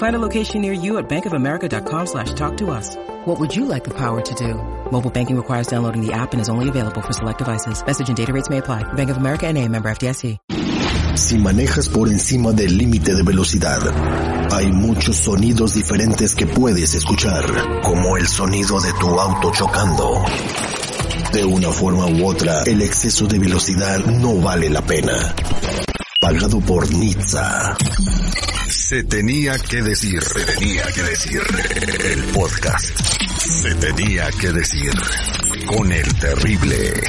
Find 0.00 0.16
a 0.16 0.18
location 0.18 0.62
near 0.62 0.72
you 0.72 0.96
at 0.96 1.10
bankofamerica.com 1.10 2.06
slash 2.06 2.32
talk 2.32 2.56
to 2.56 2.70
us. 2.70 2.96
What 3.26 3.38
would 3.38 3.54
you 3.54 3.66
like 3.66 3.84
the 3.84 3.92
power 3.92 4.22
to 4.22 4.34
do? 4.34 4.54
Mobile 4.90 5.10
banking 5.10 5.36
requires 5.36 5.66
downloading 5.66 6.00
the 6.00 6.14
app 6.14 6.32
and 6.32 6.40
is 6.40 6.48
only 6.48 6.70
available 6.70 7.02
for 7.02 7.12
select 7.12 7.36
devices. 7.36 7.84
Message 7.86 8.08
and 8.08 8.16
data 8.16 8.32
rates 8.32 8.48
may 8.48 8.58
apply. 8.58 8.82
Bank 8.94 9.10
of 9.10 9.18
America 9.18 9.46
and 9.46 9.58
a 9.58 9.68
member 9.68 9.90
FDIC. 9.90 10.38
Si 11.16 11.36
manejas 11.36 11.90
por 11.90 12.08
encima 12.08 12.52
del 12.52 12.78
límite 12.78 13.14
de 13.14 13.22
velocidad, 13.22 13.80
hay 14.50 14.72
muchos 14.72 15.16
sonidos 15.16 15.74
diferentes 15.74 16.34
que 16.34 16.46
puedes 16.46 16.94
escuchar, 16.94 17.44
como 17.82 18.16
el 18.16 18.26
sonido 18.26 18.80
de 18.80 18.94
tu 18.94 19.20
auto 19.20 19.52
chocando. 19.52 20.24
De 21.34 21.44
una 21.44 21.68
forma 21.68 22.06
u 22.06 22.26
otra, 22.26 22.62
el 22.62 22.80
exceso 22.80 23.26
de 23.26 23.38
velocidad 23.38 23.98
no 24.06 24.40
vale 24.40 24.70
la 24.70 24.80
pena. 24.80 25.34
Pagado 26.20 26.60
por 26.60 26.86
Nizza. 26.92 27.74
Se 28.68 29.02
tenía 29.04 29.58
que 29.58 29.80
decir, 29.80 30.22
se 30.22 30.44
tenía 30.44 30.84
que 30.94 31.02
decir 31.02 31.40
el 32.04 32.24
podcast. 32.24 32.90
Se 33.38 33.74
tenía 33.76 34.28
que 34.38 34.52
decir 34.52 34.92
con 35.66 35.90
el 35.90 36.18
terrible. 36.18 37.00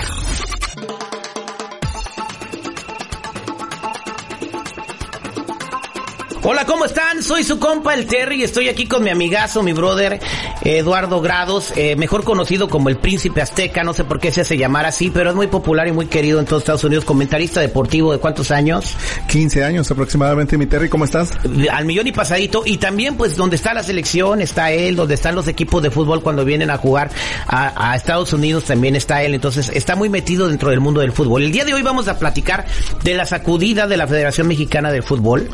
Hola, 6.44 6.66
¿cómo 6.66 6.86
están? 6.86 7.22
Soy 7.22 7.44
su 7.44 7.60
compa 7.60 7.94
el 7.94 8.08
Terry 8.08 8.42
y 8.42 8.44
estoy 8.44 8.68
aquí 8.68 8.88
con 8.88 9.04
mi 9.04 9.12
amigazo, 9.12 9.62
mi 9.62 9.74
brother 9.74 10.20
Eduardo 10.64 11.22
Grados, 11.22 11.72
eh, 11.76 11.96
mejor 11.96 12.24
conocido 12.24 12.68
como 12.68 12.90
el 12.90 12.98
Príncipe 12.98 13.44
Azteca, 13.44 13.84
no 13.84 13.94
sé 13.94 14.06
por 14.06 14.20
qué 14.20 14.32
se 14.32 14.42
hace 14.42 14.58
llamar 14.58 14.88
así, 14.88 15.12
pero 15.12 15.30
es 15.30 15.36
muy 15.36 15.46
popular 15.46 15.88
y 15.88 15.92
muy 15.92 16.08
querido 16.08 16.40
en 16.40 16.48
todos 16.48 16.64
Estados 16.64 16.84
Unidos, 16.84 17.06
comentarista 17.06 17.62
deportivo 17.62 18.12
de 18.12 18.18
cuántos 18.18 18.50
años? 18.50 18.96
15 19.28 19.64
años 19.64 19.92
aproximadamente, 19.92 20.58
mi 20.58 20.66
Terry, 20.66 20.90
¿cómo 20.90 21.06
estás? 21.06 21.32
Al 21.72 21.86
millón 21.86 22.08
y 22.08 22.12
pasadito, 22.12 22.64
y 22.66 22.78
también 22.78 23.18
pues 23.18 23.38
donde 23.38 23.56
está 23.56 23.76
la 23.76 23.84
selección 23.84 24.42
está 24.42 24.72
él, 24.72 24.96
donde 24.96 25.14
están 25.14 25.36
los 25.36 25.48
equipos 25.48 25.84
de 25.84 25.92
fútbol 25.92 26.24
cuando 26.24 26.44
vienen 26.44 26.72
a 26.72 26.78
jugar 26.78 27.12
a, 27.46 27.92
a 27.92 27.96
Estados 27.96 28.34
Unidos 28.34 28.64
también 28.64 28.96
está 28.96 29.22
él, 29.22 29.36
entonces 29.36 29.70
está 29.76 29.96
muy 29.96 30.10
metido 30.10 30.48
dentro 30.48 30.72
del 30.72 30.80
mundo 30.80 31.02
del 31.02 31.12
fútbol. 31.12 31.44
El 31.44 31.52
día 31.52 31.66
de 31.66 31.76
hoy 31.76 31.84
vamos 31.84 32.08
a 32.08 32.18
platicar 32.18 32.66
de 33.04 33.14
la 33.14 33.28
sacudida 33.28 33.86
de 33.86 33.98
la 33.98 34.08
Federación 34.08 34.48
Mexicana 34.48 34.92
de 34.92 35.04
Fútbol, 35.04 35.48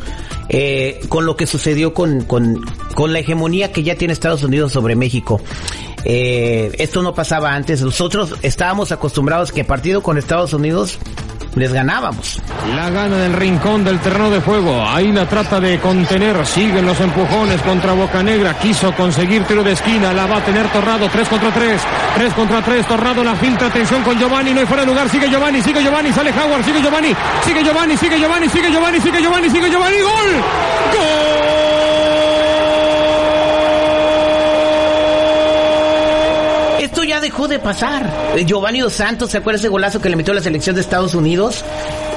eh, 0.48 1.00
con 1.08 1.26
lo 1.26 1.36
que 1.36 1.46
sucedió 1.46 1.94
con, 1.94 2.22
con, 2.22 2.60
con 2.94 3.12
la 3.12 3.20
hegemonía 3.20 3.72
que 3.72 3.82
ya 3.82 3.96
tiene 3.96 4.12
Estados 4.12 4.42
Unidos 4.42 4.72
sobre 4.72 4.96
México. 4.96 5.40
Eh, 6.10 6.72
esto 6.78 7.02
no 7.02 7.14
pasaba 7.14 7.54
antes. 7.54 7.82
Nosotros 7.82 8.34
estábamos 8.40 8.92
acostumbrados 8.92 9.52
que 9.52 9.62
partido 9.62 10.02
con 10.02 10.16
Estados 10.16 10.54
Unidos 10.54 10.98
les 11.54 11.70
ganábamos. 11.74 12.40
La 12.74 12.88
gana 12.88 13.18
del 13.18 13.34
rincón 13.34 13.84
del 13.84 13.98
terreno 14.00 14.30
de 14.30 14.40
juego. 14.40 14.82
Ahí 14.86 15.12
la 15.12 15.28
trata 15.28 15.60
de 15.60 15.78
contener. 15.80 16.46
Siguen 16.46 16.86
los 16.86 16.98
empujones 17.00 17.60
contra 17.60 17.92
Boca 17.92 18.22
Negra. 18.22 18.58
Quiso 18.58 18.90
conseguir 18.94 19.44
tiro 19.44 19.62
de 19.62 19.72
esquina. 19.72 20.14
La 20.14 20.26
va 20.26 20.38
a 20.38 20.44
tener 20.44 20.66
Torrado. 20.72 21.10
3 21.10 21.28
contra 21.28 21.50
3. 21.50 21.80
3 22.16 22.32
contra 22.32 22.62
3. 22.62 22.86
Torrado 22.86 23.22
la 23.22 23.36
filtra. 23.36 23.66
Atención 23.66 24.02
con 24.02 24.18
Giovanni. 24.18 24.54
No 24.54 24.60
hay 24.60 24.66
fuera 24.66 24.84
de 24.84 24.88
lugar. 24.88 25.10
Sigue 25.10 25.28
Giovanni. 25.28 25.60
Sigue 25.60 25.82
Giovanni. 25.82 26.10
Sale 26.10 26.30
Howard. 26.30 26.64
Sigue 26.64 26.80
Giovanni. 26.80 27.14
Sigue 27.44 27.62
Giovanni. 27.62 27.96
Sigue 27.98 28.18
Giovanni. 28.18 28.48
Sigue 28.48 28.72
Giovanni. 28.72 29.00
Sigue 29.00 29.22
Giovanni. 29.22 29.50
Sigue 29.50 29.70
Giovanni. 29.70 29.98
Gol. 29.98 30.42
Gol. 30.94 31.38
Esto 36.80 36.97
ya 37.08 37.20
dejó 37.20 37.48
de 37.48 37.58
pasar. 37.58 38.34
Eh, 38.36 38.44
Giovanni 38.44 38.80
Dos 38.80 38.92
Santos, 38.92 39.30
¿se 39.30 39.38
acuerda 39.38 39.58
ese 39.58 39.68
golazo 39.68 40.00
que 40.00 40.08
le 40.08 40.16
metió 40.16 40.32
a 40.32 40.36
la 40.36 40.42
selección 40.42 40.76
de 40.76 40.82
Estados 40.82 41.14
Unidos? 41.14 41.64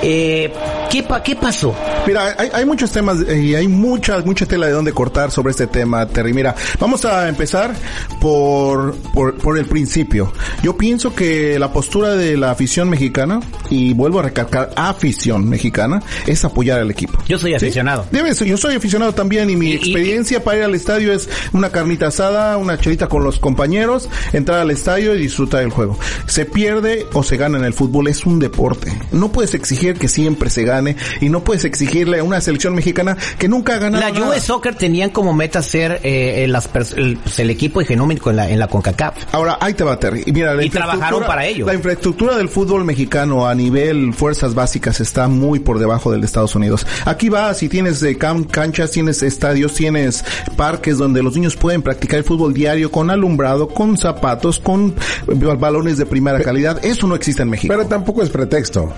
Eh, 0.03 0.53
¿qué, 0.91 1.03
pa 1.03 1.23
¿Qué 1.23 1.35
pasó? 1.35 1.73
Mira, 2.05 2.35
hay, 2.37 2.49
hay 2.53 2.65
muchos 2.65 2.91
temas 2.91 3.17
y 3.29 3.55
hay 3.55 3.67
mucha, 3.67 4.19
mucha 4.19 4.45
tela 4.45 4.65
de 4.67 4.73
dónde 4.73 4.91
cortar 4.93 5.31
sobre 5.31 5.51
este 5.51 5.67
tema, 5.67 6.07
Terry. 6.07 6.33
Mira, 6.33 6.55
vamos 6.79 7.05
a 7.05 7.29
empezar 7.29 7.73
por, 8.19 8.95
por, 9.13 9.35
por 9.37 9.57
el 9.57 9.65
principio. 9.65 10.31
Yo 10.63 10.75
pienso 10.77 11.13
que 11.15 11.57
la 11.59 11.71
postura 11.71 12.15
de 12.15 12.37
la 12.37 12.51
afición 12.51 12.89
mexicana, 12.89 13.39
y 13.69 13.93
vuelvo 13.93 14.19
a 14.19 14.23
recalcar, 14.23 14.71
afición 14.75 15.47
mexicana, 15.47 16.01
es 16.27 16.43
apoyar 16.43 16.79
al 16.79 16.91
equipo. 16.91 17.17
Yo 17.27 17.37
soy 17.37 17.53
aficionado. 17.53 18.03
¿Sí? 18.03 18.09
Debe 18.17 18.33
ser, 18.35 18.47
yo 18.47 18.57
soy 18.57 18.75
aficionado 18.75 19.13
también 19.13 19.49
y 19.49 19.55
mi 19.55 19.67
Y- 19.67 19.71
y- 19.71 19.75
experiencia 19.75 20.43
para 20.43 20.57
ir 20.57 20.63
al 20.63 20.75
estadio 20.75 21.13
es 21.13 21.29
una 21.53 21.69
carnita 21.69 22.07
asada, 22.07 22.57
una 22.57 22.77
chelita 22.77 23.07
con 23.07 23.23
los 23.23 23.39
compañeros, 23.39 24.09
entrar 24.33 24.59
al 24.59 24.71
estadio 24.71 25.15
y 25.15 25.19
disfrutar 25.19 25.61
del 25.61 25.69
juego. 25.69 25.97
Se 26.25 26.45
pierde 26.45 27.05
o 27.13 27.23
se 27.23 27.37
gana 27.37 27.57
en 27.57 27.65
el 27.65 27.73
fútbol, 27.73 28.07
es 28.07 28.25
un 28.25 28.39
deporte. 28.39 28.91
No 29.11 29.31
puedes 29.31 29.53
exigir 29.53 29.95
que 29.99 30.07
siempre 30.07 30.49
se 30.49 30.63
gane 30.63 30.80
y 31.19 31.29
no 31.29 31.43
puedes 31.43 31.65
exigirle 31.65 32.19
a 32.19 32.23
una 32.23 32.41
selección 32.41 32.73
mexicana 32.75 33.17
que 33.37 33.47
nunca 33.47 33.75
ha 33.75 33.77
ganado 33.77 34.03
La 34.03 34.11
nada. 34.11 34.29
US 34.29 34.43
Soccer 34.43 34.75
tenían 34.75 35.09
como 35.09 35.33
meta 35.33 35.61
ser 35.61 35.99
eh, 36.03 36.45
las 36.47 36.69
el, 36.95 37.17
pues, 37.17 37.39
el 37.39 37.49
equipo 37.49 37.81
hegemónico 37.81 38.29
en 38.29 38.35
la, 38.35 38.49
en 38.49 38.59
la 38.59 38.67
CONCACAF. 38.67 39.33
Ahora, 39.33 39.57
ahí 39.59 39.73
te 39.73 39.83
va, 39.83 39.99
Terry. 39.99 40.23
Y 40.25 40.31
mira, 40.31 40.53
la 40.53 40.63
Y 40.63 40.69
trabajaron 40.69 41.23
para 41.23 41.45
ello. 41.45 41.65
La 41.65 41.73
infraestructura 41.73 42.37
del 42.37 42.49
fútbol 42.49 42.85
mexicano 42.85 43.47
a 43.47 43.55
nivel 43.55 44.13
fuerzas 44.13 44.53
básicas 44.53 44.99
está 44.99 45.27
muy 45.27 45.59
por 45.59 45.79
debajo 45.79 46.11
del 46.11 46.21
de 46.21 46.27
Estados 46.27 46.55
Unidos. 46.55 46.85
Aquí 47.05 47.29
va, 47.29 47.53
si 47.53 47.67
tienes 47.67 48.01
eh, 48.03 48.17
canchas, 48.17 48.91
tienes 48.91 49.21
estadios, 49.23 49.73
tienes 49.73 50.23
parques 50.55 50.97
donde 50.97 51.21
los 51.21 51.35
niños 51.35 51.55
pueden 51.55 51.81
practicar 51.81 52.19
el 52.19 52.23
fútbol 52.23 52.53
diario 52.53 52.91
con 52.91 53.09
alumbrado, 53.09 53.67
con 53.67 53.97
zapatos, 53.97 54.59
con 54.59 54.95
balones 55.59 55.97
de 55.97 56.05
primera 56.05 56.39
calidad. 56.41 56.83
Eso 56.85 57.07
no 57.07 57.15
existe 57.15 57.43
en 57.43 57.49
México. 57.49 57.73
Pero 57.73 57.87
tampoco 57.87 58.23
es 58.23 58.29
pretexto. 58.29 58.93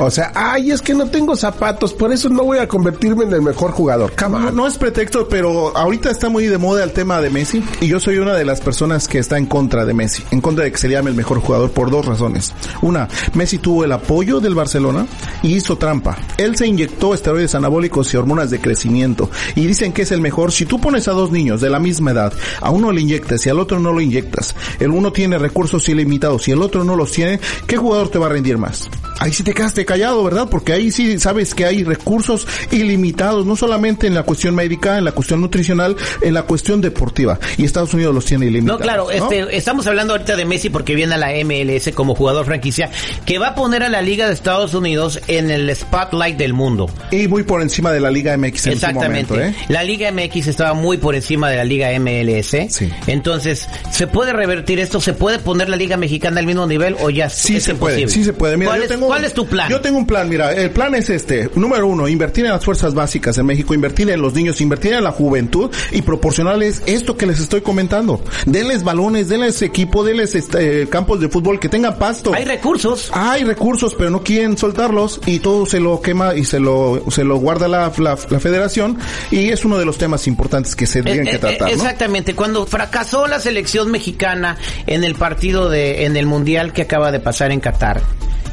O 0.00 0.10
sea, 0.10 0.32
ay, 0.34 0.70
es 0.72 0.82
que 0.82 0.94
no 0.94 1.06
tengo 1.06 1.21
zapatos, 1.40 1.92
por 1.94 2.12
eso 2.12 2.28
no 2.28 2.44
voy 2.44 2.58
a 2.58 2.68
convertirme 2.68 3.24
en 3.24 3.32
el 3.32 3.42
mejor 3.42 3.70
jugador. 3.70 4.12
No, 4.28 4.50
no 4.50 4.66
es 4.66 4.76
pretexto, 4.76 5.28
pero 5.28 5.76
ahorita 5.76 6.10
está 6.10 6.28
muy 6.28 6.46
de 6.46 6.58
moda 6.58 6.84
el 6.84 6.92
tema 6.92 7.20
de 7.20 7.30
Messi 7.30 7.62
y 7.80 7.86
yo 7.86 8.00
soy 8.00 8.18
una 8.18 8.34
de 8.34 8.44
las 8.44 8.60
personas 8.60 9.08
que 9.08 9.18
está 9.18 9.38
en 9.38 9.46
contra 9.46 9.84
de 9.84 9.94
Messi, 9.94 10.22
en 10.30 10.40
contra 10.40 10.64
de 10.64 10.72
que 10.72 10.78
se 10.78 10.88
llame 10.88 11.10
el 11.10 11.16
mejor 11.16 11.40
jugador 11.40 11.70
por 11.70 11.90
dos 11.90 12.06
razones. 12.06 12.52
Una, 12.82 13.08
Messi 13.34 13.58
tuvo 13.58 13.84
el 13.84 13.92
apoyo 13.92 14.40
del 14.40 14.54
Barcelona 14.54 15.06
y 15.42 15.54
hizo 15.54 15.78
trampa. 15.78 16.16
Él 16.36 16.56
se 16.56 16.66
inyectó 16.66 17.14
esteroides 17.14 17.54
anabólicos 17.54 18.12
y 18.12 18.16
hormonas 18.16 18.50
de 18.50 18.60
crecimiento 18.60 19.30
y 19.54 19.66
dicen 19.66 19.92
que 19.92 20.02
es 20.02 20.12
el 20.12 20.20
mejor. 20.20 20.52
Si 20.52 20.66
tú 20.66 20.80
pones 20.80 21.08
a 21.08 21.12
dos 21.12 21.30
niños 21.30 21.60
de 21.60 21.70
la 21.70 21.78
misma 21.78 22.10
edad, 22.10 22.32
a 22.60 22.70
uno 22.70 22.92
le 22.92 23.00
inyectas 23.00 23.46
y 23.46 23.50
al 23.50 23.60
otro 23.60 23.80
no 23.80 23.92
lo 23.92 24.00
inyectas, 24.00 24.54
el 24.80 24.90
uno 24.90 25.12
tiene 25.12 25.38
recursos 25.38 25.88
ilimitados 25.88 26.48
y 26.48 26.52
el 26.52 26.62
otro 26.62 26.84
no 26.84 26.96
los 26.96 27.12
tiene, 27.12 27.40
¿qué 27.66 27.76
jugador 27.76 28.08
te 28.08 28.18
va 28.18 28.26
a 28.26 28.30
rendir 28.30 28.58
más? 28.58 28.88
Ahí 29.22 29.32
sí 29.32 29.42
te 29.42 29.54
quedaste 29.54 29.84
callado, 29.84 30.22
¿verdad? 30.24 30.48
Porque 30.50 30.72
ahí 30.72 30.90
sí 30.90 31.18
sabes 31.18 31.54
que 31.54 31.64
hay 31.64 31.84
recursos 31.84 32.46
ilimitados, 32.70 33.46
no 33.46 33.54
solamente 33.56 34.06
en 34.06 34.14
la 34.14 34.24
cuestión 34.24 34.54
médica, 34.54 34.98
en 34.98 35.04
la 35.04 35.12
cuestión 35.12 35.40
nutricional, 35.40 35.96
en 36.20 36.34
la 36.34 36.42
cuestión 36.42 36.80
deportiva. 36.80 37.38
Y 37.56 37.64
Estados 37.64 37.94
Unidos 37.94 38.14
los 38.14 38.24
tiene 38.24 38.46
No, 38.46 38.50
ilimitados. 38.50 38.82
claro, 38.82 39.04
¿no? 39.04 39.10
este, 39.10 39.56
estamos 39.56 39.86
hablando 39.86 40.14
ahorita 40.14 40.34
de 40.36 40.44
Messi 40.44 40.70
porque 40.70 40.94
viene 40.94 41.14
a 41.14 41.18
la 41.18 41.30
MLS 41.44 41.92
como 41.94 42.14
jugador 42.14 42.44
franquicia 42.46 42.90
que 43.24 43.38
va 43.38 43.48
a 43.48 43.54
poner 43.54 43.82
a 43.84 43.88
la 43.88 44.02
Liga 44.02 44.26
de 44.26 44.32
Estados 44.34 44.74
Unidos 44.74 45.20
en 45.28 45.50
el 45.50 45.74
spotlight 45.74 46.36
del 46.36 46.52
mundo. 46.52 46.90
Y 47.10 47.28
muy 47.28 47.44
por 47.44 47.62
encima 47.62 47.92
de 47.92 48.00
la 48.00 48.10
Liga 48.10 48.36
MX 48.36 48.44
en 48.44 48.60
su 48.60 48.68
Exactamente. 48.86 49.32
momento, 49.34 49.58
¿eh? 49.60 49.64
La 49.68 49.84
Liga 49.84 50.10
MX 50.10 50.48
estaba 50.48 50.74
muy 50.74 50.96
por 50.98 51.14
encima 51.14 51.48
de 51.50 51.56
la 51.56 51.64
Liga 51.64 51.90
MLS. 51.98 52.56
Sí. 52.70 52.90
Entonces, 53.06 53.68
¿se 53.92 54.06
puede 54.06 54.32
revertir 54.32 54.80
esto? 54.80 55.00
¿Se 55.00 55.12
puede 55.12 55.38
poner 55.38 55.68
la 55.68 55.76
Liga 55.76 55.96
Mexicana 55.96 56.40
al 56.40 56.46
mismo 56.46 56.66
nivel 56.66 56.96
o 57.00 57.10
ya 57.10 57.28
Sí 57.30 57.56
es 57.56 57.64
se 57.64 57.74
puede, 57.74 58.00
imposible? 58.00 58.22
sí 58.22 58.24
se 58.24 58.32
puede. 58.32 58.56
Mira, 58.56 58.70
¿Cuál, 58.70 58.82
yo 58.82 58.88
tengo- 58.88 59.08
cuál 59.12 59.24
es 59.24 59.34
tu 59.34 59.46
plan? 59.46 59.68
Yo 59.68 59.80
tengo 59.80 59.98
un 59.98 60.06
plan, 60.06 60.28
mira, 60.28 60.52
el 60.52 60.70
plan 60.70 60.94
es 60.94 61.10
este. 61.10 61.50
Número 61.54 61.86
uno, 61.86 62.08
invertir 62.08 62.44
en 62.44 62.52
las 62.52 62.64
fuerzas 62.64 62.94
básicas 62.94 63.36
en 63.38 63.46
México, 63.46 63.74
invertir 63.74 64.10
en 64.10 64.20
los 64.20 64.34
niños, 64.34 64.60
invertir 64.60 64.94
en 64.94 65.04
la 65.04 65.12
juventud 65.12 65.70
y 65.90 66.02
proporcionarles 66.02 66.82
esto 66.86 67.16
que 67.16 67.26
les 67.26 67.40
estoy 67.40 67.60
comentando. 67.60 68.22
Denles 68.46 68.82
balones, 68.82 69.28
denles 69.28 69.60
equipo, 69.62 70.04
denles 70.04 70.34
este, 70.34 70.88
campos 70.88 71.20
de 71.20 71.28
fútbol 71.28 71.60
que 71.60 71.68
tengan 71.68 71.98
pasto. 71.98 72.32
Hay 72.34 72.44
recursos. 72.44 73.10
Hay 73.12 73.44
recursos, 73.44 73.94
pero 73.94 74.10
no 74.10 74.22
quieren 74.22 74.56
soltarlos 74.56 75.20
y 75.26 75.38
todo 75.38 75.66
se 75.66 75.80
lo 75.80 76.00
quema 76.00 76.34
y 76.34 76.44
se 76.44 76.60
lo 76.60 77.02
se 77.10 77.24
lo 77.24 77.36
guarda 77.36 77.68
la, 77.68 77.92
la, 77.98 78.18
la 78.30 78.40
federación 78.40 78.98
y 79.30 79.50
es 79.50 79.64
uno 79.64 79.78
de 79.78 79.84
los 79.84 79.98
temas 79.98 80.26
importantes 80.26 80.74
que 80.74 80.86
se 80.86 81.02
tienen 81.02 81.26
Eh, 81.26 81.30
que 81.30 81.36
eh, 81.36 81.40
tratar, 81.40 81.68
¿no? 81.68 81.74
Exactamente, 81.74 82.34
cuando 82.34 82.66
fracasó 82.66 83.26
la 83.26 83.40
selección 83.40 83.90
mexicana 83.90 84.56
en 84.86 85.04
el 85.04 85.14
partido 85.14 85.68
de, 85.68 86.04
en 86.04 86.16
el 86.16 86.26
mundial 86.26 86.72
que 86.72 86.82
acaba 86.82 87.12
de 87.12 87.20
pasar 87.20 87.50
en 87.52 87.60
Qatar, 87.60 88.02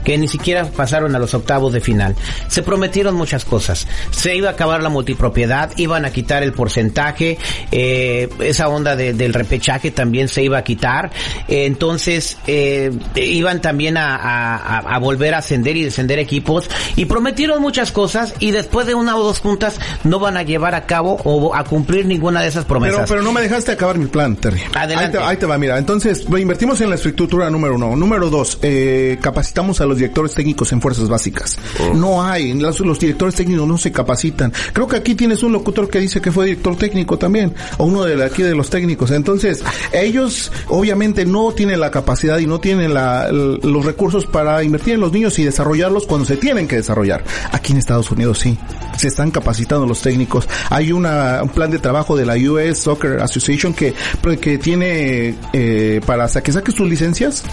que 0.04 0.18
ni 0.18 0.28
siquiera 0.28 0.66
pasaron 0.66 1.16
a 1.16 1.20
los 1.20 1.34
octavos 1.34 1.74
de 1.74 1.82
final. 1.82 2.16
Se 2.48 2.64
prometieron 2.64 3.16
muchas 3.16 3.46
cosas. 3.46 3.88
Se 4.12 4.36
iba 4.36 4.50
a 4.50 4.52
acabar 4.54 4.82
la 4.84 4.90
multipropiedad, 4.90 5.72
iban 5.78 6.06
a 6.06 6.12
quitar 6.12 6.44
el 6.44 6.54
porcentaje, 6.54 7.38
eh, 7.72 8.30
esa 8.40 8.68
onda 8.70 8.96
de- 8.96 9.14
del 9.14 9.34
repechaje 9.34 9.92
también 9.92 10.28
se 10.28 10.44
iba 10.44 10.58
a 10.58 10.64
quitar. 10.64 11.12
Eh, 11.48 11.66
entonces, 11.66 12.38
eh, 12.48 12.92
iban 13.16 13.62
también 13.62 13.98
a, 13.98 14.16
a- 14.16 14.56
a- 14.58 14.96
a 14.96 15.00
volver 15.00 15.34
a 15.34 15.40
ascender 15.40 15.78
y 15.78 15.84
descender 15.84 16.20
equipos. 16.20 16.70
Y 16.96 17.06
prometieron 17.06 17.62
muchas 17.62 17.92
cosas 17.92 18.34
y 18.40 18.52
después 18.52 18.88
de 18.88 18.96
una 18.96 19.16
o 19.18 19.24
dos 19.24 19.40
juntas 19.40 19.80
no 20.04 20.20
van 20.20 20.38
a 20.38 20.44
llevar 20.44 20.76
a 20.76 20.86
cabo 20.86 21.18
o 21.24 21.56
a 21.56 21.64
cumplir 21.64 22.06
ninguna 22.06 22.42
de 22.42 22.48
esas 22.48 22.66
Pero, 22.66 22.80
promesas. 22.80 23.10
pero 23.10 23.22
no 23.22 23.32
me 23.32 23.42
dejaste 23.42 23.72
acabar 23.72 23.98
mi 23.98 24.08
plan, 24.08 24.36
Terry. 24.36 24.62
Adelante. 24.74 25.18
Ahí 25.18 25.24
te, 25.24 25.30
ahí 25.32 25.38
te 25.38 25.46
va, 25.46 25.58
mira. 25.58 25.78
Entonces, 25.78 26.26
invertimos 26.38 26.82
en 26.82 26.90
la 26.90 26.96
estructura 26.96 27.50
número 27.50 27.76
uno. 27.76 27.96
Número 27.96 28.30
dos, 28.30 28.58
eh, 28.62 29.18
capacitamos 29.22 29.82
a 29.82 29.86
los 29.86 29.99
directores 30.00 30.34
técnicos 30.34 30.72
en 30.72 30.82
fuerzas 30.82 31.08
básicas. 31.10 31.58
No 31.96 32.24
hay, 32.24 32.54
los, 32.54 32.80
los 32.80 33.00
directores 33.00 33.36
técnicos 33.36 33.68
no 33.68 33.78
se 33.78 33.92
capacitan. 33.92 34.52
Creo 34.74 34.88
que 34.88 34.96
aquí 34.98 35.16
tienes 35.16 35.44
un 35.44 35.52
locutor 35.52 35.90
que 35.90 36.00
dice 36.00 36.22
que 36.22 36.32
fue 36.32 36.46
director 36.46 36.76
técnico 36.76 37.18
también, 37.18 37.54
o 37.78 37.86
uno 37.86 38.04
de 38.04 38.24
aquí 38.24 38.42
de 38.44 38.56
los 38.56 38.70
técnicos. 38.70 39.12
Entonces, 39.12 39.64
ellos 39.94 40.52
obviamente 40.68 41.26
no 41.26 41.52
tienen 41.52 41.80
la 41.80 41.92
capacidad 41.92 42.38
y 42.40 42.46
no 42.48 42.60
tienen 42.60 42.94
la- 42.94 43.30
los 43.32 43.86
recursos 43.86 44.26
para 44.26 44.64
invertir 44.64 44.96
en 44.96 45.02
los 45.02 45.12
niños 45.12 45.38
y 45.40 45.44
desarrollarlos 45.44 46.06
cuando 46.06 46.26
se 46.26 46.38
tienen 46.38 46.68
que 46.68 46.78
desarrollar. 46.78 47.24
Aquí 47.52 47.72
en 47.74 47.80
Estados 47.80 48.10
Unidos 48.12 48.40
sí, 48.40 48.58
se 48.98 49.08
están 49.08 49.32
capacitando 49.32 49.86
los 49.86 50.02
técnicos. 50.02 50.48
Hay 50.70 50.92
una, 50.92 51.42
un 51.44 51.50
plan 51.50 51.70
de 51.72 51.80
trabajo 51.80 52.16
de 52.16 52.26
la 52.26 52.36
US 52.36 52.78
Soccer 52.80 53.20
Association 53.22 53.74
que, 53.74 53.94
que 54.40 54.58
tiene 54.58 55.36
eh, 55.54 56.02
para 56.06 56.28
que 56.30 56.52
saque 56.52 56.72
sus 56.72 56.88
licencias, 56.90 57.44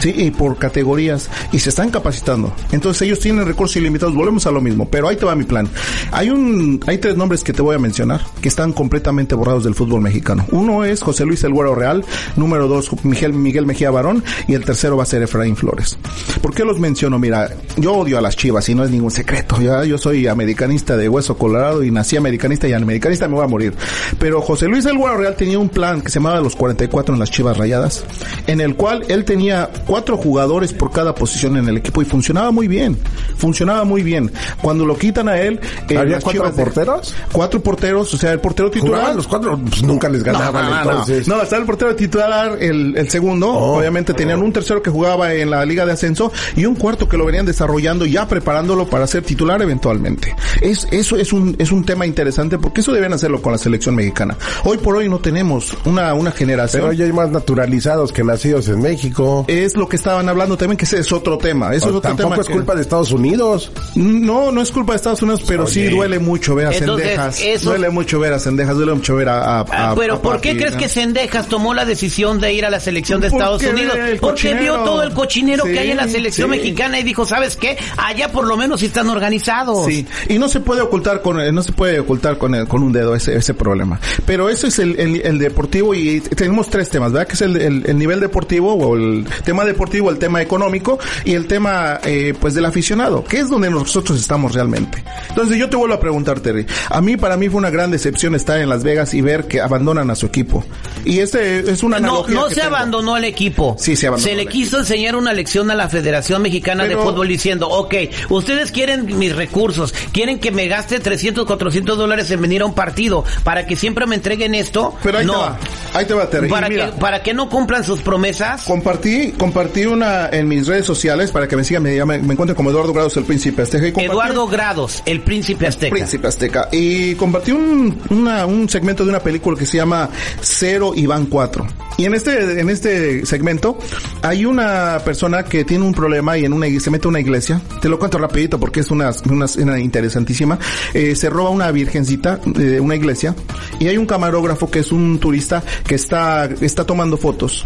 sí, 0.00 0.12
y 0.16 0.30
por 0.30 0.58
categorías 0.58 1.28
y 1.52 1.58
se 1.58 1.70
están 1.70 1.85
capacitando. 1.90 2.52
Entonces 2.72 3.02
ellos 3.02 3.20
tienen 3.20 3.46
recursos 3.46 3.76
ilimitados. 3.76 4.14
Volvemos 4.14 4.46
a 4.46 4.50
lo 4.50 4.60
mismo, 4.60 4.88
pero 4.88 5.08
ahí 5.08 5.16
te 5.16 5.24
va 5.24 5.34
mi 5.34 5.44
plan. 5.44 5.68
Hay 6.12 6.30
un, 6.30 6.80
hay 6.86 6.98
tres 6.98 7.16
nombres 7.16 7.44
que 7.44 7.52
te 7.52 7.62
voy 7.62 7.74
a 7.74 7.78
mencionar 7.78 8.22
que 8.40 8.48
están 8.48 8.72
completamente 8.72 9.34
borrados 9.34 9.64
del 9.64 9.74
fútbol 9.74 10.00
mexicano. 10.00 10.44
Uno 10.50 10.84
es 10.84 11.02
José 11.02 11.24
Luis 11.24 11.42
El 11.44 11.52
Güero 11.52 11.74
Real, 11.74 12.04
número 12.36 12.68
dos 12.68 12.90
Miguel, 13.04 13.32
Miguel 13.32 13.66
Mejía 13.66 13.90
Barón 13.90 14.22
y 14.48 14.54
el 14.54 14.64
tercero 14.64 14.96
va 14.96 15.02
a 15.02 15.06
ser 15.06 15.22
Efraín 15.22 15.56
Flores. 15.56 15.98
¿Por 16.40 16.54
qué 16.54 16.64
los 16.64 16.78
menciono? 16.78 17.18
Mira, 17.18 17.50
yo 17.76 17.94
odio 17.94 18.18
a 18.18 18.20
las 18.20 18.36
Chivas 18.36 18.68
y 18.68 18.74
no 18.74 18.84
es 18.84 18.90
ningún 18.90 19.10
secreto. 19.10 19.60
Ya 19.60 19.84
yo 19.84 19.98
soy 19.98 20.26
americanista 20.26 20.96
de 20.96 21.08
hueso 21.08 21.36
colorado 21.36 21.82
y 21.82 21.90
nací 21.90 22.16
americanista 22.16 22.68
y 22.68 22.72
americanista 22.72 23.28
me 23.28 23.34
voy 23.34 23.44
a 23.44 23.48
morir. 23.48 23.74
Pero 24.18 24.40
José 24.40 24.66
Luis 24.66 24.84
El 24.86 24.98
Güero 24.98 25.16
Real 25.16 25.36
tenía 25.36 25.58
un 25.58 25.68
plan 25.68 26.02
que 26.02 26.10
se 26.10 26.18
llamaba 26.18 26.40
los 26.40 26.56
44 26.56 27.14
en 27.14 27.20
las 27.20 27.30
Chivas 27.30 27.56
Rayadas, 27.56 28.04
en 28.46 28.60
el 28.60 28.76
cual 28.76 29.04
él 29.08 29.24
tenía 29.24 29.70
cuatro 29.86 30.16
jugadores 30.16 30.72
por 30.72 30.90
cada 30.90 31.14
posición 31.14 31.56
en 31.56 31.68
el 31.68 31.75
equipo 31.76 32.02
y 32.02 32.04
funcionaba 32.04 32.50
muy 32.50 32.68
bien. 32.68 32.96
Funcionaba 33.36 33.84
muy 33.84 34.02
bien. 34.02 34.30
Cuando 34.62 34.84
lo 34.86 34.96
quitan 34.96 35.28
a 35.28 35.38
él, 35.38 35.60
eh, 35.88 35.96
¿Había 35.98 36.20
cuatro 36.20 36.44
de- 36.44 36.52
porteros? 36.64 37.14
cuatro 37.32 37.62
porteros, 37.62 38.12
o 38.14 38.16
sea, 38.16 38.32
el 38.32 38.40
portero 38.40 38.70
titular. 38.70 39.14
Los 39.14 39.26
cuatro, 39.26 39.58
pues 39.58 39.82
nunca 39.82 40.08
les 40.08 40.22
ganaban 40.22 40.64
No, 40.64 40.70
no, 40.70 40.76
entonces. 40.90 41.28
No, 41.28 41.42
estaba 41.42 41.60
el 41.60 41.66
portero 41.66 41.94
titular, 41.96 42.56
el, 42.60 42.96
el 42.96 43.10
segundo. 43.10 43.48
Oh. 43.50 43.78
Obviamente 43.78 44.14
tenían 44.14 44.42
un 44.42 44.52
tercero 44.52 44.82
que 44.82 44.90
jugaba 44.90 45.32
en 45.34 45.50
la 45.50 45.64
Liga 45.64 45.84
de 45.86 45.92
Ascenso 45.92 46.32
y 46.56 46.64
un 46.66 46.74
cuarto 46.74 47.08
que 47.08 47.16
lo 47.16 47.24
venían 47.24 47.46
desarrollando 47.46 48.06
ya 48.06 48.26
preparándolo 48.26 48.86
para 48.88 49.06
ser 49.06 49.22
titular 49.22 49.60
eventualmente. 49.62 50.34
Es, 50.60 50.86
eso 50.90 51.16
es 51.16 51.32
un, 51.32 51.56
es 51.58 51.72
un 51.72 51.84
tema 51.84 52.06
interesante 52.06 52.58
porque 52.58 52.80
eso 52.80 52.92
deben 52.92 53.12
hacerlo 53.12 53.42
con 53.42 53.52
la 53.52 53.58
selección 53.58 53.94
mexicana. 53.94 54.36
Hoy 54.64 54.78
por 54.78 54.96
hoy 54.96 55.08
no 55.08 55.18
tenemos 55.18 55.76
una, 55.84 56.14
una 56.14 56.32
generación. 56.32 56.82
Pero 56.82 56.92
ya 56.92 57.04
hay 57.04 57.12
más 57.12 57.30
naturalizados 57.30 58.12
que 58.12 58.24
nacidos 58.24 58.68
en 58.68 58.80
México. 58.80 59.44
es 59.48 59.76
lo 59.76 59.88
que 59.88 59.96
estaban 59.96 60.28
hablando 60.28 60.56
también, 60.56 60.76
que 60.76 60.84
ese 60.84 60.98
es 61.00 61.12
otro 61.12 61.38
tema. 61.38 61.65
Eso 61.74 61.86
es 61.90 61.94
otro 61.94 62.00
Tampoco 62.00 62.28
tema 62.30 62.42
es 62.42 62.46
que- 62.48 62.52
culpa 62.54 62.74
de 62.74 62.82
Estados 62.82 63.12
Unidos. 63.12 63.70
No, 63.94 64.52
no 64.52 64.60
es 64.62 64.70
culpa 64.72 64.92
de 64.92 64.96
Estados 64.96 65.22
Unidos, 65.22 65.42
pero 65.46 65.66
sí 65.66 65.84
duele 65.88 66.18
mucho 66.18 66.54
ver 66.54 66.66
a 66.68 66.72
Entonces, 66.72 67.08
Cendejas. 67.08 67.40
eso- 67.40 67.70
Duele 67.70 67.90
mucho 67.90 68.18
ver 68.20 68.32
a 68.32 68.38
Cendejas, 68.38 68.76
duele 68.76 68.94
mucho 68.94 69.16
ver 69.16 69.28
a... 69.28 69.60
a- 69.60 69.66
Ah, 69.70 69.90
a- 69.90 69.94
pero 69.94 70.14
a 70.14 70.22
¿por 70.22 70.40
qué 70.40 70.50
Papi, 70.50 70.58
crees 70.60 70.74
¿no? 70.74 70.78
que 70.80 70.88
Sendejas 70.88 71.46
tomó 71.48 71.74
la 71.74 71.84
decisión 71.84 72.40
de 72.40 72.52
ir 72.52 72.64
a 72.64 72.70
la 72.70 72.80
selección 72.80 73.20
de 73.20 73.28
Estados 73.28 73.62
Unidos? 73.62 73.96
Porque 74.20 74.54
vio 74.54 74.76
todo 74.84 75.02
el 75.02 75.12
cochinero 75.12 75.64
Sí, 75.64 75.72
que 75.72 75.78
hay 75.80 75.90
en 75.90 75.96
la 75.96 76.08
selección 76.08 76.50
sí. 76.52 76.56
mexicana 76.58 76.98
y 76.98 77.02
dijo, 77.02 77.24
¿sabes 77.26 77.56
qué? 77.56 77.76
Allá 77.96 78.30
por 78.30 78.46
lo 78.46 78.56
menos 78.56 78.82
están 78.82 79.08
organizados. 79.08 79.86
Sí, 79.86 80.06
y 80.28 80.38
no 80.38 80.48
se 80.48 80.60
puede 80.60 80.80
ocultar 80.82 81.22
con 81.22 81.36
no 81.54 81.62
se 81.62 81.72
puede 81.72 82.00
ocultar 82.00 82.38
con 82.38 82.54
el- 82.54 82.66
con 82.68 82.82
un 82.82 82.92
dedo 82.92 83.14
ese 83.14 83.36
ese 83.36 83.54
problema. 83.54 83.98
Pero 84.24 84.48
eso 84.48 84.66
es 84.66 84.78
el, 84.78 84.98
el, 84.98 85.20
el 85.22 85.38
deportivo 85.38 85.94
y 85.94 86.20
tenemos 86.20 86.68
tres 86.70 86.88
temas, 86.90 87.12
¿verdad? 87.12 87.26
Que 87.28 87.34
es 87.34 87.40
el, 87.42 87.56
el, 87.60 87.84
el 87.86 87.98
nivel 87.98 88.20
deportivo 88.20 88.74
o 88.74 88.96
el 88.96 89.26
tema 89.44 89.64
deportivo, 89.64 90.10
el 90.10 90.18
tema 90.18 90.40
económico 90.42 90.98
y 91.24 91.32
el 91.34 91.46
tema 91.46 91.55
eh, 92.04 92.34
pues 92.40 92.54
del 92.54 92.64
aficionado, 92.66 93.24
que 93.24 93.38
es 93.38 93.48
donde 93.48 93.70
nosotros 93.70 94.18
estamos 94.20 94.54
realmente. 94.54 95.02
Entonces 95.28 95.58
yo 95.58 95.68
te 95.68 95.76
vuelvo 95.76 95.94
a 95.94 96.00
preguntar, 96.00 96.40
Terry. 96.40 96.66
A 96.90 97.00
mí 97.00 97.16
para 97.16 97.36
mí 97.36 97.48
fue 97.48 97.58
una 97.58 97.70
gran 97.70 97.90
decepción 97.90 98.34
estar 98.34 98.58
en 98.60 98.68
Las 98.68 98.82
Vegas 98.84 99.14
y 99.14 99.20
ver 99.20 99.44
que 99.46 99.60
abandonan 99.60 100.10
a 100.10 100.14
su 100.14 100.26
equipo. 100.26 100.64
Y 101.04 101.20
este 101.20 101.70
es 101.70 101.82
una 101.82 101.98
No, 102.00 102.08
analogía 102.08 102.34
no 102.34 102.48
que 102.48 102.54
se 102.54 102.60
tengo. 102.62 102.76
abandonó 102.76 103.16
el 103.16 103.24
equipo. 103.24 103.76
Sí, 103.78 103.96
se 103.96 104.08
abandonó 104.08 104.34
le 104.34 104.42
el 104.42 104.48
quiso 104.48 104.78
enseñar 104.78 105.16
una 105.16 105.32
lección 105.32 105.70
a 105.70 105.74
la 105.74 105.88
Federación 105.88 106.42
Mexicana 106.42 106.84
Pero- 106.86 106.98
de 106.98 107.04
Fútbol 107.04 107.28
diciendo, 107.28 107.68
ok, 107.68 107.94
ustedes 108.30 108.72
quieren 108.72 109.18
mis 109.18 109.34
recursos, 109.34 109.94
quieren 110.12 110.38
que 110.38 110.50
me 110.50 110.66
gaste 110.68 111.00
300, 111.00 111.46
400 111.46 111.96
dólares 111.96 112.30
en 112.30 112.40
venir 112.42 112.62
a 112.62 112.66
un 112.66 112.74
partido 112.74 113.24
para 113.44 113.66
que 113.66 113.76
siempre 113.76 114.06
me 114.06 114.16
entreguen 114.16 114.54
esto. 114.54 114.94
Pero 115.02 115.18
ahí 115.18 115.26
no. 115.26 115.32
te 115.34 115.38
va. 115.38 115.58
Ahí 115.94 116.04
te 116.06 116.14
va, 116.14 116.28
Terry. 116.28 116.48
Para 116.48 116.68
mira, 116.68 116.90
que, 116.92 116.98
para 117.00 117.22
que 117.22 117.32
no 117.34 117.48
cumplan 117.48 117.84
sus 117.84 118.00
promesas. 118.00 118.62
Compartí, 118.64 119.32
compartí 119.32 119.86
una 119.86 120.28
en 120.30 120.48
mis 120.48 120.66
redes 120.66 120.84
sociales 120.86 121.30
para 121.30 121.45
que 121.48 121.56
me 121.56 121.64
sigan, 121.64 121.82
me, 121.82 121.96
llame- 121.96 122.20
me 122.22 122.32
encuentren 122.32 122.54
como 122.56 122.70
Eduardo 122.70 122.92
Grados, 122.92 123.16
el 123.16 123.24
Príncipe 123.24 123.62
Azteca. 123.62 124.00
y 124.00 124.04
Eduardo 124.04 124.46
Grados, 124.46 125.02
el 125.06 125.20
príncipe 125.20 125.66
azteca. 125.66 125.94
Príncipe 125.94 126.26
Azteca. 126.26 126.68
Y 126.72 127.14
compartí 127.14 127.52
un, 127.52 127.98
una- 128.10 128.46
un 128.46 128.68
segmento 128.68 129.04
de 129.04 129.10
una 129.10 129.20
película 129.20 129.58
que 129.58 129.66
se 129.66 129.76
llama 129.76 130.08
Cero 130.40 130.92
y 130.94 131.06
Van 131.06 131.26
4. 131.26 131.66
Y 131.98 132.04
en 132.04 132.14
este, 132.14 132.60
en 132.60 132.68
este 132.68 133.24
segmento 133.24 133.78
hay 134.22 134.44
una 134.44 134.98
persona 135.04 135.44
que 135.44 135.64
tiene 135.64 135.84
un 135.84 135.94
problema 135.94 136.36
y 136.36 136.44
en 136.44 136.52
una, 136.52 136.66
se 136.78 136.90
mete 136.90 137.06
a 137.06 137.08
una 137.08 137.20
iglesia. 137.20 137.60
Te 137.80 137.88
lo 137.88 137.98
cuento 137.98 138.18
rapidito 138.18 138.60
porque 138.60 138.80
es 138.80 138.90
una, 138.90 139.10
una 139.30 139.46
escena 139.46 139.78
interesantísima. 139.80 140.58
Eh, 140.92 141.14
se 141.16 141.30
roba 141.30 141.50
una 141.50 141.70
virgencita 141.70 142.38
de 142.44 142.80
una 142.80 142.96
iglesia 142.96 143.34
y 143.80 143.88
hay 143.88 143.96
un 143.96 144.04
camarógrafo 144.06 144.70
que 144.70 144.80
es 144.80 144.92
un 144.92 145.18
turista 145.18 145.62
que 145.86 145.94
está, 145.94 146.44
está 146.60 146.84
tomando 146.84 147.16
fotos 147.16 147.64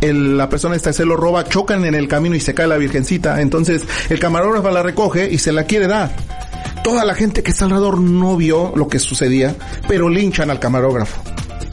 el- 0.00 0.36
la 0.36 0.48
persona 0.48 0.76
esta 0.76 0.92
se 0.92 1.04
lo 1.04 1.16
roba, 1.16 1.44
chocan 1.44 1.84
en 1.84 1.94
el 1.94 2.08
camino 2.08 2.34
y 2.34 2.40
se 2.40 2.54
cae 2.54 2.66
la 2.66 2.76
virgencita. 2.76 3.40
Entonces 3.40 3.82
el 4.10 4.18
camarógrafo 4.18 4.70
la 4.70 4.82
recoge 4.82 5.30
y 5.30 5.38
se 5.38 5.52
la 5.52 5.64
quiere 5.64 5.86
dar. 5.86 6.10
Toda 6.84 7.04
la 7.04 7.14
gente 7.14 7.42
que 7.42 7.50
está 7.50 7.64
alrededor 7.66 8.00
no 8.00 8.36
vio 8.36 8.72
lo 8.74 8.88
que 8.88 8.98
sucedía, 8.98 9.54
pero 9.86 10.08
linchan 10.08 10.50
al 10.50 10.58
camarógrafo. 10.60 11.20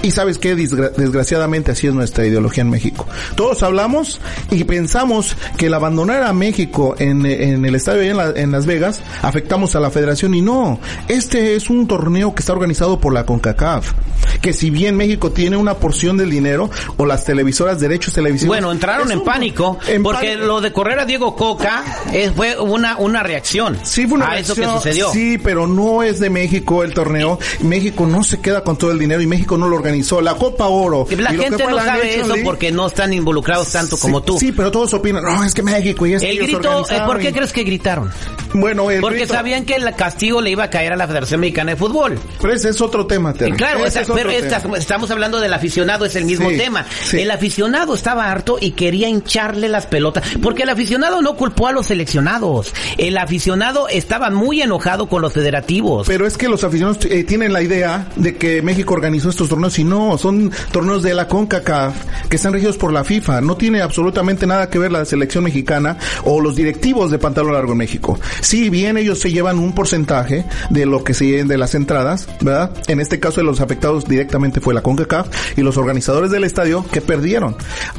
Y 0.05 0.11
sabes 0.11 0.37
qué, 0.37 0.55
Desgra- 0.55 0.91
desgraciadamente 0.95 1.71
así 1.71 1.87
es 1.87 1.93
nuestra 1.93 2.25
ideología 2.25 2.61
en 2.61 2.69
México. 2.69 3.07
Todos 3.35 3.63
hablamos 3.63 4.19
y 4.51 4.63
pensamos 4.63 5.35
que 5.57 5.65
el 5.67 5.73
abandonar 5.73 6.23
a 6.23 6.31
México 6.33 6.95
en, 6.99 7.25
en 7.25 7.65
el 7.65 7.75
estadio 7.75 8.03
en, 8.03 8.17
la- 8.17 8.31
en 8.35 8.51
Las 8.51 8.65
Vegas 8.65 9.01
afectamos 9.21 9.75
a 9.75 9.79
la 9.79 9.89
federación 9.91 10.33
y 10.35 10.41
no. 10.41 10.79
Este 11.07 11.55
es 11.55 11.69
un 11.69 11.87
torneo 11.87 12.35
que 12.35 12.41
está 12.41 12.53
organizado 12.53 12.99
por 12.99 13.13
la 13.13 13.25
CONCACAF. 13.25 13.93
Que 14.41 14.53
si 14.53 14.69
bien 14.69 14.95
México 14.97 15.31
tiene 15.31 15.57
una 15.57 15.75
porción 15.75 16.17
del 16.17 16.29
dinero 16.29 16.69
o 16.97 17.05
las 17.05 17.23
televisoras, 17.25 17.79
derechos 17.79 18.13
televisivos. 18.13 18.49
Bueno, 18.55 18.71
entraron 18.71 19.07
es 19.07 19.13
en 19.13 19.19
un- 19.19 19.25
pánico 19.25 19.79
en 19.87 20.03
porque 20.03 20.27
pánico. 20.27 20.45
lo 20.45 20.61
de 20.61 20.71
correr 20.71 20.99
a 20.99 21.05
Diego 21.05 21.35
Coca 21.35 21.83
eh, 22.13 22.31
fue 22.35 22.59
una, 22.59 22.97
una 22.97 23.23
reacción 23.23 23.77
Sí, 23.83 24.05
fue 24.05 24.17
una 24.17 24.29
a 24.31 24.37
eso 24.37 24.53
que 24.53 24.61
reacción, 24.61 24.81
sucedió. 24.81 25.11
Sí, 25.11 25.37
pero 25.39 25.65
no 25.67 26.03
es 26.03 26.19
de 26.19 26.29
México 26.29 26.83
el 26.83 26.93
torneo. 26.93 27.39
México 27.61 28.05
no 28.05 28.23
se 28.23 28.39
queda 28.39 28.63
con 28.63 28.77
todo 28.77 28.91
el 28.91 28.99
dinero 28.99 29.21
y 29.21 29.27
México 29.27 29.57
no 29.57 29.67
lo 29.67 29.77
organizó. 29.95 30.21
La 30.21 30.35
Copa 30.35 30.67
Oro. 30.67 31.07
La 31.17 31.33
y 31.33 31.37
gente 31.37 31.65
no 31.67 31.77
sabe 31.79 32.19
eso 32.19 32.27
League, 32.27 32.43
porque 32.43 32.71
no 32.71 32.87
están 32.87 33.13
involucrados 33.13 33.71
tanto 33.71 33.95
sí, 33.95 34.01
como 34.01 34.21
tú. 34.21 34.37
Sí, 34.39 34.51
pero 34.51 34.71
todos 34.71 34.93
opinan, 34.93 35.23
no, 35.23 35.43
es 35.43 35.53
que 35.53 35.63
México 35.63 36.05
y 36.05 36.13
es 36.13 36.21
que 36.21 36.31
el 36.31 36.37
grito, 36.39 36.85
eh, 36.89 37.01
¿por 37.05 37.19
qué 37.19 37.29
y- 37.29 37.33
crees 37.33 37.53
que 37.53 37.63
gritaron? 37.63 38.11
Bueno, 38.53 38.89
el 38.91 39.01
Porque 39.01 39.19
grito- 39.19 39.33
sabían 39.33 39.65
que 39.65 39.75
el 39.75 39.93
castigo 39.95 40.41
le 40.41 40.51
iba 40.51 40.63
a 40.65 40.69
caer 40.69 40.93
a 40.93 40.95
la 40.95 41.07
Federación 41.07 41.41
Mexicana 41.41 41.71
de 41.71 41.77
Fútbol. 41.77 42.17
Pero 42.41 42.53
ese 42.53 42.69
es 42.69 42.79
otro 42.81 43.05
tema, 43.05 43.33
Terry. 43.33 43.51
Claro, 43.57 43.85
esa- 43.85 44.01
es 44.01 44.09
pero 44.13 44.29
esta- 44.29 44.61
estamos 44.77 45.11
hablando 45.11 45.39
del 45.39 45.53
aficionado, 45.53 46.05
es 46.05 46.15
el 46.15 46.25
mismo 46.25 46.49
Sí, 46.49 46.57
tema. 46.57 46.85
sí. 47.03 47.19
El 47.21 47.31
aficionado 47.31 47.93
estaba 47.95 48.29
harto 48.31 48.57
y 48.59 48.71
quería 48.71 49.09
hincharle 49.09 49.67
las 49.67 49.85
pelotas, 49.87 50.23
porque 50.41 50.63
el 50.63 50.69
aficionado 50.69 51.21
no 51.21 51.35
culpó 51.35 51.67
a 51.67 51.71
los 51.71 51.87
seleccionados. 51.87 52.73
El 52.97 53.17
aficionado 53.17 53.87
estaba 53.89 54.29
muy 54.29 54.61
enojado 54.61 55.07
con 55.07 55.21
los 55.21 55.33
federativos. 55.33 56.07
Pero 56.07 56.25
es 56.25 56.37
que 56.37 56.47
los 56.47 56.63
aficionados 56.63 57.03
eh, 57.05 57.23
tienen 57.23 57.51
la 57.53 57.61
idea 57.61 58.07
de 58.15 58.35
que 58.37 58.61
México 58.61 58.93
organizó 58.93 59.29
estos 59.29 59.49
torneos 59.49 59.77
y 59.79 59.83
no, 59.85 60.17
son 60.17 60.51
torneos 60.71 61.03
de 61.03 61.13
la 61.13 61.27
CONCACAF 61.27 61.95
que 62.29 62.35
están 62.35 62.53
regidos 62.53 62.77
por 62.77 62.91
la 62.91 63.03
FIFA. 63.03 63.41
No 63.41 63.55
tiene 63.55 63.81
absolutamente 63.81 64.47
nada 64.47 64.69
que 64.69 64.79
ver 64.79 64.91
la 64.91 65.05
selección 65.05 65.43
mexicana 65.43 65.97
o 66.23 66.41
los 66.41 66.55
directivos 66.55 67.11
de 67.11 67.19
Pantalón 67.19 67.53
Largo 67.53 67.73
en 67.73 67.77
México. 67.77 68.19
Si 68.41 68.69
bien 68.69 68.97
ellos 68.97 69.19
se 69.19 69.31
llevan 69.31 69.59
un 69.59 69.73
porcentaje 69.73 70.45
de 70.69 70.85
lo 70.85 71.03
que 71.03 71.13
se 71.13 71.25
de 71.43 71.57
las 71.57 71.75
entradas, 71.75 72.27
¿verdad? 72.41 72.71
En 72.87 72.99
este 72.99 73.19
caso 73.19 73.41
de 73.41 73.45
los 73.45 73.61
afectados 73.61 74.05
directamente 74.05 74.61
fue 74.61 74.73
la 74.73 74.81
CONCACAF 74.81 75.57
y 75.57 75.61
los 75.61 75.77
organizadores 75.77 76.31
del 76.31 76.43
estadio 76.43 76.85
que 76.91 77.01
perdieron. 77.01 77.55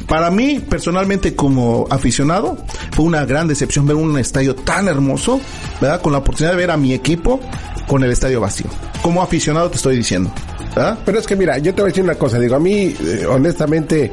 Para 0.07 0.31
mí, 0.31 0.59
personalmente, 0.59 1.35
como 1.35 1.87
aficionado, 1.89 2.57
fue 2.91 3.05
una 3.05 3.25
gran 3.25 3.47
decepción 3.47 3.85
ver 3.85 3.95
un 3.95 4.17
estadio 4.17 4.55
tan 4.55 4.87
hermoso, 4.87 5.39
¿verdad? 5.81 6.01
Con 6.01 6.13
la 6.13 6.19
oportunidad 6.19 6.51
de 6.51 6.57
ver 6.57 6.71
a 6.71 6.77
mi 6.77 6.93
equipo 6.93 7.39
con 7.87 8.03
el 8.03 8.11
estadio 8.11 8.41
vacío. 8.41 8.67
Como 9.01 9.21
aficionado 9.21 9.69
te 9.69 9.77
estoy 9.77 9.97
diciendo. 9.97 10.31
¿Verdad? 10.77 10.99
Pero 11.05 11.19
es 11.19 11.25
que 11.25 11.35
mira, 11.35 11.57
yo 11.57 11.73
te 11.73 11.81
voy 11.81 11.89
a 11.89 11.91
decir 11.91 12.03
una 12.03 12.15
cosa, 12.15 12.37
digo, 12.39 12.55
a 12.55 12.59
mí, 12.59 12.95
eh, 12.99 13.25
honestamente, 13.27 14.11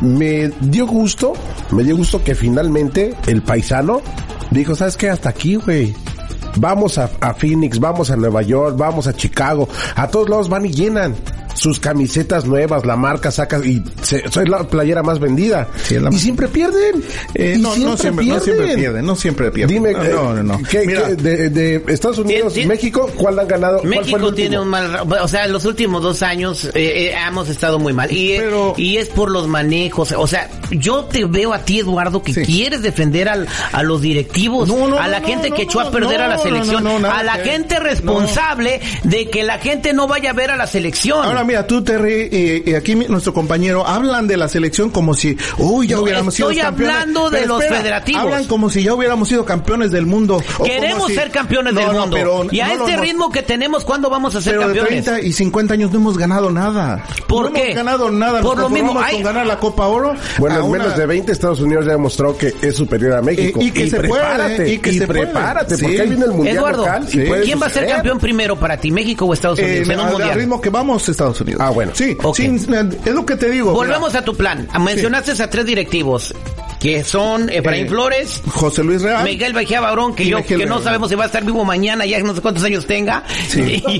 me 0.00 0.48
dio 0.60 0.86
gusto, 0.86 1.34
me 1.70 1.84
dio 1.84 1.96
gusto 1.96 2.24
que 2.24 2.34
finalmente 2.34 3.14
el 3.26 3.42
paisano 3.42 4.00
dijo, 4.50 4.74
¿sabes 4.74 4.96
qué? 4.96 5.10
Hasta 5.10 5.28
aquí, 5.28 5.56
güey. 5.56 5.94
Vamos 6.56 6.96
a, 6.96 7.10
a 7.20 7.34
Phoenix, 7.34 7.78
vamos 7.78 8.10
a 8.10 8.16
Nueva 8.16 8.40
York, 8.42 8.76
vamos 8.76 9.06
a 9.06 9.12
Chicago, 9.12 9.68
a 9.94 10.08
todos 10.08 10.30
lados 10.30 10.48
van 10.48 10.64
y 10.64 10.72
llenan 10.72 11.14
sus 11.58 11.78
camisetas 11.80 12.44
nuevas, 12.46 12.84
la 12.86 12.96
marca 12.96 13.30
saca 13.30 13.58
y 13.64 13.82
se, 14.02 14.22
soy 14.30 14.46
la 14.46 14.64
playera 14.68 15.02
más 15.02 15.18
vendida. 15.18 15.68
Sí, 15.82 15.96
es 15.96 16.02
la- 16.02 16.10
y 16.10 16.18
siempre 16.18 16.48
pierden. 16.48 17.02
Eh, 17.34 17.54
Y 17.56 17.60
no, 17.60 17.76
no 17.76 17.96
siempre, 17.96 18.24
no 18.26 18.40
siempre 18.40 18.74
pierden, 18.76 19.04
no 19.06 19.16
siempre 19.16 19.50
pierden. 19.50 19.74
Dime, 19.76 19.92
no, 19.92 20.04
eh, 20.04 20.10
no, 20.12 20.34
no. 20.34 20.42
no. 20.42 20.60
¿qué- 20.68 20.84
Mira, 20.86 21.08
qué- 21.08 21.14
de, 21.16 21.50
de 21.50 21.84
Estados 21.88 22.18
Unidos, 22.18 22.54
México, 22.66 23.10
¿cuál 23.16 23.38
han 23.38 23.48
ganado? 23.48 23.78
¿Cuál 23.80 23.92
fue 23.92 23.98
el 24.02 24.06
México 24.06 24.34
tiene 24.34 24.58
un 24.60 24.68
mal, 24.68 25.00
o 25.20 25.28
sea, 25.28 25.46
los 25.48 25.64
últimos 25.64 26.02
dos 26.02 26.22
años 26.22 26.64
eh, 26.66 26.70
eh, 26.74 27.14
hemos 27.26 27.48
estado 27.48 27.78
muy 27.78 27.92
mal 27.92 28.10
y, 28.12 28.36
Pero- 28.38 28.74
y 28.76 28.96
es 28.98 29.08
por 29.08 29.30
los 29.30 29.48
manejos, 29.48 30.12
o 30.12 30.26
sea, 30.26 30.48
yo 30.70 31.04
te 31.04 31.24
veo 31.24 31.52
a 31.52 31.60
ti 31.60 31.80
Eduardo 31.80 32.22
que 32.22 32.32
Sí. 32.34 32.42
quieres 32.42 32.82
defender 32.82 33.28
al, 33.28 33.48
a 33.72 33.82
los 33.82 34.00
directivos, 34.00 34.68
No, 34.68 34.86
no, 34.88 34.98
a 34.98 35.08
la 35.08 35.20
no, 35.20 35.26
gente 35.26 35.50
no, 35.50 35.56
que 35.56 35.64
no, 35.64 35.68
echó 35.70 35.80
a 35.80 35.84
no, 35.84 35.90
perder 35.90 36.20
a 36.22 36.28
la 36.28 36.38
selección, 36.38 36.84
no, 36.84 36.92
no, 36.94 36.98
nada 37.00 37.18
a 37.18 37.22
la 37.24 37.42
que- 37.42 37.50
gente 37.50 37.78
responsable 37.80 38.80
de 39.04 39.28
que 39.30 39.42
la 39.42 39.58
gente 39.58 39.92
no 39.92 40.06
vaya 40.06 40.30
a 40.30 40.32
ver 40.34 40.50
a 40.50 40.56
la 40.56 40.66
selección. 40.66 41.24
Ahora 41.24 41.44
mira, 41.48 41.66
tú 41.66 41.82
Terry 41.82 42.28
y, 42.30 42.70
y 42.70 42.74
aquí 42.74 42.94
mi- 42.94 43.06
nuestro 43.06 43.32
compañero 43.34 43.86
hablan 43.86 44.26
de 44.28 44.36
la 44.36 44.48
selección 44.48 44.90
como 44.90 45.14
si, 45.14 45.36
uy, 45.58 45.88
ya 45.88 45.96
No, 45.96 46.02
hubiéramos 46.02 46.34
sido 46.34 46.50
estoy 46.50 46.62
campeones. 46.62 46.94
hablando 46.96 47.30
de 47.30 47.38
Pero 47.40 47.58
los 47.58 47.64
federativos. 47.66 48.22
Hablan 48.22 48.44
como 48.44 48.70
si 48.70 48.82
ya 48.82 48.94
hubiéramos 48.94 49.28
sido 49.28 49.44
campeones 49.44 49.90
del 49.90 50.06
mundo. 50.06 50.40
Queremos 50.64 51.06
si- 51.08 51.14
ser 51.14 51.30
campeones 51.30 51.74
No, 51.74 51.80
del 51.80 51.92
no, 51.92 52.00
mundo. 52.02 52.16
pero 52.16 52.46
y 52.50 52.60
a 52.60 52.68
no 52.68 52.86
este 52.86 52.96
ritmo 52.98 53.30
que 53.32 53.42
tenemos, 53.42 53.84
¿cuándo 53.84 54.08
vamos 54.10 54.34
a 54.36 54.40
ser 54.40 54.54
Pero 54.56 54.68
de 54.68 54.74
campeones? 54.78 55.04
30 55.04 55.26
y 55.26 55.32
50 55.32 55.74
años 55.74 55.90
no 55.92 55.98
hemos 55.98 56.18
ganado 56.18 56.50
nada. 56.50 57.04
¿Por 57.26 57.46
no 57.46 57.52
qué? 57.52 57.64
hemos 57.64 57.76
ganado 57.76 58.10
nada. 58.10 58.40
Por 58.42 58.56
Nos 58.56 58.64
lo 58.64 58.70
mismo, 58.70 59.00
hay- 59.00 59.14
con 59.14 59.22
ganar 59.24 59.46
la 59.46 59.58
Copa 59.58 59.86
Oro. 59.86 60.14
Bueno, 60.38 60.56
en 60.56 60.62
una- 60.62 60.78
menos 60.84 60.96
de 60.98 61.06
20 61.06 61.32
Estados 61.32 61.60
Unidos 61.60 61.86
ya 61.86 61.92
demostró 61.92 62.36
que 62.36 62.54
es 62.62 62.76
superior 62.76 63.14
a 63.14 63.22
México. 63.22 63.60
Y- 63.62 63.68
y 63.68 63.70
que 63.70 63.88
se 63.88 63.96
puede, 64.00 64.22
prepárate, 64.22 64.72
y 64.72 64.78
que 64.78 64.92
se 64.92 65.06
puede. 65.06 65.20
prepárate, 65.22 65.76
Sí. 65.76 65.82
porque 65.82 66.00
ahí 66.02 66.08
viene 66.08 66.24
el 66.26 66.32
mundial 66.32 66.56
Eduardo, 66.56 66.82
local. 66.84 67.04
y 67.08 67.10
Sí. 67.10 67.20
puede 67.20 67.42
¿quién 67.44 67.60
va 67.62 67.66
a 67.66 67.70
ser 67.70 67.86
campeón 67.88 68.18
primero 68.18 68.56
para 68.58 68.76
ti, 68.76 68.90
México 68.90 69.24
o 69.24 69.32
Estados 69.32 69.58
Eh, 69.58 69.64
Unidos 69.64 69.88
en 69.88 69.94
un 69.94 70.00
al- 70.00 70.06
al 70.06 70.12
mundial? 70.12 70.34
ritmo 70.38 70.60
que 70.60 70.70
vamos, 70.70 71.08
Estados 71.08 71.37
Unidos. 71.40 71.60
Ah, 71.64 71.70
bueno. 71.70 71.92
Sí, 71.94 72.16
Ok. 72.22 72.36
sin- 72.36 72.56
es 72.56 73.12
lo 73.14 73.24
que 73.26 73.36
te 73.36 73.50
digo. 73.50 73.72
Volvemos 73.72 74.14
a 74.14 74.22
tu 74.22 74.36
plan. 74.36 74.68
Mencionaste 74.80 75.42
a 75.42 75.50
tres 75.50 75.66
directivos 75.66 76.34
que 76.80 77.02
son 77.04 77.50
Efraín 77.50 77.86
Eh, 77.86 77.88
Flores, 77.88 78.40
Mira, 78.44 78.56
José 78.56 78.84
Luis 78.84 79.02
Real. 79.02 79.24
Miguel 79.24 79.52
Bajía 79.52 79.80
Barón, 79.80 80.14
que 80.14 80.24
yo 80.26 80.38
Miguel 80.38 80.58
que 80.60 80.66
no 80.66 80.74
Real. 80.76 80.84
sabemos 80.84 81.08
si 81.08 81.14
va 81.16 81.24
a 81.24 81.26
estar 81.26 81.44
vivo 81.44 81.64
mañana, 81.64 82.06
ya 82.06 82.18
no 82.20 82.34
sé 82.34 82.40
cuántos 82.40 82.62
años 82.64 82.86
tenga. 82.86 83.22
Sí. 83.48 83.82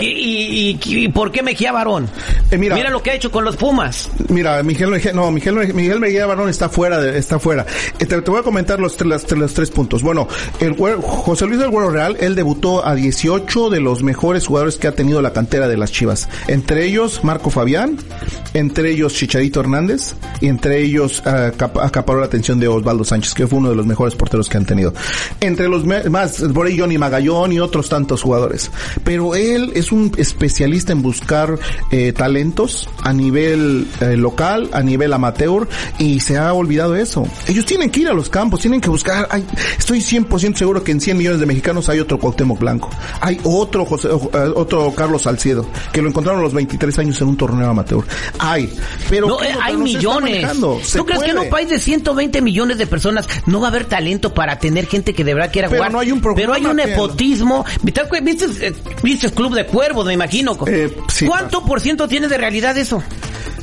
Y, 0.00 0.06
y- 0.06 0.78
y- 0.84 0.98
y 1.04 1.08
por 1.08 1.30
qué 1.30 1.42
Mejía 1.42 1.72
Barón? 1.72 2.08
Eh, 2.50 2.58
mira. 2.58 2.90
lo 2.90 3.02
que 3.02 3.10
ha 3.10 3.14
hecho 3.14 3.30
con 3.30 3.44
los 3.44 3.56
Pumas. 3.56 4.10
Mira, 4.28 4.62
Miguel, 4.62 4.90
Mejía- 4.90 5.12
no, 5.12 5.30
Miguel, 5.30 5.72
Miguel 5.74 6.00
Mejía 6.00 6.26
Barón 6.26 6.48
está 6.48 6.68
fuera, 6.68 7.00
de- 7.00 7.18
está 7.18 7.38
fuera. 7.38 7.64
Eh, 7.98 8.06
Te, 8.06 8.20
te 8.20 8.30
voy 8.30 8.40
a 8.40 8.42
comentar 8.42 8.80
los, 8.80 8.96
tres- 8.96 9.08
las- 9.08 9.30
los 9.32 9.54
tres 9.54 9.70
puntos. 9.70 10.02
Bueno, 10.02 10.28
el 10.60 10.74
José 10.74 11.46
Luis 11.46 11.58
del 11.58 11.70
Güero 11.70 11.90
Real, 11.90 12.16
él 12.20 12.34
debutó 12.34 12.84
a 12.86 12.94
18 12.94 13.70
de 13.70 13.80
los 13.80 14.02
mejores 14.02 14.46
jugadores 14.46 14.76
que 14.78 14.88
ha 14.88 14.92
tenido 14.92 15.22
la 15.22 15.32
cantera 15.32 15.68
de 15.68 15.76
las 15.76 15.92
Chivas. 15.92 16.28
Entre 16.48 16.84
ellos, 16.86 17.20
Marco 17.24 17.50
Fabián, 17.50 17.96
entre 18.54 18.90
ellos 18.90 19.14
Chicharito 19.14 19.60
Hernández, 19.60 20.14
y 20.40 20.48
entre 20.48 20.80
ellos 20.80 21.22
cap- 21.56 21.78
acaparó 21.78 22.21
la 22.22 22.26
atención 22.26 22.58
de 22.58 22.68
Osvaldo 22.68 23.04
Sánchez, 23.04 23.34
que 23.34 23.46
fue 23.46 23.58
uno 23.58 23.70
de 23.70 23.76
los 23.76 23.86
mejores 23.86 24.14
porteros 24.14 24.48
que 24.48 24.56
han 24.56 24.64
tenido. 24.64 24.94
Entre 25.40 25.68
los 25.68 25.84
más, 25.84 26.42
por 26.54 26.66
ahí 26.66 26.78
Johnny 26.78 26.98
Magallón 26.98 27.52
y 27.52 27.60
otros 27.60 27.88
tantos 27.88 28.22
jugadores. 28.22 28.70
Pero 29.04 29.34
él 29.34 29.72
es 29.74 29.92
un 29.92 30.12
especialista 30.16 30.92
en 30.92 31.02
buscar 31.02 31.58
eh, 31.90 32.12
talentos 32.12 32.88
a 33.02 33.12
nivel 33.12 33.88
eh, 34.00 34.16
local, 34.16 34.70
a 34.72 34.82
nivel 34.82 35.12
amateur, 35.12 35.68
y 35.98 36.20
se 36.20 36.38
ha 36.38 36.52
olvidado 36.52 36.96
eso. 36.96 37.26
Ellos 37.48 37.64
tienen 37.64 37.90
que 37.90 38.00
ir 38.00 38.08
a 38.08 38.14
los 38.14 38.28
campos, 38.28 38.60
tienen 38.60 38.80
que 38.80 38.88
buscar, 38.88 39.26
hay, 39.30 39.44
estoy 39.78 39.98
100% 39.98 40.56
seguro 40.56 40.82
que 40.82 40.92
en 40.92 41.00
100 41.00 41.18
millones 41.18 41.40
de 41.40 41.46
mexicanos 41.46 41.88
hay 41.88 42.00
otro 42.00 42.18
Cuauhtémoc 42.18 42.58
Blanco, 42.58 42.90
hay 43.20 43.40
otro 43.44 43.84
José, 43.84 44.08
eh, 44.08 44.52
otro 44.54 44.92
Carlos 44.94 45.22
Salcedo, 45.22 45.66
que 45.92 46.00
lo 46.00 46.08
encontraron 46.08 46.40
a 46.40 46.44
los 46.44 46.54
23 46.54 46.98
años 47.00 47.20
en 47.20 47.28
un 47.28 47.36
torneo 47.36 47.68
amateur. 47.68 48.04
Hay, 48.38 48.72
pero 49.10 49.28
No, 49.28 49.38
¿qué 49.38 49.48
eh, 49.48 49.54
hay 49.60 49.76
millones. 49.76 50.46
¿Tú 50.92 51.04
crees 51.04 51.22
que 51.22 51.30
en 51.30 51.38
un 51.38 51.50
país 51.50 51.68
de 51.68 51.78
120 52.12 52.42
millones 52.42 52.78
de 52.78 52.86
personas 52.86 53.28
no 53.46 53.60
va 53.60 53.68
a 53.68 53.70
haber 53.70 53.84
talento 53.86 54.34
para 54.34 54.58
tener 54.58 54.86
gente 54.86 55.14
que 55.14 55.24
de 55.24 55.34
verdad 55.34 55.50
quiera 55.52 55.68
Pero 55.68 55.80
jugar? 55.80 55.92
no 55.92 56.00
hay 56.00 56.12
un 56.12 56.20
programa 56.20 56.54
Pero 56.54 56.66
hay 56.68 56.70
un 56.70 56.76
nepotismo. 56.76 57.64
¿Viste, 57.82 58.02
viste, 59.02 59.26
eh, 59.26 59.30
Club 59.30 59.54
de 59.54 59.66
Cuervos, 59.66 60.06
me 60.06 60.12
imagino? 60.12 60.56
Eh, 60.66 60.96
sí, 61.08 61.26
¿Cuánto 61.26 61.64
por 61.64 61.80
ciento 61.80 62.08
tiene 62.08 62.28
de 62.28 62.38
realidad 62.38 62.76
eso? 62.76 63.02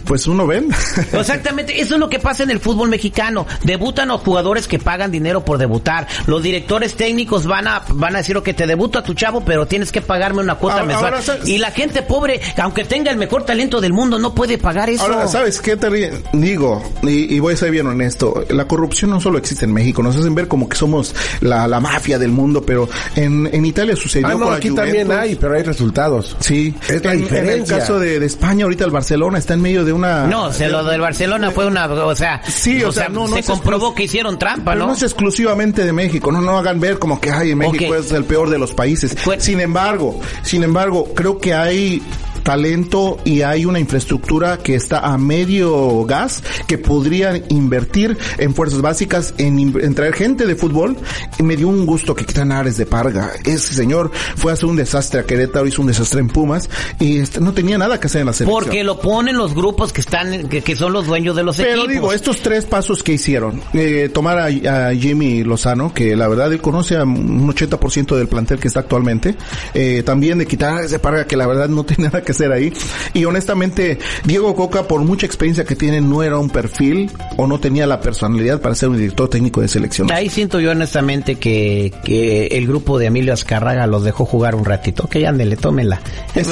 Pues 0.10 0.26
uno 0.26 0.48
ven. 0.48 0.70
Exactamente, 1.14 1.80
eso 1.80 1.94
es 1.94 2.00
lo 2.00 2.10
que 2.10 2.18
pasa 2.18 2.42
en 2.42 2.50
el 2.50 2.60
fútbol 2.60 2.90
mexicano. 2.90 3.46
Debutan 3.64 4.08
los 4.08 4.22
jugadores 4.22 4.68
que 4.68 4.80
pagan 4.80 5.12
dinero 5.12 5.46
por 5.46 5.60
debutar. 5.60 6.08
Los 6.26 6.42
directores 6.42 6.96
técnicos 6.96 7.46
van 7.46 7.68
a 7.68 7.84
van 7.90 8.16
a 8.16 8.18
decir, 8.18 8.36
ok, 8.36 8.50
te 8.56 8.66
debuto 8.66 8.98
a 8.98 9.04
tu 9.04 9.14
chavo, 9.14 9.46
pero 9.46 9.68
tienes 9.68 9.92
que 9.92 10.02
pagarme 10.02 10.42
una 10.42 10.56
cuota 10.56 10.82
Ahora- 10.82 11.12
mensual. 11.20 11.40
y 11.48 11.60
la 11.60 11.70
gente 11.70 12.02
pobre, 12.02 12.42
aunque 12.58 12.86
tenga 12.86 13.12
el 13.12 13.18
mejor 13.18 13.46
talento 13.46 13.80
del 13.82 13.94
mundo, 13.94 14.18
no 14.18 14.34
puede 14.34 14.58
pagar 14.58 14.90
eso. 14.90 15.04
Ahora, 15.04 15.28
¿sabes 15.28 15.62
qué 15.62 15.78
te 15.78 15.90
digo? 16.34 16.84
Y, 17.04 17.36
y 17.36 17.40
voy 17.40 17.54
a 17.54 17.58
ser 17.58 17.70
bien 17.70 17.86
honesto. 17.86 18.44
La 18.50 18.66
corrupción 18.66 19.12
no 19.12 19.22
solo 19.22 19.38
existe 19.38 19.66
en 19.66 19.74
México. 19.74 20.02
Nos 20.02 20.16
hacen 20.16 20.34
ver 20.34 20.48
como 20.48 20.68
que 20.68 20.76
somos 20.76 21.14
la, 21.42 21.68
la 21.68 21.80
mafia 21.80 22.18
del 22.18 22.32
mundo, 22.32 22.64
pero 22.64 22.90
en, 23.16 23.48
en 23.54 23.64
Italia 23.66 23.96
sucedió 23.96 24.26
Ah, 24.28 24.32
no, 24.34 24.46
con 24.46 24.54
aquí 24.56 24.70
Juventus. 24.70 24.98
también 24.98 25.12
hay, 25.20 25.36
pero 25.36 25.54
hay 25.56 25.62
resultados. 25.62 26.36
Sí, 26.40 26.74
Es 26.88 27.04
la 27.06 27.14
en, 27.14 27.20
en 27.20 27.24
el 27.26 27.30
diferencia. 27.30 27.78
caso 27.78 28.00
de, 28.00 28.20
de 28.20 28.26
España, 28.26 28.64
ahorita 28.64 28.86
el 28.86 28.92
Barcelona 28.92 29.38
está 29.38 29.54
en 29.54 29.62
medio 29.62 29.86
de 29.86 29.94
una... 30.00 30.28
No, 30.28 30.52
se 30.52 30.70
lo 30.70 30.84
del 30.84 31.02
Barcelona 31.02 31.52
fue 31.52 31.68
una, 31.68 31.86
o 31.88 32.16
sea, 32.16 32.42
Sí, 32.48 32.84
o 32.84 32.92
sea, 32.92 33.10
no, 33.10 33.28
no 33.28 33.36
se 33.36 33.44
comprobó 33.44 33.94
que 33.94 34.04
hicieron 34.04 34.40
trampa, 34.40 34.72
Pero 34.72 34.86
¿no? 34.86 34.88
no 34.88 34.94
es 34.94 35.04
exclusivamente 35.04 35.86
de 35.86 35.94
México, 35.94 36.32
no, 36.32 36.42
no 36.42 36.58
hagan 36.58 36.80
ver 36.80 37.00
como 37.00 37.20
que 37.22 37.32
ay, 37.32 37.56
México 37.56 37.96
es 37.96 38.12
el 38.12 38.26
peor 38.26 38.50
de 38.50 38.58
los 38.58 38.74
países. 38.74 39.16
Pues- 39.24 39.44
sin 39.44 39.60
embargo, 39.60 40.20
sin 40.42 40.64
embargo, 40.64 41.08
creo 41.16 41.38
que 41.40 41.54
hay 41.54 42.02
talento 42.44 43.18
y 43.26 43.42
hay 43.42 43.66
una 43.66 43.80
infraestructura 43.80 44.58
que 44.58 44.76
está 44.76 45.00
a 45.00 45.18
medio 45.18 46.04
gas 46.06 46.44
que 46.68 46.78
podrían 46.78 47.44
invertir 47.50 48.18
en 48.38 48.54
fuerzas 48.54 48.82
básicas, 48.82 49.34
en, 49.38 49.60
en 49.60 49.96
traer 49.96 50.14
gente 50.14 50.46
de 50.46 50.56
fútbol. 50.56 50.98
Y 51.38 51.44
me 51.44 51.56
dio 51.56 51.68
un 51.68 51.86
gusto 51.86 52.16
que 52.16 52.26
quitan 52.26 52.52
Ares 52.52 52.78
de 52.78 52.86
Parga. 52.86 53.32
Ese 53.46 53.74
señor 53.74 54.12
fue 54.36 54.52
a 54.52 54.54
hacer 54.54 54.66
un 54.66 54.76
desastre 54.76 55.20
a 55.22 55.24
Querétaro, 55.24 55.68
hizo 55.68 55.82
un 55.82 55.88
desastre 55.88 56.20
en 56.20 56.28
Pumas 56.28 56.70
y 57.00 57.18
este, 57.20 57.40
no 57.40 57.54
tenía 57.54 57.78
nada 57.78 58.00
que 58.00 58.08
hacer 58.08 58.22
en 58.22 58.28
la 58.28 58.34
selección. 58.34 58.64
Porque 58.64 58.84
lo 58.84 59.00
ponen 59.00 59.38
los 59.38 59.54
grupos 59.54 59.94
que 59.94 60.02
están, 60.02 60.48
que, 60.50 60.62
que 60.62 60.76
son 60.76 60.94
los 60.94 61.08
dueños 61.08 61.36
de 61.36 61.44
los 61.44 61.58
Pero 61.58 61.70
equipos. 61.72 61.90
digo, 61.90 62.14
estos 62.14 62.42
tres 62.42 62.66
pasos 62.66 63.04
que 63.04 63.14
hicieron, 63.14 63.62
eh, 63.74 64.10
tomar 64.14 64.38
a, 64.40 64.88
a 64.88 64.94
Jimmy 64.96 65.44
Lozano, 65.44 65.94
que 65.94 66.16
la 66.16 66.28
verdad 66.28 66.52
él 66.52 66.62
conoce 66.62 66.98
a 66.98 67.04
un 67.04 67.48
80% 67.48 68.16
del 68.16 68.28
plantel 68.28 68.60
que 68.60 68.68
está 68.68 68.82
actualmente, 68.82 69.36
eh, 69.74 70.04
también 70.06 70.38
de 70.38 70.46
quitar 70.46 70.84
ese 70.84 71.00
parga 71.00 71.26
que 71.26 71.36
la 71.38 71.48
verdad 71.48 71.70
no 71.70 71.84
tiene 71.84 72.06
nada 72.06 72.22
que 72.22 72.29
hacer 72.32 72.52
ahí, 72.52 72.72
y 73.14 73.26
honestamente, 73.26 73.98
Diego 74.26 74.56
Coca, 74.56 74.88
por 74.88 75.02
mucha 75.02 75.26
experiencia 75.26 75.64
que 75.66 75.76
tiene, 75.76 76.02
no 76.02 76.24
era 76.24 76.38
un 76.38 76.50
perfil 76.50 77.12
o 77.38 77.48
no 77.48 77.60
tenía 77.60 77.86
la 77.88 78.00
personalidad 78.02 78.62
para 78.62 78.76
ser 78.76 78.90
un 78.90 78.98
director 78.98 79.30
técnico 79.30 79.62
de 79.62 79.68
selección. 79.68 80.12
Ahí 80.12 80.30
siento 80.30 80.60
yo 80.60 80.72
honestamente 80.72 81.36
que, 81.36 81.94
que 82.04 82.48
el 82.48 82.68
grupo 82.68 82.98
de 83.00 83.08
Emilio 83.08 83.34
Azcarraga 83.34 83.88
los 83.88 84.04
dejó 84.04 84.26
jugar 84.26 84.56
un 84.56 84.66
ratito. 84.66 85.04
Ok, 85.06 85.18
ándele, 85.28 85.56
tómenla. 85.56 86.00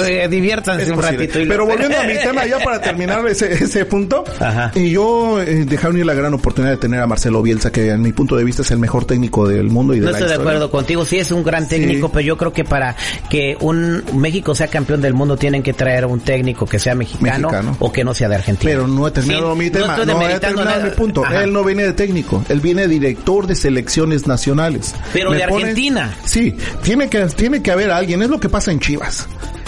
Eh, 0.07 0.27
diviértanse 0.29 0.83
Es 0.83 0.89
un 0.89 0.95
posible. 0.95 1.27
ratito. 1.27 1.39
Pero 1.47 1.65
volviendo 1.65 1.97
a 1.99 2.03
mi 2.03 2.13
tema 2.13 2.45
ya 2.45 2.59
para 2.59 2.79
terminar 2.81 3.25
ese, 3.27 3.51
ese 3.53 3.85
punto, 3.85 4.23
Ajá. 4.39 4.71
y 4.75 4.89
yo 4.91 5.41
eh, 5.41 5.65
dejaron 5.65 5.97
ir 5.97 6.05
la 6.05 6.13
gran 6.13 6.33
oportunidad 6.33 6.71
de 6.73 6.77
tener 6.77 6.99
a 7.01 7.07
Marcelo 7.07 7.41
Bielsa, 7.41 7.71
que 7.71 7.89
en 7.89 8.01
mi 8.01 8.11
punto 8.13 8.35
de 8.35 8.43
vista 8.43 8.61
es 8.61 8.71
el 8.71 8.79
mejor 8.79 9.05
técnico 9.05 9.47
del 9.47 9.69
mundo 9.69 9.93
y 9.93 9.99
de 9.99 10.05
No 10.05 10.11
la 10.11 10.17
estoy 10.19 10.29
de 10.35 10.39
acuerdo 10.41 10.69
contigo, 10.71 11.05
sí 11.05 11.17
es 11.17 11.31
un 11.31 11.43
gran 11.43 11.67
técnico, 11.67 12.07
Sí. 12.07 12.11
pero 12.13 12.21
yo 12.25 12.37
creo 12.37 12.53
que 12.53 12.63
para 12.63 12.95
que 13.29 13.57
un 13.59 14.03
México 14.13 14.55
sea 14.55 14.67
campeón 14.67 15.01
del 15.01 15.13
mundo 15.13 15.35
tienen 15.37 15.63
que 15.63 15.66
traer 15.73 16.05
un 16.05 16.19
técnico 16.19 16.65
que 16.65 16.79
sea 16.79 16.95
mexicano, 16.95 17.49
Mexicano. 17.49 17.75
o 17.79 17.91
que 17.91 18.03
no 18.03 18.13
sea 18.13 18.29
de 18.29 18.35
Argentina. 18.35 18.71
Pero 18.71 18.87
no 18.87 19.07
he 19.07 19.11
terminado 19.11 19.53
Sí, 19.53 19.59
mi 19.59 19.69
tema. 19.69 19.97
No 19.97 20.05
No, 20.05 20.21
he 20.27 20.39
terminado 20.39 20.69
nada. 20.69 20.83
mi 20.85 20.89
punto. 20.91 21.25
Ajá. 21.25 21.43
Él 21.43 21.53
no 21.53 21.63
viene 21.63 21.83
de 21.83 21.93
técnico. 21.93 22.43
Él 22.49 22.59
viene 22.61 22.83
de 22.83 22.87
director 22.87 23.47
de 23.47 23.55
selecciones 23.55 24.27
nacionales. 24.27 24.93
Pero 25.13 25.31
Me 25.31 25.37
de 25.37 25.43
Argentina. 25.43 26.15
Sí. 26.25 26.55
Tiene 26.83 27.09
que, 27.09 27.25
tiene 27.27 27.61
que 27.61 27.71
haber 27.71 27.91
alguien. 27.91 28.21
Es 28.21 28.29
lo 28.29 28.39
que 28.39 28.49
pasa 28.49 28.71
en 28.71 28.79
Chivas. 28.79 29.27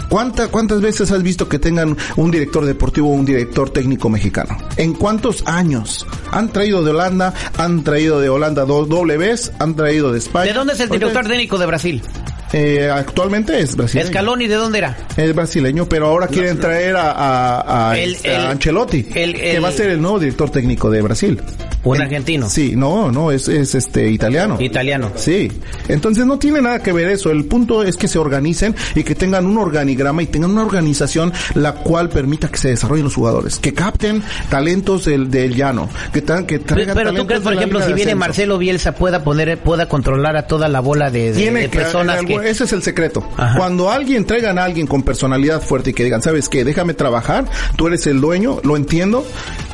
¿Cuánta, 0.10 0.48
¿Cuántas 0.48 0.82
veces 0.82 1.12
has 1.12 1.22
visto 1.22 1.48
que 1.48 1.60
tengan 1.60 1.96
un 2.15 2.32
director 2.32 2.65
deportivo 2.65 3.10
o 3.10 3.13
un 3.13 3.25
director 3.25 3.70
técnico 3.70 4.10
mexicano? 4.10 4.58
¿En 4.75 4.94
cuántos 4.94 5.44
años? 5.46 6.08
Han 6.32 6.50
traído 6.51 6.84
de 6.84 6.89
Holanda, 6.89 7.32
han 7.60 7.84
traído 7.84 8.20
de 8.20 8.27
Holanda 8.27 8.65
dos 8.65 8.89
doble 8.89 9.18
vez, 9.18 9.51
han 9.60 9.75
traído 9.75 10.12
de 10.12 10.18
España. 10.18 10.48
¿De 10.48 10.53
dónde 10.53 10.74
es 10.74 10.79
el 10.79 10.89
director 10.89 11.27
técnico 11.27 11.60
de 11.60 11.65
Brasil? 11.68 12.01
Eh, 12.51 12.89
actualmente 12.89 13.60
es 13.60 13.75
brasileño. 13.75 14.08
Scaloni, 14.10 14.48
¿de 14.48 14.56
dónde 14.56 14.79
era? 14.79 14.98
Es 15.15 15.36
brasileño, 15.36 15.88
pero 15.88 16.08
ahora 16.08 16.27
quieren 16.27 16.60
traer 16.60 16.96
a, 16.96 17.12
a, 17.12 17.91
a, 17.91 18.00
El- 18.00 18.15
este, 18.15 18.29
a 18.36 18.46
el- 18.46 18.51
Ancelotti, 18.51 19.08
el- 19.13 19.34
que 19.36 19.60
va 19.60 19.70
a 19.70 19.72
ser 19.72 19.91
el 19.91 20.01
nuevo 20.01 20.18
director 20.20 20.50
técnico 20.50 20.89
de 20.89 21.01
Brasil. 21.03 21.39
Un 21.83 21.95
En- 21.95 22.01
argentino. 22.01 22.50
Sí, 22.50 22.74
no, 22.75 23.12
no, 23.12 23.31
es, 23.31 23.48
es 23.48 23.74
este 23.75 24.09
italiano. 24.09 24.57
Italiano. 24.59 25.12
Sí, 25.15 25.50
entonces 25.88 26.25
no 26.25 26.38
tiene 26.38 26.62
nada 26.62 26.79
que 26.83 26.91
ver 26.91 27.07
eso. 27.09 27.31
El 27.31 27.45
punto 27.45 27.83
es 27.83 27.95
que 27.95 28.07
se 28.07 28.19
organicen 28.19 28.75
y 28.95 29.03
que 29.03 29.15
tengan 29.15 29.45
un 29.45 29.57
organigrama 29.57 30.21
y 30.21 30.25
tengan 30.27 30.51
una 30.51 30.63
organización 30.65 31.31
la 31.55 31.74
cual 31.75 32.09
permita 32.09 32.50
que 32.50 32.57
se 32.57 32.69
desarrollen 32.69 33.05
los 33.05 33.15
jugadores, 33.15 33.59
que 33.59 33.74
capten 33.74 34.21
talentos 34.50 35.05
del, 35.05 35.31
del 35.31 35.55
llano, 35.55 35.88
que, 36.12 36.21
tan- 36.21 36.45
que 36.45 36.59
Pero, 36.59 36.75
traigan 36.75 36.95
pero 36.95 37.09
tú 37.12 37.15
talentos 37.15 37.27
crees, 37.27 37.41
por 37.43 37.53
ejemplo, 37.53 37.81
si 37.86 37.93
viene. 37.93 38.15
Marcelo 38.15 38.57
Bielsa 38.57 38.93
pueda 38.95 39.24
poner, 39.24 39.57
pueda 39.59 39.88
controlar 39.88 40.36
a 40.36 40.48
toda 40.48 40.67
la 40.67 40.81
bola 40.81 41.09
de, 41.09 41.31
de- 41.31 41.38
Tiene 41.39 41.62
de 41.62 41.69
que, 41.69 41.77
personas 41.79 42.24
que... 42.25 42.36
ese 42.50 42.65
es 42.65 42.74
el 42.74 42.83
secreto. 42.83 43.24
Ajá. 43.38 43.57
Cuando 43.57 43.89
alguien 43.89 44.25
traigan 44.25 44.57
a 44.59 44.65
alguien 44.65 44.86
con 44.86 45.03
personalidad 45.03 45.62
fuerte 45.62 45.91
y 45.91 45.93
que 45.93 46.03
digan, 46.03 46.21
¿sabes 46.21 46.50
qué? 46.50 46.65
Déjame 46.65 46.93
trabajar, 46.93 47.45
tú 47.77 47.88
eres 47.88 48.05
el 48.07 48.19
dueño, 48.19 48.59
lo 48.63 48.75
entiendo, 48.75 49.25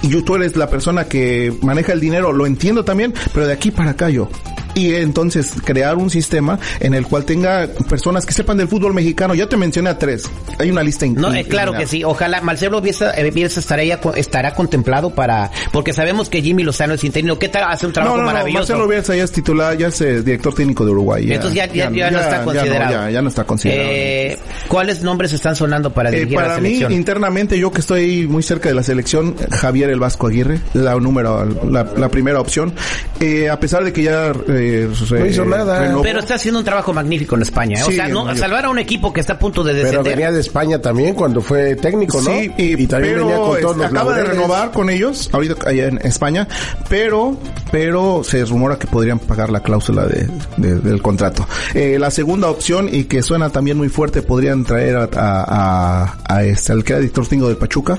y 0.05 0.21
tú 0.21 0.35
eres 0.35 0.55
la 0.55 0.69
persona 0.69 1.05
que 1.05 1.53
maneja 1.61 1.93
el 1.93 1.99
dinero, 1.99 2.31
lo 2.31 2.45
entiendo 2.45 2.85
también, 2.85 3.13
pero 3.33 3.47
de 3.47 3.53
aquí 3.53 3.71
para 3.71 3.91
acá 3.91 4.09
yo. 4.09 4.29
Y 4.75 4.93
entonces 4.93 5.53
crear 5.63 5.95
un 5.95 6.09
sistema 6.09 6.59
en 6.79 6.93
el 6.93 7.07
cual 7.07 7.25
tenga 7.25 7.67
personas 7.89 8.25
que 8.25 8.33
sepan 8.33 8.57
del 8.57 8.67
fútbol 8.67 8.93
mexicano. 8.93 9.33
Ya 9.33 9.47
te 9.47 9.57
mencioné 9.57 9.89
a 9.89 9.97
tres. 9.97 10.29
Hay 10.59 10.69
una 10.69 10.83
lista 10.83 11.05
No, 11.07 11.33
eh, 11.33 11.45
claro 11.45 11.73
que 11.73 11.87
sí. 11.87 12.03
Ojalá 12.03 12.41
Marcelo 12.41 12.81
Bielsa, 12.81 13.13
eh, 13.13 13.31
Bielsa 13.31 13.59
estará, 13.59 13.83
estará 13.83 14.53
contemplado 14.53 15.15
para... 15.15 15.49
Porque 15.71 15.93
sabemos 15.93 16.29
que 16.29 16.41
Jimmy 16.41 16.63
Lozano 16.63 16.93
es 16.93 17.03
interino. 17.03 17.39
¿Qué 17.39 17.47
tal? 17.49 17.63
Hace 17.71 17.87
un 17.87 17.93
trabajo 17.93 18.17
No, 18.17 18.23
no, 18.23 18.27
no, 18.27 18.33
maravilloso. 18.33 18.73
Marcelo 18.73 18.87
Bielsa 18.87 19.15
ya 19.15 19.23
es 19.23 19.31
titular, 19.31 19.77
ya 19.77 19.87
es 19.87 20.01
eh, 20.01 20.21
director 20.21 20.53
técnico 20.53 20.85
de 20.85 20.91
Uruguay. 20.91 21.31
Entonces 21.31 21.55
ya, 21.55 21.65
ya, 21.67 21.89
ya 21.89 22.11
no 22.11 22.19
está 22.19 22.43
considerado. 22.43 23.09
Ya, 23.09 23.21
no 23.21 23.29
está 23.29 23.43
considerado. 23.45 23.89
Eh, 23.91 24.37
¿Cuáles 24.67 25.01
nombres 25.01 25.31
están 25.33 25.55
sonando 25.55 25.93
para 25.93 26.11
dirigir 26.11 26.37
a 26.37 26.41
la 26.41 26.47
para 26.47 26.59
mí, 26.59 26.67
selección? 26.67 26.91
internamente, 26.91 27.57
yo 27.57 27.71
que 27.71 27.79
estoy 27.81 28.27
muy 28.27 28.43
cerca 28.43 28.69
de 28.69 28.75
la 28.75 28.83
selección, 28.83 29.35
Javier 29.51 29.89
El 29.89 29.99
Vasco 29.99 30.27
Aguirre, 30.27 30.59
la 30.73 30.95
número, 30.95 31.45
la, 31.69 31.87
la 31.95 32.09
primera 32.09 32.39
opción. 32.39 32.73
Eh, 33.19 33.49
a 33.49 33.59
pesar 33.59 33.83
de 33.83 33.93
que 33.93 34.03
ya 34.03 34.33
eh, 34.65 34.89
re- 35.09 35.19
No 35.19 35.25
hizo 35.25 35.45
nada. 35.45 35.79
renovó- 35.81 36.01
Pero 36.03 36.19
está 36.19 36.35
haciendo 36.35 36.59
un 36.59 36.65
trabajo 36.65 36.93
magnífico 36.93 37.35
en 37.35 37.41
España. 37.43 37.79
¿eh? 37.79 37.83
o 37.87 37.91
sea, 37.91 38.07
no, 38.07 38.35
salvar 38.35 38.65
a 38.65 38.69
un 38.69 38.79
equipo 38.79 39.11
que 39.13 39.21
está 39.21 39.33
a 39.33 39.39
punto 39.39 39.63
de 39.63 39.73
Pero 39.73 39.83
descender. 39.85 40.13
venía 40.13 40.31
de 40.31 40.39
España 40.41 40.79
también 40.81 41.13
cuando 41.15 41.41
fue 41.41 41.75
técnico, 41.75 42.21
¿no? 42.21 42.29
Sí, 42.29 42.51
y, 42.57 42.87
también 42.87 43.13
pero 43.15 43.27
venía 43.27 43.41
con 43.41 43.61
todos 43.61 43.77
los 43.77 43.85
acaba 43.87 44.15
de 44.15 44.23
renovar 44.23 44.71
con 44.71 44.89
ellos, 44.89 45.29
ahorita 45.33 45.69
allá 45.69 45.87
en 45.87 45.99
España, 46.03 46.47
pero 46.89 47.37
pero 47.71 48.23
se 48.23 48.45
rumora 48.45 48.77
que 48.77 48.87
podrían 48.87 49.19
pagar 49.19 49.49
la 49.49 49.59
cláusula 49.61 50.05
de, 50.05 50.29
de- 50.57 50.75
del 50.79 51.01
contrato. 51.01 51.47
Eh, 51.73 51.97
la 51.99 52.09
segunda 52.11 52.49
opción, 52.49 52.87
y 52.91 53.03
que 53.05 53.21
suena 53.21 53.49
también 53.49 53.77
muy 53.77 53.89
fuerte, 53.89 54.21
podrían 54.21 54.63
traer 54.63 54.95
a, 54.97 55.03
a, 55.15 55.45
a- 56.05 56.17
a 56.35 56.43
este, 56.43 56.71
al 56.71 56.83
que 56.83 56.93
era 56.93 56.99
director 57.01 57.27
técnico 57.27 57.47
del 57.49 57.57
Pachuca, 57.57 57.97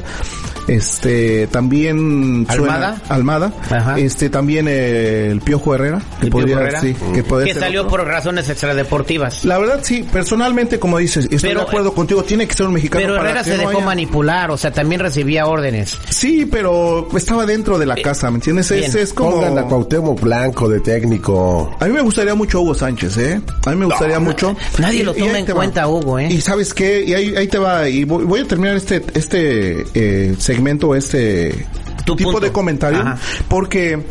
este, 0.69 1.47
también 1.49 2.47
suena- 2.51 2.75
¿Almada? 2.75 3.03
Almada, 3.09 3.53
Ajá. 3.71 3.99
este, 3.99 4.29
también 4.31 4.67
eh, 4.69 5.29
el 5.31 5.41
Piojo 5.41 5.75
Herrera, 5.75 5.99
que 6.21 6.27
¿El 6.27 6.33
Piojo 6.33 6.41
podría, 6.41 6.56
Herrera? 6.63 6.81
sí, 6.81 6.95
que 7.15 7.23
podría 7.25 7.47
que 7.47 7.53
ser 7.55 7.63
salió 7.63 7.81
otro. 7.83 7.91
por 7.91 8.07
razones 8.07 8.49
extradeportivas. 8.49 9.45
La 9.45 9.59
verdad 9.59 9.81
sí, 9.83 10.05
personalmente 10.13 10.79
como 10.79 10.99
dices, 10.99 11.25
estoy 11.31 11.51
Pero, 11.51 11.61
de 11.61 11.67
acuerdo 11.67 11.91
eh, 11.91 11.95
contigo, 11.95 12.23
tiene 12.25 12.47
que 12.47 12.55
ser 12.55 12.67
un 12.67 12.73
mexicano 12.75 13.03
Pero 13.05 13.17
para 13.17 13.31
Herrera 13.31 13.45
que 13.45 13.51
se 13.51 13.57
no 13.57 13.63
dejó 13.69 13.79
haya- 13.79 13.87
manipular, 13.87 14.51
o 14.51 14.57
sea, 14.57 14.73
también 14.73 15.01
recibía 15.01 15.47
órdenes. 15.47 15.97
Sí, 16.11 16.47
pero 16.47 17.09
estaba 17.17 17.47
dentro 17.47 17.79
de 17.79 17.87
la 17.87 17.97
casa, 17.97 18.31
¿me 18.31 18.37
entiendes? 18.37 18.71
Es, 18.71 18.95
Eh, 18.95 19.07
como... 19.15 19.33
Pongan 19.33 19.59
a 19.59 19.63
Cuauhtémoc 19.65 20.21
Blanco 20.21 20.69
de 20.69 20.81
técnico. 20.81 21.75
A 21.81 21.85
mí 21.87 21.93
me 21.93 22.01
gustaría 22.03 22.35
mucho 22.35 22.61
Hugo 22.61 22.75
Sánchez, 22.75 23.17
¿eh? 23.19 23.41
A 23.65 23.71
mí 23.71 23.77
me 23.77 23.87
gustaría 23.87 24.19
mucho. 24.21 24.57
nadie 24.79 25.05
lo 25.05 25.15
toma 25.15 25.39
en 25.39 25.47
cuenta, 25.47 25.87
Hugo, 25.89 26.19
¿eh? 26.19 26.29
Y 26.31 26.41
sabes 26.41 26.73
qué, 26.75 27.05
y 27.05 27.15
ahí, 27.15 27.37
ahí 27.37 27.47
te 27.49 27.59
va, 27.59 27.89
y 27.89 28.05
voy, 28.05 28.25
voy 28.25 28.41
a 28.41 28.47
terminar 28.47 28.77
este, 28.77 29.03
este 29.15 29.85
eh, 29.95 30.35
segmento, 30.39 30.95
este 30.95 31.67
Tu 32.05 32.17
tipo 32.17 32.31
punto. 32.33 32.47
de 32.47 32.53
comentario, 32.53 33.01
Ajá. 33.01 33.19
porque 33.49 34.03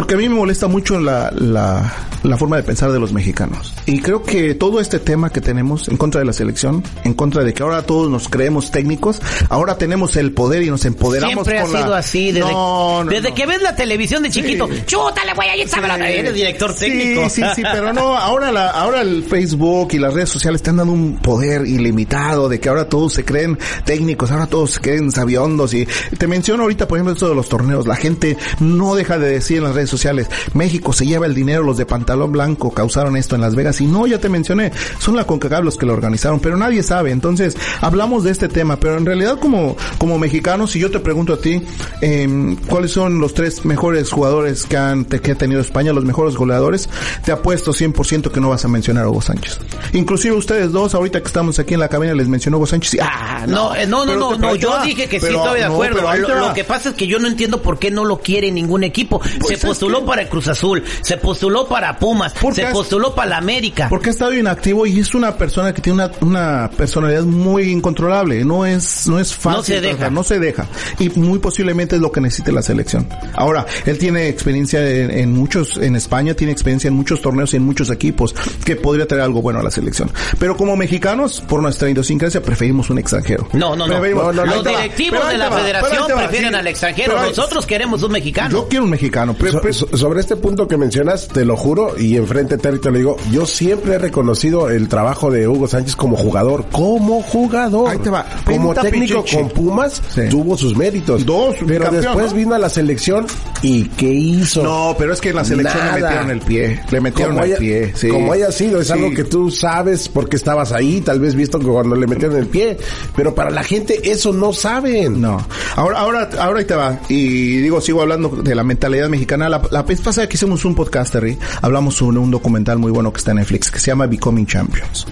porque 0.00 0.14
a 0.14 0.16
mí 0.16 0.30
me 0.30 0.34
molesta 0.34 0.66
mucho 0.66 0.98
la, 0.98 1.30
la, 1.36 1.92
la 2.22 2.36
forma 2.36 2.56
de 2.56 2.62
pensar 2.62 2.92
de 2.92 3.00
los 3.00 3.12
mexicanos. 3.12 3.72
Y 3.86 4.00
creo 4.00 4.22
que 4.22 4.54
todo 4.54 4.80
este 4.80 4.98
tema 4.98 5.30
que 5.30 5.40
tenemos 5.40 5.88
en 5.88 5.96
contra 5.96 6.20
de 6.20 6.24
la 6.26 6.32
selección, 6.32 6.82
en 7.04 7.14
contra 7.14 7.44
de 7.44 7.52
que 7.54 7.62
ahora 7.62 7.82
todos 7.82 8.10
nos 8.10 8.28
creemos 8.28 8.70
técnicos, 8.70 9.20
ahora 9.48 9.78
tenemos 9.78 10.16
el 10.16 10.32
poder 10.32 10.62
y 10.62 10.70
nos 10.70 10.84
empoderamos 10.84 11.32
Siempre 11.46 11.58
ha 11.58 11.62
con 11.62 11.72
la- 11.72 11.82
sido 11.82 11.94
así, 11.94 12.32
desde, 12.32 12.50
No, 12.52 13.04
no, 13.04 13.10
desde 13.10 13.30
no. 13.30 13.34
que 13.34 13.46
ves 13.46 13.62
la 13.62 13.74
televisión 13.74 14.22
de 14.22 14.30
chiquito. 14.30 14.68
Sí. 14.68 14.82
Chútale, 14.86 15.34
güey, 15.34 15.48
ahí 15.48 15.60
está, 15.62 15.78
Sí. 15.80 16.02
eres 16.02 16.34
director 16.34 16.74
técnico. 16.74 17.28
Sí, 17.28 17.42
sí, 17.42 17.48
sí, 17.56 17.62
pero 17.72 17.92
no, 17.94 18.16
ahora 18.16 18.52
la, 18.52 18.70
ahora 18.70 19.00
el 19.02 19.24
Facebook 19.24 19.88
y 19.92 19.98
las 19.98 20.14
redes 20.14 20.28
sociales 20.28 20.60
están 20.60 20.76
dando 20.76 20.92
un 20.92 21.16
poder 21.18 21.66
ilimitado 21.66 22.48
de 22.48 22.60
que 22.60 22.68
ahora 22.68 22.88
todos 22.88 23.12
se 23.14 23.24
creen 23.24 23.58
técnicos, 23.84 24.30
ahora 24.30 24.46
todos 24.46 24.72
se 24.72 24.80
creen 24.80 25.10
sabiondos 25.10 25.74
y 25.74 25.86
te 26.18 26.26
menciono 26.26 26.62
ahorita, 26.64 26.86
por 26.86 26.98
ejemplo, 26.98 27.12
esto 27.14 27.28
de 27.28 27.34
los 27.34 27.48
torneos, 27.48 27.86
la 27.86 27.96
gente 27.96 28.36
no 28.60 28.94
deja 28.94 29.18
de 29.18 29.28
decir 29.30 29.58
en 29.58 29.64
las 29.64 29.74
redes 29.74 29.90
sociales, 29.90 30.28
México 30.54 30.92
se 30.92 31.06
lleva 31.06 31.26
el 31.26 31.34
dinero, 31.34 31.62
los 31.62 31.76
de 31.76 31.86
pantalón 32.10 32.32
blanco 32.32 32.72
causaron 32.72 33.16
esto 33.16 33.36
en 33.36 33.40
Las 33.40 33.54
Vegas 33.54 33.80
y 33.80 33.86
no, 33.86 34.04
ya 34.04 34.18
te 34.18 34.28
mencioné, 34.28 34.72
son 34.98 35.14
la 35.14 35.24
CONCACAF 35.28 35.62
los 35.62 35.76
que 35.76 35.86
lo 35.86 35.92
organizaron, 35.92 36.40
pero 36.40 36.56
nadie 36.56 36.82
sabe, 36.82 37.12
entonces 37.12 37.56
hablamos 37.80 38.24
de 38.24 38.32
este 38.32 38.48
tema, 38.48 38.80
pero 38.80 38.98
en 38.98 39.06
realidad 39.06 39.38
como, 39.38 39.76
como 39.96 40.18
mexicanos, 40.18 40.72
si 40.72 40.80
yo 40.80 40.90
te 40.90 40.98
pregunto 40.98 41.34
a 41.34 41.40
ti, 41.40 41.62
em, 42.00 42.56
¿cuáles 42.66 42.90
son 42.90 43.20
los 43.20 43.32
tres 43.32 43.64
mejores 43.64 44.10
jugadores 44.10 44.64
que 44.64 44.76
han, 44.76 45.04
que 45.04 45.30
ha 45.30 45.34
tenido 45.36 45.60
España, 45.60 45.92
los 45.92 46.04
mejores 46.04 46.34
goleadores? 46.34 46.88
Te 47.24 47.30
apuesto 47.30 47.72
100% 47.72 48.32
que 48.32 48.40
no 48.40 48.48
vas 48.48 48.64
a 48.64 48.68
mencionar 48.68 49.04
a 49.04 49.08
Hugo 49.08 49.22
Sánchez. 49.22 49.60
Inclusive 49.92 50.34
ustedes 50.34 50.72
dos, 50.72 50.94
ahorita 50.96 51.20
que 51.20 51.26
estamos 51.28 51.60
aquí 51.60 51.74
en 51.74 51.80
la 51.80 51.88
cabina, 51.88 52.12
les 52.14 52.26
mencionó 52.26 52.56
Hugo 52.56 52.66
Sánchez 52.66 52.94
y, 52.94 52.98
ah, 53.00 53.44
No, 53.46 53.72
eh, 53.76 53.86
no, 53.86 54.04
no, 54.04 54.06
Pero 54.06 54.18
no, 54.30 54.36
no, 54.36 54.54
yo 54.56 54.82
dije 54.82 55.08
que 55.08 55.20
sí 55.20 55.26
estoy 55.26 55.60
de 55.60 55.64
acuerdo. 55.64 56.00
lo, 56.40 56.54
que 56.54 56.64
pasa 56.64 56.88
es 56.88 56.96
que 56.96 57.06
yo 57.06 57.20
no 57.20 57.28
entiendo 57.28 57.62
por 57.62 57.78
qué 57.78 57.92
no 57.92 58.04
lo 58.04 58.18
quiere 58.18 58.50
ningún 58.50 58.82
equipo. 58.82 59.22
se 59.22 59.38
Pues 59.38 59.58
es 59.58 59.64
postuló 59.64 60.00
que- 60.00 60.06
para 60.06 60.22
el 60.22 60.28
Cruz 60.28 60.48
Azul, 60.48 60.82
se 61.02 61.16
postuló 61.18 61.68
para 61.68 61.98
Pumas, 62.00 62.32
se 62.54 62.64
has- 62.64 62.72
postuló 62.72 63.14
para 63.14 63.30
la 63.30 63.36
América. 63.38 63.88
Porque 63.90 64.08
ha 64.08 64.12
estado 64.12 64.34
inactivo 64.34 64.86
y 64.86 64.98
es 65.00 65.14
una 65.14 65.36
persona 65.36 65.72
que 65.74 65.82
tiene 65.82 66.02
una, 66.04 66.10
una 66.22 66.70
personalidad 66.76 67.22
muy 67.24 67.70
incontrolable. 67.70 68.44
No 68.44 68.64
es, 68.66 69.06
no 69.06 69.18
es 69.20 69.34
fácil. 69.34 69.56
No 69.58 69.62
se 69.64 69.80
deja. 69.80 69.96
tratar, 69.96 70.12
no 70.12 70.22
se 70.24 70.38
deja. 70.38 70.66
Y 70.98 71.10
muy 71.10 71.38
posiblemente 71.38 71.96
es 71.96 72.02
lo 72.02 72.10
que 72.10 72.20
necesite 72.20 72.52
la 72.52 72.62
selección. 72.62 73.06
Ahora, 73.34 73.66
él 73.86 73.98
tiene 73.98 74.28
experiencia 74.28 74.80
en, 74.88 75.10
en 75.10 75.32
muchos, 75.32 75.76
en 75.76 75.94
España, 75.96 76.34
tiene 76.34 76.52
experiencia 76.52 76.88
en 76.88 76.94
muchos 76.94 77.20
torneos 77.20 77.52
y 77.52 77.56
en 77.56 77.64
muchos 77.64 77.90
equipos 77.90 78.34
que 78.64 78.76
podría 78.76 79.06
traer 79.06 79.22
algo 79.24 79.42
bueno 79.42 79.60
a 79.60 79.62
la 79.62 79.70
selección. 79.70 80.10
Pero 80.38 80.56
como 80.56 80.76
mexicanos, 80.76 81.42
por 81.46 81.60
nuestra 81.62 81.90
idiosincrasia, 81.90 82.42
preferimos 82.42 82.88
un 82.90 82.98
extranjero. 82.98 83.46
No, 83.52 83.76
no, 83.76 83.86
no. 83.86 83.94
Preferimos- 84.00 84.34
No, 84.34 84.44
no, 84.44 84.54
Los 84.56 84.64
directivos 84.64 85.28
de 85.28 85.38
la 85.38 85.48
va, 85.48 85.58
federación 85.58 86.04
prefieren 86.16 86.50
sí. 86.50 86.56
al 86.56 86.66
extranjero. 86.66 87.20
Nosotros 87.22 87.66
queremos 87.66 88.02
un 88.02 88.12
mexicano. 88.12 88.50
Yo 88.50 88.68
quiero 88.68 88.84
un 88.84 88.90
mexicano. 88.90 89.34
pero- 89.38 89.52
So- 89.52 89.60
pero- 89.60 89.74
so- 89.74 89.96
sobre 89.96 90.20
este 90.20 90.36
punto 90.36 90.66
que 90.68 90.76
mencionas, 90.76 91.28
te 91.28 91.44
lo 91.44 91.56
juro, 91.56 91.89
y 91.98 92.16
enfrente 92.16 92.56
te 92.58 92.70
lo 92.90 92.96
digo, 92.96 93.16
yo 93.30 93.46
siempre 93.46 93.94
he 93.94 93.98
reconocido 93.98 94.68
el 94.70 94.88
trabajo 94.88 95.30
de 95.30 95.46
Hugo 95.48 95.66
Sánchez 95.68 95.96
como 95.96 96.16
jugador, 96.16 96.66
como 96.70 97.22
jugador. 97.22 97.90
Ahí 97.90 97.98
te 97.98 98.10
va. 98.10 98.24
Como 98.44 98.68
Pinta 98.72 98.82
técnico 98.82 99.22
pichichi. 99.22 99.36
con 99.42 99.48
Pumas, 99.50 100.02
Sí. 100.14 100.22
tuvo 100.30 100.56
sus 100.56 100.76
méritos. 100.76 101.24
Dos, 101.26 101.56
Pero 101.66 101.84
campeón, 101.84 102.02
después 102.04 102.30
¿no? 102.32 102.36
vino 102.38 102.54
a 102.54 102.58
la 102.58 102.68
selección 102.68 103.26
y 103.62 103.84
¿qué 103.90 104.08
hizo? 104.08 104.62
No, 104.62 104.94
pero 104.98 105.12
es 105.12 105.20
que 105.20 105.30
en 105.30 105.36
la 105.36 105.44
selección 105.44 105.78
Nada. 105.78 105.94
le 105.96 106.02
metieron 106.02 106.30
el 106.30 106.40
pie. 106.40 106.80
Le 106.90 107.00
metieron 107.00 107.34
como 107.34 107.44
el 107.44 107.50
haya, 107.52 107.58
pie. 107.58 107.92
sí. 107.96 108.08
como 108.08 108.32
haya 108.32 108.52
sido, 108.52 108.80
es 108.80 108.86
Sí. 108.88 108.92
algo 108.92 109.10
que 109.12 109.24
tú 109.24 109.50
sabes 109.50 110.08
porque 110.08 110.36
estabas 110.36 110.72
ahí, 110.72 111.00
tal 111.00 111.20
vez 111.20 111.34
visto 111.34 111.58
que 111.58 111.66
cuando 111.66 111.96
le 111.96 112.06
metieron 112.06 112.36
el 112.36 112.46
pie, 112.46 112.76
pero 113.16 113.34
para 113.34 113.50
la 113.50 113.62
gente 113.62 114.10
eso 114.10 114.32
no 114.32 114.52
saben. 114.52 115.20
No. 115.20 115.44
Ahora, 115.76 115.98
ahora, 116.00 116.28
ahora 116.38 116.58
ahí 116.60 116.64
te 116.64 116.74
va. 116.74 116.98
Y 117.08 117.58
digo, 117.58 117.80
sigo 117.80 118.02
hablando 118.02 118.28
de 118.28 118.54
la 118.54 118.62
mentalidad 118.64 119.08
mexicana. 119.08 119.48
La, 119.48 119.62
la 119.70 119.82
vez 119.82 120.00
pasada 120.00 120.28
que 120.28 120.36
hicimos 120.36 120.64
un 120.64 120.74
podcast, 120.74 121.12
Terry, 121.12 121.38
hablamos 121.80 121.94
sobre 121.94 122.18
un 122.18 122.30
documental 122.30 122.78
muy 122.78 122.92
bueno 122.92 123.10
que 123.10 123.18
está 123.18 123.30
en 123.30 123.38
Netflix, 123.38 123.70
que 123.70 123.78
se 123.78 123.86
llama 123.86 124.06
Becoming 124.06 124.46
Champions. 124.46 125.06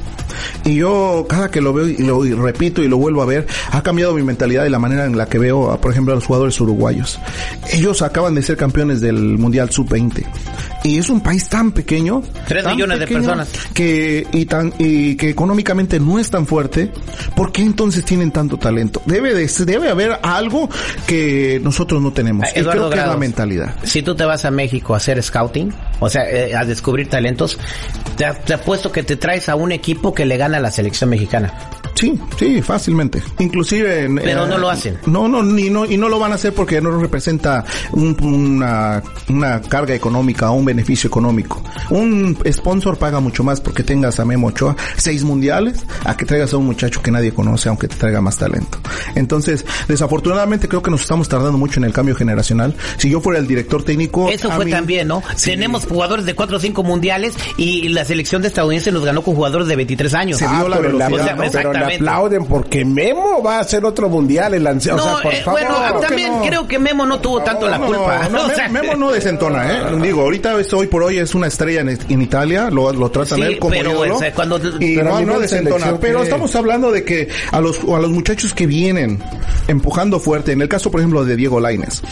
Y 0.66 0.74
yo, 0.74 1.24
cada 1.26 1.50
que 1.50 1.62
lo 1.62 1.72
veo 1.72 1.88
y 1.88 1.96
lo 2.02 2.42
repito 2.42 2.82
y 2.82 2.88
lo 2.88 2.98
vuelvo 2.98 3.22
a 3.22 3.24
ver, 3.24 3.46
ha 3.72 3.82
cambiado 3.82 4.12
mi 4.12 4.22
mentalidad 4.22 4.66
y 4.66 4.68
la 4.68 4.78
manera 4.78 5.06
en 5.06 5.16
la 5.16 5.26
que 5.26 5.38
veo, 5.38 5.80
por 5.80 5.90
ejemplo, 5.90 6.12
a 6.12 6.16
los 6.16 6.26
jugadores 6.26 6.60
uruguayos. 6.60 7.18
Ellos 7.72 8.02
acaban 8.02 8.34
de 8.34 8.42
ser 8.42 8.58
campeones 8.58 9.00
del 9.00 9.38
Mundial 9.38 9.70
Sub-20. 9.70 10.26
Y 10.88 10.98
es 10.98 11.08
un 11.10 11.20
país 11.20 11.48
tan 11.48 11.72
pequeño. 11.72 12.22
Tres 12.46 12.64
tan 12.64 12.74
millones 12.74 13.00
de 13.00 13.06
personas. 13.06 13.48
Que, 13.74 14.26
y 14.32 14.44
tan, 14.46 14.72
y 14.78 15.16
que 15.16 15.28
económicamente 15.30 16.00
no 16.00 16.18
es 16.18 16.30
tan 16.30 16.46
fuerte. 16.46 16.90
¿Por 17.36 17.52
qué 17.52 17.62
entonces 17.62 18.04
tienen 18.04 18.30
tanto 18.30 18.56
talento? 18.56 19.02
Debe 19.06 19.34
de, 19.34 19.46
debe 19.66 19.90
haber 19.90 20.18
algo 20.22 20.68
que 21.06 21.60
nosotros 21.62 22.00
no 22.02 22.12
tenemos. 22.12 22.46
y 22.54 22.58
Eduardo 22.60 22.88
creo 22.88 22.90
que 22.90 23.00
es 23.00 23.06
la 23.06 23.16
mentalidad. 23.16 23.74
Si 23.84 24.02
tú 24.02 24.14
te 24.14 24.24
vas 24.24 24.44
a 24.44 24.50
México 24.50 24.94
a 24.94 24.96
hacer 24.98 25.22
scouting, 25.22 25.72
o 26.00 26.08
sea, 26.08 26.22
eh, 26.30 26.54
a 26.54 26.64
descubrir 26.64 27.08
talentos, 27.08 27.58
te, 28.16 28.24
te 28.46 28.54
apuesto 28.54 28.90
que 28.92 29.02
te 29.02 29.16
traes 29.16 29.48
a 29.48 29.56
un 29.56 29.72
equipo 29.72 30.14
que 30.14 30.24
le 30.26 30.36
gana 30.36 30.58
a 30.58 30.60
la 30.60 30.70
selección 30.70 31.10
mexicana. 31.10 31.52
Sí, 31.94 32.16
sí, 32.38 32.62
fácilmente. 32.62 33.20
Inclusive... 33.40 34.04
en- 34.04 34.14
Pero 34.16 34.44
eh, 34.46 34.48
no 34.48 34.58
lo 34.58 34.70
hacen. 34.70 34.98
No, 35.06 35.26
no, 35.26 35.42
ni, 35.42 35.68
no, 35.68 35.84
y 35.84 35.96
no 35.96 36.08
lo 36.08 36.20
van 36.20 36.30
a 36.30 36.36
hacer 36.36 36.52
porque 36.54 36.80
no 36.80 36.96
representa 37.00 37.64
un- 37.90 38.16
una, 38.22 39.02
una 39.28 39.60
carga 39.60 39.94
económica 39.96 40.48
o 40.50 40.54
un 40.54 40.64
beneficio 40.64 40.77
económico. 40.82 41.62
Un 41.90 42.36
sponsor 42.50 42.96
paga 42.98 43.20
mucho 43.20 43.42
más 43.44 43.60
porque 43.60 43.82
tengas 43.82 44.18
a 44.20 44.24
Memo 44.24 44.48
Ochoa 44.48 44.76
seis 44.96 45.22
mundiales 45.24 45.84
a 46.04 46.16
que 46.16 46.24
traigas 46.24 46.52
a 46.52 46.56
un 46.56 46.66
muchacho 46.66 47.02
que 47.02 47.10
nadie 47.10 47.32
conoce 47.32 47.68
aunque 47.68 47.88
te 47.88 47.96
traiga 47.96 48.20
más 48.20 48.36
talento. 48.38 48.78
Entonces, 49.14 49.64
desafortunadamente 49.88 50.68
creo 50.68 50.82
que 50.82 50.90
nos 50.90 51.02
estamos 51.02 51.28
tardando 51.28 51.58
mucho 51.58 51.80
en 51.80 51.84
el 51.84 51.92
cambio 51.92 52.14
generacional. 52.14 52.74
Si 52.96 53.10
yo 53.10 53.20
fuera 53.20 53.38
el 53.38 53.46
director 53.46 53.82
técnico... 53.82 54.28
Eso 54.28 54.50
fue 54.50 54.64
mí- 54.64 54.70
también, 54.70 55.08
¿no? 55.08 55.22
Sí. 55.36 55.50
Tenemos 55.50 55.86
jugadores 55.86 56.24
de 56.24 56.34
4 56.34 56.56
o 56.56 56.60
5 56.60 56.82
mundiales 56.82 57.34
y 57.56 57.88
la 57.88 58.04
selección 58.04 58.42
de 58.42 58.48
estadounidense 58.48 58.92
nos 58.92 59.04
ganó 59.04 59.22
con 59.22 59.34
jugadores 59.34 59.66
de 59.68 59.76
23 59.76 60.14
años. 60.14 60.38
Se 60.38 60.46
vio 60.46 60.68
la 60.68 60.76
pero, 60.78 60.96
velocidad, 60.98 61.36
¿no? 61.36 61.44
pero 61.52 61.72
le 61.72 61.94
aplauden 61.96 62.44
porque 62.46 62.84
Memo 62.84 63.42
va 63.42 63.56
a 63.56 63.60
hacer 63.60 63.84
otro 63.84 64.08
mundial. 64.08 64.54
El 64.54 64.66
ansia- 64.66 64.94
o 64.94 64.96
No, 64.96 65.02
sea, 65.04 65.22
por 65.22 65.34
eh, 65.34 65.42
favor. 65.44 65.60
bueno, 65.60 65.76
creo 65.88 66.00
que 66.00 66.06
también 66.06 66.32
no. 66.32 66.42
creo 66.42 66.68
que 66.68 66.78
Memo 66.78 67.06
no 67.06 67.20
tuvo 67.20 67.42
tanto 67.42 67.68
la 67.68 67.78
No, 67.78 67.86
culpa. 67.86 68.28
No, 68.30 68.38
O 68.48 68.48
Me- 68.48 68.54
sea, 68.54 68.68
Memo 68.68 68.94
no 68.94 69.10
desentona, 69.10 69.72
¿eh? 69.72 69.82
Digo, 70.02 70.22
ahorita 70.22 70.56
hoy 70.72 70.86
por 70.86 71.02
hoy 71.02 71.18
es 71.18 71.34
una 71.34 71.46
estrella 71.46 71.80
en, 71.80 71.88
en 72.08 72.22
Italia, 72.22 72.70
lo, 72.70 72.92
lo 72.92 73.10
tratan 73.10 73.38
Sí, 73.38 73.44
él 73.44 73.58
como 73.58 73.70
pero, 73.70 73.90
ídolo, 73.92 74.18
cuando- 74.34 74.58
y 74.80 74.96
Pero 74.96 75.20
no, 75.20 75.38
desentona. 75.40 75.98
Pero 76.00 76.22
estamos 76.22 76.54
hablando 76.56 76.90
de 76.92 77.04
que 77.04 77.28
a 77.52 77.60
los, 77.60 77.78
a 77.80 77.98
los 77.98 78.10
muchachos 78.10 78.54
que 78.54 78.66
vienen 78.66 79.20
empujando 79.68 80.20
fuerte, 80.20 80.52
en 80.52 80.62
el 80.62 80.68
caso, 80.68 80.90
por 80.90 81.00
ejemplo, 81.00 81.24
de 81.24 81.36
Diego 81.36 81.60
Laines. 81.60 82.02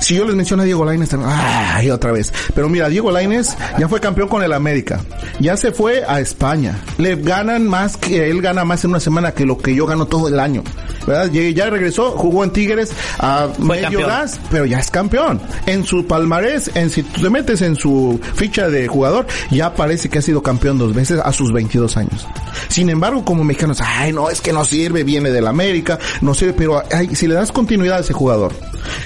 Si 0.00 0.14
yo 0.14 0.24
les 0.24 0.34
menciono 0.36 0.62
a 0.62 0.66
Diego 0.66 0.84
Laines, 0.84 1.10
ay, 1.24 1.90
otra 1.90 2.12
vez. 2.12 2.32
Pero 2.54 2.68
mira, 2.68 2.88
Diego 2.88 3.10
Laines 3.10 3.56
ya 3.78 3.88
fue 3.88 4.00
campeón 4.00 4.28
con 4.28 4.42
el 4.42 4.52
América. 4.52 5.00
Ya 5.40 5.56
se 5.56 5.72
fue 5.72 6.04
a 6.06 6.20
España. 6.20 6.78
Le 6.98 7.16
ganan 7.16 7.66
más 7.66 7.96
que 7.96 8.30
él 8.30 8.40
gana 8.40 8.64
más 8.64 8.84
en 8.84 8.90
una 8.90 9.00
semana 9.00 9.32
que 9.32 9.44
lo 9.44 9.58
que 9.58 9.74
yo 9.74 9.86
gano 9.86 10.06
todo 10.06 10.28
el 10.28 10.38
año. 10.40 10.62
¿Verdad? 11.06 11.30
Ya, 11.30 11.70
regresó, 11.70 12.10
jugó 12.12 12.44
en 12.44 12.50
Tigres 12.50 12.90
a 13.18 13.48
medio 13.58 13.82
campeón. 13.84 14.06
gas, 14.08 14.38
pero 14.50 14.66
ya 14.66 14.78
es 14.78 14.90
campeón. 14.90 15.40
En 15.66 15.84
su 15.84 16.06
palmarés, 16.06 16.70
en 16.74 16.90
si 16.90 17.02
tú 17.02 17.22
te 17.22 17.30
metes 17.30 17.62
en 17.62 17.76
su 17.76 18.20
ficha 18.34 18.68
de 18.68 18.86
jugador, 18.88 19.26
ya 19.50 19.74
parece 19.74 20.10
que 20.10 20.18
ha 20.18 20.22
sido 20.22 20.42
campeón 20.42 20.76
dos 20.78 20.94
veces 20.94 21.18
a 21.24 21.32
sus 21.32 21.50
22 21.52 21.96
años. 21.96 22.26
Sin 22.68 22.90
embargo, 22.90 23.24
como 23.24 23.42
mexicanos, 23.42 23.78
ay, 23.82 24.12
no, 24.12 24.28
es 24.28 24.42
que 24.42 24.52
no 24.52 24.64
sirve, 24.66 25.02
viene 25.02 25.30
del 25.30 25.46
América, 25.46 25.98
no 26.20 26.34
sirve, 26.34 26.52
pero 26.52 26.82
ay, 26.92 27.14
si 27.16 27.26
le 27.26 27.34
das 27.34 27.52
continuidad 27.52 27.96
a 27.98 28.00
ese 28.00 28.12
jugador. 28.12 28.52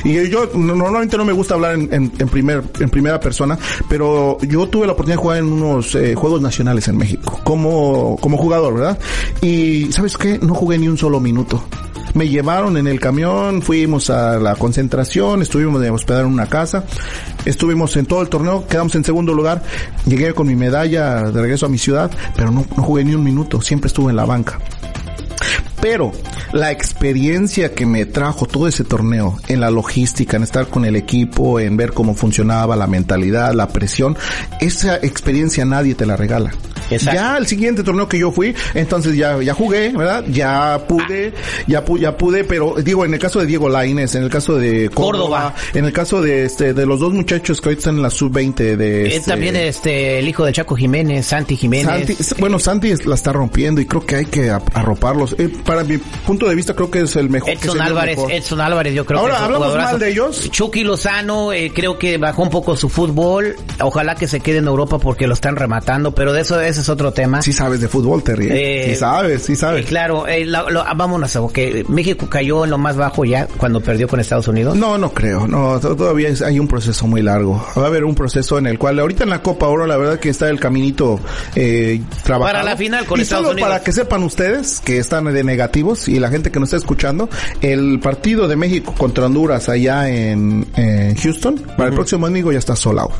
Y 0.04 0.28
yo 0.28 0.50
no- 0.54 0.81
normalmente 0.82 1.16
no 1.16 1.24
me 1.24 1.32
gusta 1.32 1.54
hablar 1.54 1.74
en, 1.74 1.88
en- 1.92 2.10
primer, 2.28 2.62
en 2.80 2.90
primera 2.90 3.18
persona, 3.20 3.58
pero 3.88 4.38
yo 4.42 4.66
tuve 4.68 4.86
la 4.86 4.92
oportunidad 4.92 5.16
de 5.18 5.22
jugar 5.22 5.38
en 5.38 5.52
unos 5.52 5.94
eh, 5.94 6.14
Juegos 6.14 6.40
Nacionales 6.40 6.88
en 6.88 6.96
México, 6.96 7.40
como, 7.44 8.16
jugador, 8.36 8.74
¿verdad? 8.74 8.98
Y, 9.40 9.90
¿sabes 9.92 10.16
qué? 10.16 10.38
No 10.40 10.54
jugué 10.54 10.78
ni 10.78 10.88
un 10.88 10.96
solo 10.98 11.20
minuto. 11.20 11.62
Me 12.14 12.28
llevaron 12.28 12.76
en 12.76 12.86
el 12.86 13.00
camión, 13.00 13.62
fuimos 13.62 14.10
a 14.10 14.38
la 14.38 14.54
concentración, 14.56 15.40
estuvimos 15.40 15.80
de 15.80 15.88
hospedar 15.88 16.26
en 16.26 16.32
una 16.32 16.46
casa, 16.46 16.84
estuvimos 17.46 17.96
en 17.96 18.04
todo 18.04 18.20
el 18.20 18.28
torneo, 18.28 18.66
quedamos 18.66 18.94
en 18.96 19.04
segundo 19.04 19.32
lugar, 19.32 19.62
llegué 20.06 20.34
con 20.34 20.46
mi 20.46 20.54
medalla 20.54 21.22
de 21.30 21.40
regreso 21.40 21.64
a 21.66 21.68
mi 21.70 21.78
ciudad, 21.78 22.10
pero 22.36 22.50
no 22.50 22.64
jugué 22.82 23.02
ni 23.04 23.14
un 23.14 23.24
minuto, 23.24 23.62
siempre 23.62 23.88
estuve 23.88 24.10
en 24.10 24.16
la 24.16 24.26
banca. 24.26 24.58
Pero 25.82 26.12
la 26.52 26.70
experiencia 26.70 27.74
que 27.74 27.86
me 27.86 28.06
trajo 28.06 28.46
todo 28.46 28.68
ese 28.68 28.84
torneo 28.84 29.36
en 29.48 29.58
la 29.58 29.68
logística, 29.68 30.36
en 30.36 30.44
estar 30.44 30.68
con 30.68 30.84
el 30.84 30.94
equipo, 30.94 31.58
en 31.58 31.76
ver 31.76 31.92
cómo 31.92 32.14
funcionaba 32.14 32.76
la 32.76 32.86
mentalidad, 32.86 33.52
la 33.52 33.66
presión, 33.66 34.16
esa 34.60 34.94
experiencia 34.98 35.64
nadie 35.64 35.96
te 35.96 36.06
la 36.06 36.16
regala. 36.16 36.52
Exacto. 36.94 37.20
Ya 37.20 37.36
el 37.36 37.46
siguiente 37.46 37.82
torneo 37.82 38.08
que 38.08 38.18
yo 38.18 38.30
fui, 38.32 38.54
entonces 38.74 39.16
ya, 39.16 39.40
ya 39.42 39.54
jugué, 39.54 39.90
¿verdad? 39.90 40.24
Ya 40.28 40.80
pude, 40.88 41.32
ya, 41.66 41.84
pu- 41.84 41.98
ya 41.98 42.16
pude, 42.16 42.44
pero 42.44 42.74
digo, 42.82 43.04
en 43.04 43.14
el 43.14 43.20
caso 43.20 43.40
de 43.40 43.46
Diego 43.46 43.68
Laines, 43.68 44.14
en 44.14 44.22
el 44.24 44.30
caso 44.30 44.56
de 44.56 44.88
Córdoba, 44.90 45.52
Córdoba. 45.52 45.54
en 45.74 45.84
el 45.84 45.92
caso 45.92 46.20
de 46.22 46.44
este, 46.44 46.74
de 46.74 46.86
los 46.86 47.00
dos 47.00 47.12
muchachos 47.12 47.60
que 47.60 47.68
ahorita 47.68 47.80
están 47.80 47.96
en 47.96 48.02
la 48.02 48.10
sub-20 48.10 48.76
de 48.76 49.06
Es 49.08 49.14
este, 49.16 49.30
también 49.30 49.56
este 49.56 50.18
el 50.18 50.28
hijo 50.28 50.44
de 50.44 50.52
Chaco 50.52 50.74
Jiménez, 50.76 51.26
Santi 51.26 51.56
Jiménez. 51.56 51.86
Santi, 52.16 52.40
bueno, 52.40 52.58
Santi 52.58 52.90
es- 52.90 53.06
la 53.06 53.14
está 53.14 53.32
rompiendo 53.32 53.80
y 53.80 53.86
creo 53.86 54.04
que 54.04 54.16
hay 54.16 54.24
que 54.26 54.50
arroparlos. 54.50 55.34
Eh, 55.38 55.48
para 55.64 55.84
mi 55.84 55.98
punto 55.98 56.48
de 56.48 56.54
vista 56.54 56.74
creo 56.74 56.90
que 56.90 57.00
es 57.02 57.16
el 57.16 57.28
mejor. 57.30 57.50
Edson 57.50 57.80
Álvarez, 57.80 58.16
mejor. 58.16 58.32
Edson 58.32 58.60
Álvarez, 58.60 58.94
yo 58.94 59.04
creo 59.06 59.20
Ahora, 59.20 59.34
que 59.34 59.38
es 59.38 59.44
¿hablamos 59.44 59.66
jugadorazo. 59.68 59.90
mal 59.92 60.00
de 60.00 60.10
ellos? 60.10 60.50
Chucky 60.50 60.84
Lozano, 60.84 61.52
eh, 61.52 61.72
creo 61.74 61.98
que 61.98 62.18
bajó 62.18 62.42
un 62.42 62.50
poco 62.50 62.76
su 62.76 62.88
fútbol. 62.88 63.56
Ojalá 63.80 64.14
que 64.14 64.26
se 64.28 64.40
quede 64.40 64.58
en 64.58 64.66
Europa 64.66 64.98
porque 64.98 65.26
lo 65.26 65.34
están 65.34 65.56
rematando, 65.56 66.14
pero 66.14 66.32
de 66.32 66.40
eso 66.42 66.60
ese 66.60 66.81
es 66.82 66.88
otro 66.88 67.12
tema. 67.12 67.40
Sí 67.42 67.52
sabes 67.52 67.80
de 67.80 67.88
fútbol, 67.88 68.22
Terry. 68.22 68.48
Eh, 68.50 68.86
sí 68.90 68.96
sabes, 68.96 69.42
sí 69.42 69.52
Eh, 69.54 69.56
sabes. 69.56 69.86
claro, 69.86 70.26
eh, 70.26 70.44
la- 70.44 70.68
lo- 70.70 70.82
ah, 70.82 70.94
vámonos 70.94 71.34
a 71.36 71.40
que 71.52 71.84
México 71.88 72.28
cayó 72.28 72.64
en 72.64 72.70
lo 72.70 72.78
más 72.78 72.96
bajo 72.96 73.24
ya 73.24 73.46
cuando 73.56 73.80
perdió 73.80 74.06
con 74.08 74.20
Estados 74.20 74.48
Unidos. 74.48 74.76
No, 74.76 74.98
no 74.98 75.10
creo. 75.12 75.46
No, 75.46 75.78
to- 75.80 75.96
todavía 75.96 76.28
hay 76.44 76.58
un 76.58 76.68
proceso 76.68 77.06
muy 77.06 77.22
largo. 77.22 77.64
Va 77.76 77.84
a 77.84 77.86
haber 77.86 78.04
un 78.04 78.14
proceso 78.14 78.58
en 78.58 78.66
el 78.66 78.78
cual 78.78 78.98
ahorita 78.98 79.24
en 79.24 79.30
la 79.30 79.42
Copa 79.42 79.66
Oro 79.68 79.86
la 79.86 79.96
verdad 79.96 80.18
que 80.18 80.28
está 80.28 80.48
el 80.48 80.60
caminito 80.60 81.18
eh, 81.54 82.00
trabajado. 82.24 82.52
Para 82.52 82.62
la 82.64 82.76
final 82.76 83.04
con 83.06 83.18
y 83.18 83.22
Estados 83.22 83.44
solo 83.46 83.54
Unidos. 83.54 83.70
para 83.70 83.82
que 83.84 83.92
sepan 83.92 84.22
ustedes 84.22 84.80
que 84.80 84.98
están 84.98 85.24
de 85.32 85.44
negativos 85.44 86.08
y 86.08 86.18
la 86.18 86.28
gente 86.30 86.50
que 86.50 86.58
nos 86.60 86.68
está 86.68 86.76
escuchando, 86.78 87.28
el 87.60 88.00
partido 88.00 88.48
de 88.48 88.56
México 88.56 88.94
contra 88.96 89.26
Honduras 89.26 89.68
allá 89.68 90.08
en, 90.10 90.66
en 90.76 91.14
Houston 91.16 91.56
para 91.76 91.88
el 91.90 91.94
próximo 91.94 92.26
domingo 92.26 92.50
ya 92.52 92.58
está 92.58 92.74
sold 92.76 92.98
out. 92.98 93.12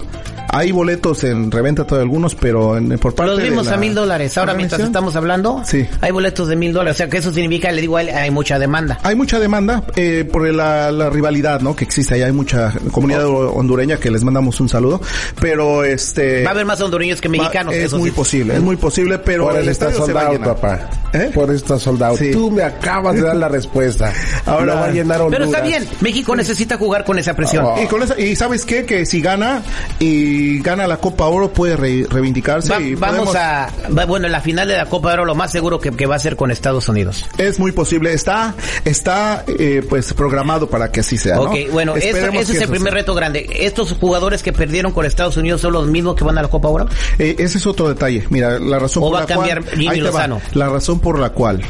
Hay 0.52 0.70
boletos 0.70 1.24
en 1.24 1.50
reventa 1.50 1.84
todavía 1.86 2.04
algunos, 2.04 2.34
pero 2.34 2.76
en, 2.76 2.90
por 2.98 3.14
parte 3.14 3.30
Los 3.32 3.38
de 3.42 3.50
la 3.50 3.74
a 3.74 3.76
mil 3.78 3.94
dólares. 3.94 4.36
Ahora 4.36 4.52
mientras 4.54 4.80
estamos 4.82 5.16
hablando, 5.16 5.62
Sí. 5.64 5.86
hay 6.02 6.10
boletos 6.12 6.46
de 6.48 6.56
mil 6.56 6.72
dólares. 6.72 6.96
O 6.96 6.98
sea 6.98 7.08
que 7.08 7.16
eso 7.16 7.32
significa, 7.32 7.72
le 7.72 7.80
digo 7.80 7.96
a 7.96 8.02
él, 8.02 8.10
hay 8.10 8.30
mucha 8.30 8.58
demanda. 8.58 8.98
Hay 9.02 9.16
mucha 9.16 9.40
demanda 9.40 9.82
eh, 9.96 10.28
por 10.30 10.46
la, 10.52 10.92
la 10.92 11.08
rivalidad, 11.10 11.60
¿no? 11.60 11.74
Que 11.74 11.84
existe 11.84 12.14
allá. 12.14 12.26
Hay 12.26 12.32
mucha 12.32 12.72
comunidad 12.90 13.26
hondureña 13.26 13.96
que 13.96 14.10
les 14.10 14.22
mandamos 14.24 14.60
un 14.60 14.68
saludo. 14.68 15.00
Pero 15.40 15.84
este. 15.84 16.42
Va 16.44 16.50
a 16.50 16.52
haber 16.52 16.66
más 16.66 16.80
hondureños 16.82 17.20
que 17.20 17.28
mexicanos. 17.30 17.72
va- 17.72 17.78
es 17.78 17.84
eso 17.86 17.98
muy 17.98 18.10
sí. 18.10 18.16
posible, 18.16 18.54
es 18.56 18.60
muy 18.60 18.76
posible, 18.76 19.18
pero 19.18 19.44
Por 19.44 19.56
el 19.56 19.74
se 19.74 19.84
va 19.84 19.90
a 19.90 19.94
soldado, 19.94 20.32
llenar. 20.32 20.48
papá. 20.54 20.90
¿Eh? 21.14 21.30
Por 21.34 21.50
está 21.50 21.78
soldado. 21.78 22.16
Sí. 22.16 22.30
Tú 22.30 22.50
me 22.50 22.62
acabas 22.62 23.14
de 23.14 23.22
dar 23.22 23.36
la 23.36 23.48
respuesta. 23.48 24.12
Ahora- 24.46 24.74
va 24.74 24.84
a 24.86 24.90
llenar 24.90 25.22
Pero 25.30 25.44
está 25.44 25.60
Honduras. 25.60 25.80
bien, 25.82 25.88
México 26.02 26.36
necesita 26.36 26.76
jugar 26.76 27.04
con 27.04 27.18
esa 27.18 27.34
presión. 27.34 27.64
Oh. 27.64 27.82
Y 27.82 27.86
con 27.86 28.02
esa, 28.02 28.20
y 28.20 28.36
sabes 28.36 28.66
qué, 28.66 28.84
que 28.84 29.06
si 29.06 29.20
gana 29.22 29.62
y 29.98 30.41
gana 30.60 30.86
la 30.86 30.96
Copa 30.98 31.26
Oro 31.26 31.52
puede 31.52 31.76
re- 31.76 32.06
reivindicarse 32.08 32.70
Va- 32.72 32.80
y 32.80 32.94
vamos 32.94 33.34
a, 33.34 33.68
va- 33.96 34.04
bueno, 34.06 34.26
en 34.26 34.32
la 34.32 34.40
final 34.40 34.66
de 34.68 34.76
la 34.76 34.86
Copa 34.86 35.08
de 35.08 35.14
Oro 35.14 35.24
lo 35.24 35.34
más 35.34 35.50
seguro 35.52 35.78
que, 35.80 35.90
que 35.90 36.06
va 36.06 36.16
a 36.16 36.18
ser 36.18 36.36
con 36.36 36.50
Estados 36.50 36.88
Unidos. 36.88 37.26
es 37.38 37.58
muy 37.58 37.72
posible, 37.72 38.12
está, 38.12 38.54
está 38.84 39.44
eh, 39.46 39.84
pues 39.88 40.12
programado 40.14 40.68
para 40.68 40.90
que 40.92 41.00
así 41.00 41.16
sea, 41.16 41.36
¿no? 41.36 41.42
Ok, 41.42 41.56
bueno, 41.72 41.96
eso- 41.96 42.08
ese 42.08 42.18
es 42.28 42.50
el 42.50 42.56
eso 42.56 42.70
primer 42.70 42.92
sea. 42.92 43.00
reto 43.00 43.14
grande. 43.14 43.46
¿Estos 43.60 43.92
jugadores 43.92 44.42
que 44.42 44.52
perdieron 44.52 44.92
con 44.92 45.06
Estados 45.06 45.36
Unidos 45.36 45.60
son 45.60 45.72
los 45.72 45.86
mismos 45.88 46.14
que 46.16 46.24
van 46.24 46.38
a 46.38 46.42
la 46.42 46.48
Copa 46.48 46.68
Oro? 46.68 46.86
Eh, 47.18 47.36
ese 47.38 47.58
es 47.58 47.66
otro 47.66 47.88
detalle. 47.88 48.24
Mira, 48.30 48.58
la 48.58 48.78
razón 48.78 49.02
¿O 49.02 49.06
por 49.06 49.14
va 49.14 49.18
la 49.20 49.24
a 49.24 49.28
cambiar 49.28 49.62
cual 49.64 49.76
Jimmy 49.76 50.00
va. 50.00 50.06
Lozano? 50.08 50.40
La 50.54 50.68
razón 50.68 51.00
por 51.00 51.18
la 51.18 51.30
cual 51.30 51.60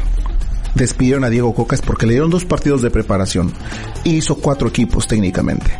despidieron 0.75 1.23
a 1.23 1.29
Diego 1.29 1.53
Coca 1.53 1.75
es 1.75 1.81
porque 1.81 2.05
le 2.05 2.13
dieron 2.13 2.29
dos 2.29 2.45
partidos 2.45 2.81
de 2.81 2.89
preparación. 2.89 3.53
Hizo 4.03 4.35
cuatro 4.35 4.67
equipos 4.69 5.07
técnicamente. 5.07 5.71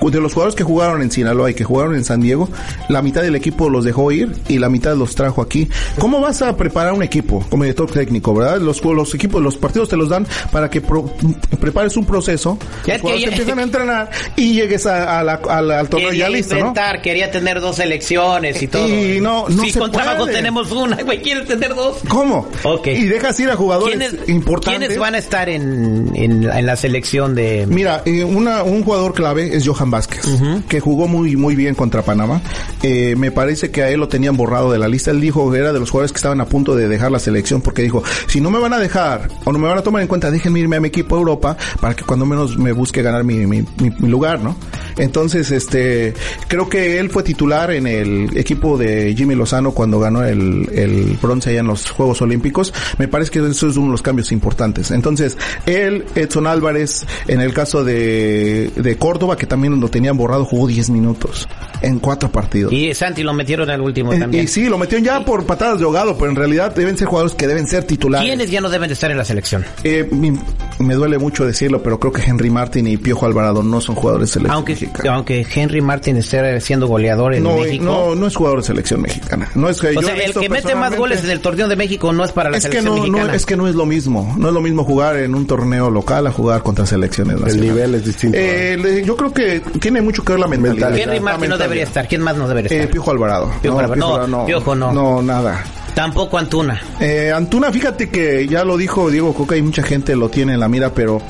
De 0.00 0.20
los 0.20 0.32
jugadores 0.32 0.54
que 0.56 0.64
jugaron 0.64 1.02
en 1.02 1.10
Sinaloa 1.10 1.50
y 1.50 1.54
que 1.54 1.64
jugaron 1.64 1.94
en 1.94 2.04
San 2.04 2.20
Diego, 2.20 2.48
la 2.88 3.02
mitad 3.02 3.22
del 3.22 3.36
equipo 3.36 3.68
los 3.68 3.84
dejó 3.84 4.10
ir 4.12 4.32
y 4.48 4.58
la 4.58 4.68
mitad 4.68 4.94
los 4.96 5.14
trajo 5.14 5.40
aquí. 5.42 5.68
¿Cómo 5.98 6.20
vas 6.20 6.42
a 6.42 6.56
preparar 6.56 6.92
un 6.94 7.02
equipo 7.02 7.44
como 7.50 7.64
director 7.64 7.90
técnico, 7.90 8.34
verdad? 8.34 8.58
Los, 8.60 8.82
los 8.84 9.14
equipos, 9.14 9.40
los 9.42 9.56
partidos 9.56 9.88
te 9.88 9.96
los 9.96 10.08
dan 10.08 10.26
para 10.50 10.68
que 10.70 10.80
pro- 10.80 11.12
prepares 11.60 11.96
un 11.96 12.04
proceso, 12.06 12.58
Ya 12.86 12.98
los 12.98 13.12
que 13.12 13.20
ya- 13.20 13.28
empiezan 13.28 13.58
a 13.58 13.62
entrenar 13.62 14.10
y 14.36 14.54
llegues 14.54 14.86
a, 14.86 15.20
a 15.20 15.22
la- 15.24 15.40
a 15.48 15.60
la- 15.62 15.80
al 15.80 15.88
torneo 15.88 16.12
ya 16.12 16.28
listo, 16.28 16.54
¿no? 16.54 16.60
inventar, 16.60 17.02
quería 17.02 17.30
tener 17.30 17.60
dos 17.60 17.78
elecciones 17.78 18.60
y 18.62 18.66
todo. 18.68 18.88
Y 18.88 19.20
no- 19.20 19.48
no 19.48 19.62
si 19.62 19.70
se 19.70 19.78
con 19.78 19.92
trabajo 19.92 20.22
puede. 20.24 20.32
tenemos 20.34 20.72
una, 20.72 20.96
güey, 21.02 21.20
¿quieres 21.22 21.46
tener 21.46 21.74
dos? 21.74 21.98
¿Cómo? 22.08 22.48
Ok. 22.64 22.86
Y 22.88 23.04
dejas 23.04 23.38
ir 23.40 23.50
a 23.50 23.56
jugadores 23.56 23.96
¿Quiénes, 23.96 24.28
importantes. 24.28 24.78
¿Quiénes 24.80 24.98
van 24.98 25.14
a 25.14 25.18
estar 25.18 25.48
en, 25.48 26.10
en, 26.14 26.44
en 26.50 26.66
la 26.66 26.76
selección 26.76 27.34
de... 27.34 27.66
Mira, 27.68 28.02
eh, 28.06 28.24
una, 28.24 28.62
un 28.62 28.82
jugador 28.82 29.14
clave 29.14 29.54
es 29.56 29.66
Johan 29.66 29.89
Vázquez, 29.90 30.24
que 30.68 30.80
jugó 30.80 31.08
muy 31.08 31.36
muy 31.36 31.54
bien 31.56 31.74
contra 31.74 32.02
Panamá. 32.02 32.40
Eh, 32.82 33.14
me 33.16 33.30
parece 33.30 33.70
que 33.70 33.82
a 33.82 33.90
él 33.90 34.00
lo 34.00 34.08
tenían 34.08 34.36
borrado 34.36 34.72
de 34.72 34.78
la 34.78 34.88
lista. 34.88 35.10
Él 35.10 35.20
dijo 35.20 35.50
que 35.50 35.58
era 35.58 35.72
de 35.72 35.80
los 35.80 35.90
jugadores 35.90 36.12
que 36.12 36.16
estaban 36.18 36.40
a 36.40 36.46
punto 36.46 36.74
de 36.76 36.88
dejar 36.88 37.10
la 37.10 37.18
selección 37.18 37.60
porque 37.60 37.82
dijo, 37.82 38.02
si 38.26 38.40
no 38.40 38.50
me 38.50 38.58
van 38.58 38.72
a 38.72 38.78
dejar 38.78 39.28
o 39.44 39.52
no 39.52 39.58
me 39.58 39.68
van 39.68 39.78
a 39.78 39.82
tomar 39.82 40.02
en 40.02 40.08
cuenta, 40.08 40.30
déjenme 40.30 40.60
irme 40.60 40.76
a 40.76 40.80
mi 40.80 40.88
equipo 40.88 41.14
a 41.16 41.18
Europa 41.18 41.56
para 41.80 41.94
que 41.94 42.04
cuando 42.04 42.26
menos 42.26 42.56
me 42.58 42.72
busque 42.72 43.02
ganar 43.02 43.24
mi, 43.24 43.46
mi, 43.46 43.62
mi- 43.62 43.90
mi 43.98 44.08
lugar, 44.08 44.40
¿no? 44.40 44.56
Entonces, 44.98 45.50
este, 45.50 46.14
creo 46.48 46.68
que 46.68 46.98
él 46.98 47.10
fue 47.10 47.22
titular 47.22 47.70
en 47.70 47.86
el 47.86 48.36
equipo 48.36 48.76
de 48.76 49.14
Jimmy 49.16 49.34
Lozano 49.34 49.72
cuando 49.72 49.98
ganó 49.98 50.22
el, 50.24 50.68
el 50.72 51.18
bronce 51.22 51.50
allá 51.50 51.60
en 51.60 51.66
los 51.68 51.90
Juegos 51.90 52.20
Olímpicos. 52.22 52.72
Me 52.98 53.08
parece 53.08 53.30
que 53.30 53.38
eso 53.46 53.68
es 53.68 53.76
uno 53.76 53.86
de 53.86 53.92
los 53.92 54.02
cambios 54.02 54.30
importantes. 54.32 54.90
Entonces, 54.90 55.38
él, 55.66 56.04
Edson 56.14 56.46
Álvarez, 56.46 57.06
en 57.28 57.40
el 57.40 57.54
caso 57.54 57.82
de, 57.84 58.70
de 58.76 58.96
Córdoba, 58.96 59.36
que 59.36 59.46
también 59.46 59.79
lo 59.80 59.88
tenían 59.88 60.16
borrado, 60.16 60.44
jugó 60.44 60.66
10 60.68 60.90
minutos. 60.90 61.48
en 61.82 61.98
cuatro 61.98 62.30
partidos. 62.30 62.70
Y 62.74 62.92
Santi 62.94 63.22
lo 63.22 63.32
metieron 63.32 63.70
al 63.70 63.80
último 63.80 64.10
también. 64.14 64.44
y 64.44 64.48
sí, 64.48 64.66
lo 64.68 64.76
metieron 64.76 65.02
ya 65.02 65.24
por 65.24 65.46
patadas 65.46 65.78
de 65.78 65.84
ahogado, 65.86 66.14
pero 66.18 66.30
en 66.30 66.36
realidad 66.36 66.74
deben 66.74 66.98
ser 66.98 67.08
jugadores 67.08 67.34
que 67.34 67.46
deben 67.46 67.66
ser 67.66 67.84
titulares. 67.84 68.26
¿Quiénes 68.28 68.50
ya 68.50 68.60
no 68.60 68.68
deben 68.68 68.88
de 68.88 68.92
estar 68.94 69.10
en 69.10 69.16
la 69.16 69.24
selección? 69.24 69.64
Eh, 69.82 70.06
mi- 70.12 70.38
me 70.80 70.94
duele 70.94 71.18
mucho 71.18 71.44
decirlo, 71.46 71.82
pero 71.82 71.98
creo 72.00 72.12
que 72.12 72.22
Henry 72.22 72.50
Martin 72.50 72.86
y 72.86 72.96
Piojo 72.96 73.26
Alvarado 73.26 73.62
no 73.62 73.80
son 73.80 73.94
jugadores 73.94 74.28
de 74.28 74.32
selección 74.34 74.56
Aunque, 74.56 74.72
mexicana. 74.72 75.14
aunque 75.14 75.46
Henry 75.54 75.80
Martin 75.80 76.16
esté 76.16 76.60
siendo 76.60 76.86
goleador 76.88 77.34
en 77.34 77.42
No, 77.44 77.56
México. 77.58 77.84
no, 77.84 78.14
no 78.14 78.26
es 78.26 78.34
jugador 78.34 78.60
de 78.60 78.66
selección 78.66 79.02
mexicana. 79.02 79.48
No 79.54 79.68
es 79.68 79.80
que 79.80 79.88
o 79.88 79.92
yo 79.92 80.02
sea, 80.02 80.14
el 80.14 80.32
que 80.34 80.48
mete 80.48 80.74
más 80.74 80.96
goles 80.96 81.22
en 81.24 81.30
el 81.30 81.40
torneo 81.40 81.68
de 81.68 81.76
México 81.76 82.12
no 82.12 82.24
es 82.24 82.32
para 82.32 82.50
la 82.50 82.56
es 82.56 82.62
selección 82.64 82.84
no, 82.86 82.96
no, 82.96 83.02
mexicana. 83.12 83.34
es 83.34 83.46
que 83.46 83.56
no 83.56 83.68
es 83.68 83.74
lo 83.74 83.86
mismo. 83.86 84.34
No 84.38 84.48
es 84.48 84.54
lo 84.54 84.60
mismo 84.60 84.84
jugar 84.84 85.16
en 85.16 85.34
un 85.34 85.46
torneo 85.46 85.90
local 85.90 86.26
a 86.26 86.32
jugar 86.32 86.62
contra 86.62 86.86
selecciones 86.86 87.36
El 87.36 87.40
nacionales. 87.42 87.70
nivel 87.72 87.94
es 87.94 88.04
distinto. 88.04 88.38
Eh, 88.38 88.76
le- 88.80 89.04
yo 89.04 89.16
creo 89.16 89.32
que 89.32 89.60
tiene 89.80 90.00
mucho 90.00 90.24
que 90.24 90.32
ver 90.32 90.40
la 90.40 90.48
mentalidad. 90.48 90.96
Henry 90.96 91.20
Martin 91.20 91.50
no 91.50 91.58
debería 91.58 91.84
estar. 91.84 92.08
¿Quién 92.08 92.22
más 92.22 92.36
no 92.36 92.48
debería 92.48 92.70
Eh, 92.70 92.76
estar? 92.80 92.90
Piojo 92.92 93.10
Alvarado. 93.10 93.50
Piojo 93.60 93.78
Alvarado. 93.80 94.26
No, 94.26 94.46
Piojo 94.46 94.74
no. 94.74 94.92
No, 94.92 95.22
nada. 95.22 95.62
Tampoco 95.94 96.38
Antuna. 96.38 96.80
Eh, 97.00 97.32
Antuna, 97.34 97.70
fíjate 97.72 98.08
que 98.08 98.46
ya 98.46 98.64
lo 98.64 98.76
dijo 98.76 99.10
Diego 99.10 99.34
Coca 99.34 99.56
y 99.56 99.62
mucha 99.62 99.82
gente 99.82 100.16
lo 100.16 100.28
tiene 100.30 100.54
en 100.54 100.60
la 100.60 100.68
mira, 100.68 100.94
pero 100.94 101.20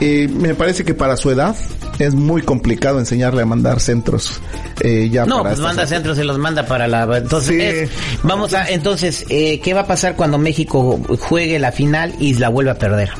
eh, 0.00 0.28
me 0.32 0.54
parece 0.54 0.84
que 0.84 0.94
para 0.94 1.16
su 1.16 1.30
edad 1.30 1.54
es 1.98 2.14
muy 2.14 2.42
complicado 2.42 2.98
enseñarle 2.98 3.42
a 3.42 3.46
mandar 3.46 3.80
centros. 3.80 4.40
eh, 4.80 5.08
ya 5.10 5.24
No, 5.26 5.38
para 5.38 5.50
pues 5.50 5.60
manda 5.60 5.86
centros 5.86 6.18
y 6.18 6.22
los 6.24 6.38
manda 6.38 6.66
para 6.66 6.86
la... 6.88 7.04
Entonces, 7.16 7.46
Sí. 7.48 7.60
es- 7.60 7.90
vamos 8.22 8.52
a... 8.54 8.68
Entonces, 8.68 9.24
eh, 9.28 9.60
¿qué 9.60 9.74
va 9.74 9.82
a 9.82 9.86
pasar 9.86 10.16
cuando 10.16 10.38
México 10.38 11.00
juegue 11.20 11.58
la 11.58 11.72
final 11.72 12.14
y 12.18 12.34
la 12.34 12.48
vuelva 12.48 12.72
a 12.72 12.76
perder? 12.78 13.10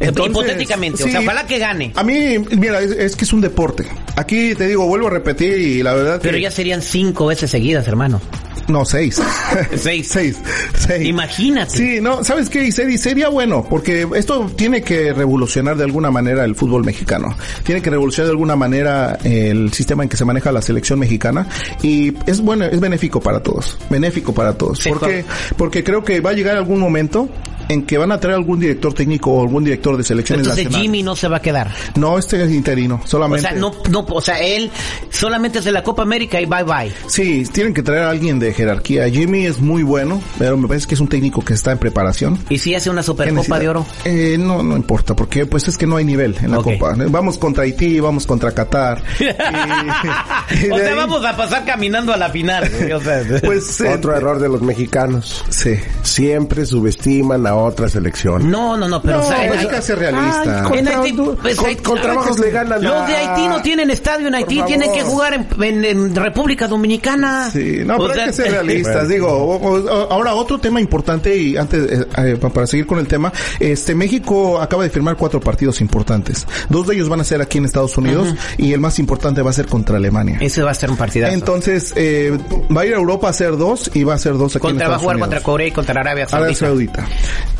Entonces, 0.00 0.30
Hipotéticamente, 0.32 1.04
o 1.04 1.08
sea, 1.08 1.20
ojalá 1.20 1.46
que 1.46 1.58
gane. 1.58 1.92
A 1.94 2.02
mí, 2.02 2.38
mira, 2.58 2.80
es, 2.80 2.90
es 2.90 3.16
que 3.16 3.24
es 3.24 3.32
un 3.32 3.40
deporte. 3.40 3.86
Aquí 4.16 4.54
te 4.54 4.66
digo, 4.66 4.86
vuelvo 4.86 5.06
a 5.06 5.10
repetir 5.10 5.56
y 5.58 5.82
la 5.82 5.94
verdad 5.94 6.18
Pero 6.20 6.34
que... 6.34 6.40
ya 6.42 6.50
serían 6.50 6.82
cinco 6.82 7.26
veces 7.26 7.50
seguidas, 7.50 7.86
hermano. 7.86 8.20
No, 8.68 8.84
seis. 8.84 9.20
Seis. 9.76 10.08
seis. 10.08 10.36
Seis. 10.76 11.06
Imagínate. 11.06 11.70
Sí, 11.70 12.00
no, 12.00 12.24
¿sabes 12.24 12.48
qué? 12.48 12.64
Y 12.64 12.72
sería, 12.72 13.28
bueno, 13.28 13.66
porque 13.68 14.06
esto 14.14 14.50
tiene 14.56 14.82
que 14.82 15.12
revolucionar 15.12 15.76
de 15.76 15.84
alguna 15.84 16.10
manera 16.10 16.44
el 16.44 16.54
fútbol 16.54 16.84
mexicano. 16.84 17.36
Tiene 17.62 17.82
que 17.82 17.90
revolucionar 17.90 18.26
de 18.26 18.32
alguna 18.32 18.56
manera 18.56 19.18
el 19.24 19.72
sistema 19.72 20.02
en 20.02 20.08
que 20.08 20.16
se 20.16 20.24
maneja 20.24 20.52
la 20.52 20.62
selección 20.62 20.98
mexicana. 20.98 21.46
Y 21.82 22.14
es 22.26 22.40
bueno, 22.40 22.64
es 22.64 22.80
benéfico 22.80 23.20
para 23.20 23.40
todos. 23.40 23.78
Benéfico 23.90 24.32
para 24.32 24.54
todos. 24.54 24.80
Porque, 24.86 25.24
porque 25.56 25.84
creo 25.84 26.02
que 26.02 26.20
va 26.20 26.30
a 26.30 26.34
llegar 26.34 26.56
algún 26.56 26.80
momento 26.80 27.28
en 27.68 27.82
que 27.84 27.98
van 27.98 28.12
a 28.12 28.20
traer 28.20 28.36
algún 28.36 28.60
director 28.60 28.92
técnico 28.94 29.32
o 29.32 29.42
algún 29.42 29.64
director 29.64 29.96
de 29.96 30.04
selecciones 30.04 30.42
Entonces 30.46 30.64
nacionales. 30.64 30.82
Jimmy 30.84 31.02
no 31.02 31.16
se 31.16 31.28
va 31.28 31.38
a 31.38 31.42
quedar. 31.42 31.70
No, 31.96 32.18
este 32.18 32.42
es 32.42 32.50
interino, 32.50 33.00
O 33.04 33.06
solamente. 33.06 33.42
sea, 33.48 33.52
no, 33.58 33.72
no, 33.90 34.00
o 34.08 34.20
sea, 34.20 34.40
él 34.40 34.70
solamente 35.10 35.58
es 35.58 35.64
de 35.64 35.72
la 35.72 35.82
Copa 35.82 36.02
América 36.02 36.40
y 36.40 36.46
bye 36.46 36.62
bye. 36.64 36.92
Sí, 37.06 37.44
tienen 37.52 37.74
que 37.74 37.82
traer 37.82 38.02
a 38.04 38.10
alguien 38.10 38.38
de 38.38 38.52
jerarquía. 38.52 39.08
Jimmy 39.08 39.46
es 39.46 39.60
muy 39.60 39.82
bueno, 39.82 40.20
pero 40.38 40.56
me 40.56 40.68
parece 40.68 40.86
que 40.86 40.94
es 40.94 41.00
un 41.00 41.08
técnico 41.08 41.44
que 41.44 41.54
está 41.54 41.72
en 41.72 41.78
preparación. 41.78 42.38
Y 42.48 42.58
si 42.58 42.74
hace 42.74 42.90
una 42.90 43.00
¿Qué 43.02 43.06
Supercopa 43.06 43.58
de 43.58 43.68
Oro. 43.68 43.86
Eh, 44.04 44.36
no, 44.38 44.62
no 44.62 44.76
importa, 44.76 45.14
porque 45.16 45.46
pues 45.46 45.68
es 45.68 45.76
que 45.76 45.86
no 45.86 45.96
hay 45.96 46.04
nivel 46.04 46.36
en 46.42 46.50
la. 46.50 46.58
Copa. 46.58 46.94
Vamos 47.08 47.38
contra 47.38 47.64
Haití, 47.64 48.00
vamos 48.00 48.26
contra 48.26 48.52
Qatar. 48.52 49.02
Y- 49.20 50.66
y 50.66 50.70
o 50.70 50.76
sea, 50.78 50.88
ahí, 50.90 50.94
vamos 50.96 51.24
a 51.24 51.36
pasar 51.36 51.64
caminando 51.64 52.12
a 52.12 52.16
la 52.16 52.28
final. 52.30 52.70
o 52.94 53.00
sea, 53.00 53.22
Pues, 53.42 53.80
eh, 53.80 53.88
Otro 53.94 54.14
error 54.16 54.38
de 54.38 54.48
los 54.48 54.62
mexicanos. 54.62 55.44
sí. 55.48 55.74
Siempre 56.02 56.64
subestiman 56.64 57.46
a 57.46 57.53
otra 57.56 57.88
selección. 57.88 58.50
No, 58.50 58.76
no, 58.76 58.88
no, 58.88 59.00
pero 59.02 59.18
No, 59.18 59.24
o 59.24 59.28
sea, 59.28 59.46
pues 59.48 59.60
hay- 59.60 59.68
que 59.68 59.82
ser 59.82 59.98
realista. 59.98 60.42
Ay, 60.42 60.48
en 60.58 60.64
contra 60.84 61.00
Haití, 61.00 61.12
Hondu- 61.16 61.36
pues, 61.40 61.56
con, 61.56 61.66
Haití- 61.70 61.82
con 61.82 62.00
trabajos 62.00 62.38
le 62.38 62.50
ganan. 62.50 62.82
Los 62.82 63.06
de 63.08 63.16
Haití 63.16 63.48
no 63.48 63.62
tienen 63.62 63.90
estadio 63.90 64.28
en 64.28 64.34
Haití, 64.34 64.62
tienen 64.62 64.92
que 64.92 65.02
jugar 65.02 65.34
en, 65.34 65.46
en- 65.62 65.84
en 65.84 66.14
República 66.14 66.68
Dominicana. 66.68 67.50
Sí, 67.50 67.82
no, 67.84 67.96
O 67.96 68.02
pero 68.02 68.14
sea, 68.14 68.22
hay 68.24 68.28
que 68.30 68.32
ser 68.36 68.50
realistas. 68.52 69.08
Digo, 69.08 69.28
o- 69.28 69.56
o- 69.56 70.12
ahora 70.12 70.34
otro 70.34 70.58
tema 70.58 70.80
importante 70.80 71.36
y 71.36 71.56
antes, 71.56 71.90
eh, 71.90 72.06
eh, 72.18 72.36
pa- 72.40 72.50
para 72.50 72.66
seguir 72.66 72.86
con 72.86 72.98
el 72.98 73.06
tema, 73.06 73.32
este 73.60 73.94
México 73.94 74.60
acaba 74.60 74.82
de 74.82 74.90
firmar 74.90 75.16
cuatro 75.16 75.40
partidos 75.40 75.80
importantes. 75.80 76.46
Dos 76.68 76.86
de 76.86 76.94
ellos 76.94 77.08
van 77.08 77.20
a 77.20 77.24
ser 77.24 77.40
aquí 77.40 77.58
en 77.58 77.64
Estados 77.66 77.96
Unidos 77.96 78.34
y 78.58 78.72
el 78.72 78.80
más 78.80 78.98
importante 78.98 79.42
va 79.42 79.50
a 79.50 79.52
ser 79.52 79.66
contra 79.66 79.96
Alemania. 79.96 80.38
Ese 80.40 80.62
va 80.62 80.70
a 80.70 80.74
ser 80.74 80.90
un 80.90 80.96
partidazo. 80.96 81.32
Entonces, 81.34 81.92
eh, 81.96 82.36
va 82.74 82.82
a 82.82 82.86
ir 82.86 82.94
a 82.94 82.96
Europa 82.96 83.26
a 83.26 83.30
hacer 83.30 83.56
dos 83.56 83.90
y 83.94 84.04
va 84.04 84.12
a 84.14 84.16
hacer 84.16 84.34
dos 84.36 84.56
aquí 84.56 84.60
contra, 84.62 84.86
en 84.86 84.90
va 84.90 84.94
a 84.94 84.96
Estados 84.96 85.02
jugar 85.02 85.16
Unidos. 85.16 85.28
contra 85.28 85.44
Corea 85.44 85.66
y 85.66 85.70
contra 85.70 86.00
Arabia 86.00 86.26
Saudita. 86.28 86.36
Arabia 86.36 86.56
Saudita. 86.56 87.06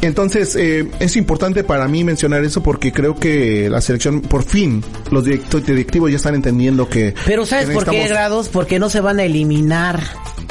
Entonces, 0.03 0.55
eh, 0.57 0.89
es 1.01 1.17
importante 1.17 1.65
para 1.65 1.89
mí 1.89 2.05
mencionar 2.05 2.45
eso 2.45 2.63
porque 2.63 2.93
creo 2.93 3.15
que 3.15 3.69
la 3.71 3.81
selección, 3.81 4.21
por 4.21 4.43
fin, 4.43 4.85
los 5.11 5.25
directivos 5.25 6.11
ya 6.11 6.17
están 6.17 6.35
entendiendo 6.35 6.89
que... 6.89 7.15
Pero 7.25 7.47
¿sabes 7.47 7.69
que 7.69 7.75
por 7.75 7.89
qué, 7.89 8.07
Grados? 8.09 8.49
Porque 8.49 8.79
no 8.79 8.91
se 8.91 9.01
van 9.01 9.19
a 9.19 9.25
eliminar. 9.25 10.03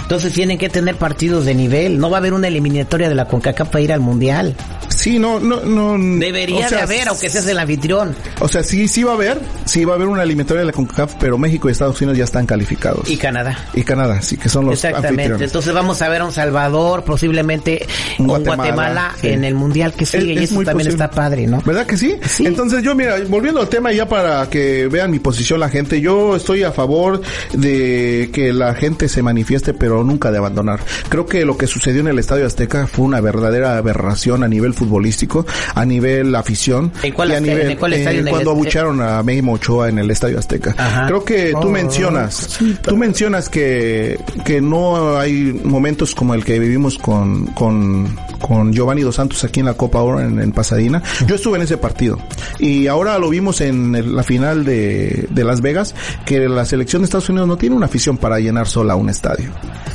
Entonces 0.02 0.34
tienen 0.34 0.58
que 0.58 0.70
tener 0.70 0.96
partidos 0.98 1.46
de 1.46 1.56
nivel. 1.56 2.00
No 2.00 2.10
va 2.10 2.18
a 2.18 2.20
haber 2.20 2.34
una 2.34 2.48
eliminatoria 2.48 3.10
de 3.10 3.16
la 3.16 3.26
CONCACAF 3.26 3.70
para 3.70 3.82
ir 3.82 3.94
al 3.94 4.00
Mundial. 4.00 4.56
Sí, 5.04 5.20
no, 5.20 5.38
no, 5.38 5.60
no. 5.66 5.98
Debería 6.18 6.66
o 6.66 6.70
sea, 6.70 6.78
de 6.78 6.84
haber, 6.86 7.10
aunque 7.10 7.30
seas 7.30 7.46
el 7.48 7.60
anfitrión. 7.60 8.16
O 8.40 8.48
sea, 8.48 8.64
sí, 8.64 8.88
sí 8.88 9.04
va 9.04 9.12
a 9.12 9.16
haber, 9.16 9.38
sí 9.66 9.84
va 9.84 9.92
a 9.94 9.96
haber 9.98 10.08
una 10.08 10.24
eliminatoria 10.24 10.62
de 10.62 10.68
la 10.68 10.72
CONCACAF, 10.72 11.16
pero 11.20 11.38
México 11.38 11.68
y 11.68 11.74
Estados 11.74 12.00
Unidos 12.00 12.18
ya 12.18 12.24
están 12.24 12.46
calificados. 12.46 13.10
Y 13.10 13.18
Canadá. 13.18 13.58
Y 13.74 13.84
Canadá, 13.84 14.22
sí, 14.22 14.38
que 14.38 14.48
son 14.48 14.66
los 14.66 14.76
Exactamente. 14.76 15.10
anfitriones. 15.24 15.48
Entonces 15.50 15.74
vamos 15.74 16.02
a 16.02 16.08
ver 16.08 16.22
a 16.22 16.26
un 16.26 16.32
Salvador, 16.32 17.04
posiblemente 17.04 17.86
Un 18.18 18.28
Guatemala, 18.28 18.56
Guatemala, 18.64 19.16
sí. 19.20 19.28
en 19.28 19.44
el 19.44 19.56
Mundial 19.56 19.94
que 19.94 20.06
sigue. 20.06 20.34
Es- 20.36 20.40
y 20.40 20.44
es 20.46 20.52
eso 20.52 20.56
también 20.64 20.88
posible. 20.88 20.90
está 20.92 21.12
padre, 21.12 21.48
¿no? 21.48 21.62
¿Verdad 21.66 21.86
que 21.86 21.98
sí? 21.98 22.16
Sí. 22.26 22.46
Entonces 22.46 22.82
yo, 22.82 22.96
mira, 22.96 23.18
volviendo 23.28 23.60
al 23.60 23.68
tema 23.68 23.92
ya 23.92 24.08
para 24.08 24.50
que 24.50 24.88
vean 24.88 25.12
mi 25.12 25.20
posición 25.20 25.60
la 25.60 25.68
gente, 25.70 26.00
yo 26.00 26.38
estoy 26.38 26.64
a 26.64 26.72
favor 26.72 27.20
de 27.54 28.30
que 28.34 28.54
la 28.54 28.74
gente 28.74 29.10
se 29.10 29.22
manifieste, 29.22 29.74
pero 29.74 30.04
nunca 30.04 30.32
de 30.32 30.38
abandonar. 30.38 30.80
Creo 31.10 31.26
que 31.26 31.44
lo 31.46 31.58
que 31.58 31.68
sucedió 31.68 32.02
en 32.02 32.08
el 32.08 32.20
Estadio 32.20 32.46
Azteca 32.46 32.88
fue 32.88 33.06
una 33.06 33.22
verdadera 33.22 33.78
aberración 33.78 34.44
a 34.44 34.48
nivel 34.48 34.74
futbolístico, 34.98 35.46
a 35.74 35.86
nivel 35.86 36.36
afición. 36.36 36.92
¿En 37.02 37.14
cuál 37.14 37.30
y 37.30 37.32
a 37.34 37.38
este- 37.38 37.50
nivel, 37.50 37.72
en 37.72 37.78
cuál 37.78 37.94
eh, 37.94 37.98
estadio? 37.98 38.30
Cuando 38.30 38.52
abucharon 38.52 39.02
a 39.02 39.24
Memo 39.24 39.54
Ochoa 39.54 39.90
en 39.90 39.98
el 39.98 40.12
Estadio 40.12 40.38
Azteca. 40.38 40.76
Ajá. 40.78 41.08
Creo 41.08 41.26
que 41.26 41.54
tú 41.60 41.70
mencionas, 41.70 42.60
tú 42.84 42.96
mencionas 42.96 43.50
que, 43.50 44.20
que 44.46 44.62
no 44.62 45.18
hay 45.18 45.60
momentos 45.64 46.14
como 46.14 46.34
el 46.36 46.46
que 46.46 46.60
vivimos 46.60 46.98
con, 47.00 47.48
con, 47.48 48.16
con 48.40 48.72
Giovanni 48.72 49.02
Dos 49.02 49.16
Santos 49.16 49.44
aquí 49.44 49.62
en 49.62 49.66
la 49.66 49.74
Copa 49.74 50.00
Oro 50.02 50.22
en, 50.22 50.40
en 50.40 50.52
Pasadena. 50.52 51.02
Yo 51.26 51.36
estuve 51.36 51.58
en 51.58 51.64
ese 51.64 51.78
partido. 51.78 52.20
Y 52.60 52.86
ahora 52.88 53.18
lo 53.18 53.30
vimos 53.30 53.62
en 53.62 53.96
el- 53.96 54.16
la 54.16 54.22
final 54.24 54.64
de, 54.64 55.28
de 55.30 55.44
Las 55.44 55.62
Vegas, 55.62 55.96
que 56.26 56.48
la 56.48 56.66
selección 56.66 57.02
de 57.02 57.06
Estados 57.06 57.30
Unidos 57.30 57.48
no 57.48 57.58
tiene 57.58 57.76
una 57.76 57.88
afición 57.88 58.18
para 58.18 58.40
llenar 58.40 58.68
sola 58.68 58.96
un 58.96 59.10
estadio. 59.10 59.50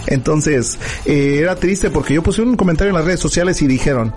Entonces, 0.08 0.78
eh, 1.04 1.38
era 1.40 1.54
triste 1.54 1.90
porque 1.90 2.14
yo 2.14 2.22
puse 2.22 2.40
un 2.42 2.56
comentario 2.56 2.90
en 2.90 2.96
las 2.96 3.04
redes 3.04 3.20
sociales 3.20 3.60
y 3.62 3.66
dijeron, 3.66 4.12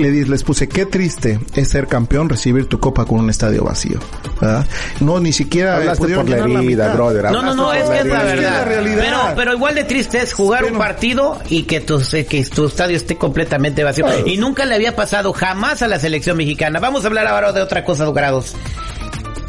le 0.00 0.10
di- 0.10 0.24
les 0.24 0.42
puse, 0.42 0.68
qué 0.68 0.86
triste 0.86 1.38
es 1.54 1.68
ser 1.68 1.86
campeón, 1.86 2.28
recibir 2.28 2.66
tu 2.66 2.80
copa 2.80 3.04
con 3.04 3.20
un 3.20 3.30
estadio 3.30 3.64
vacío. 3.64 3.98
¿verdad? 4.40 4.66
No, 5.00 5.20
ni 5.20 5.32
siquiera 5.32 5.76
Hablaste 5.76 5.98
pudieron 6.02 6.26
por 6.26 6.38
la 6.38 6.44
herida, 6.60 6.94
brother. 6.94 7.24
No, 7.30 7.42
no, 7.42 7.54
no, 7.54 7.70
Hablaste 7.70 7.94
es 7.96 8.02
que 8.02 8.08
es 8.08 8.12
la 8.14 8.22
realidad. 8.22 8.64
Verdad. 8.64 8.84
la. 8.84 9.02
Pero, 9.02 9.18
pero 9.36 9.52
igual 9.54 9.74
de 9.74 9.84
triste 9.84 10.18
es 10.22 10.32
jugar 10.32 10.64
un 10.64 10.78
partido 10.78 11.38
y 11.48 11.64
que 11.64 11.80
tu, 11.80 12.00
que 12.28 12.44
tu 12.52 12.66
estadio 12.66 12.96
esté 12.96 13.16
completamente 13.16 13.84
vacío. 13.84 14.06
Y 14.26 14.36
nunca 14.36 14.64
le 14.64 14.74
había 14.74 14.96
pasado 14.96 15.32
jamás 15.32 15.82
a 15.82 15.88
la 15.88 15.98
selección 15.98 16.36
mexicana. 16.36 16.80
Vamos 16.80 17.04
a 17.04 17.08
hablar 17.08 17.26
ahora 17.26 17.52
de 17.52 17.60
otra 17.62 17.84
cosa, 17.84 18.10
Grados. 18.10 18.54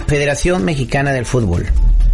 Federación 0.07 0.65
Mexicana 0.65 1.11
del 1.13 1.25
Fútbol. 1.25 1.67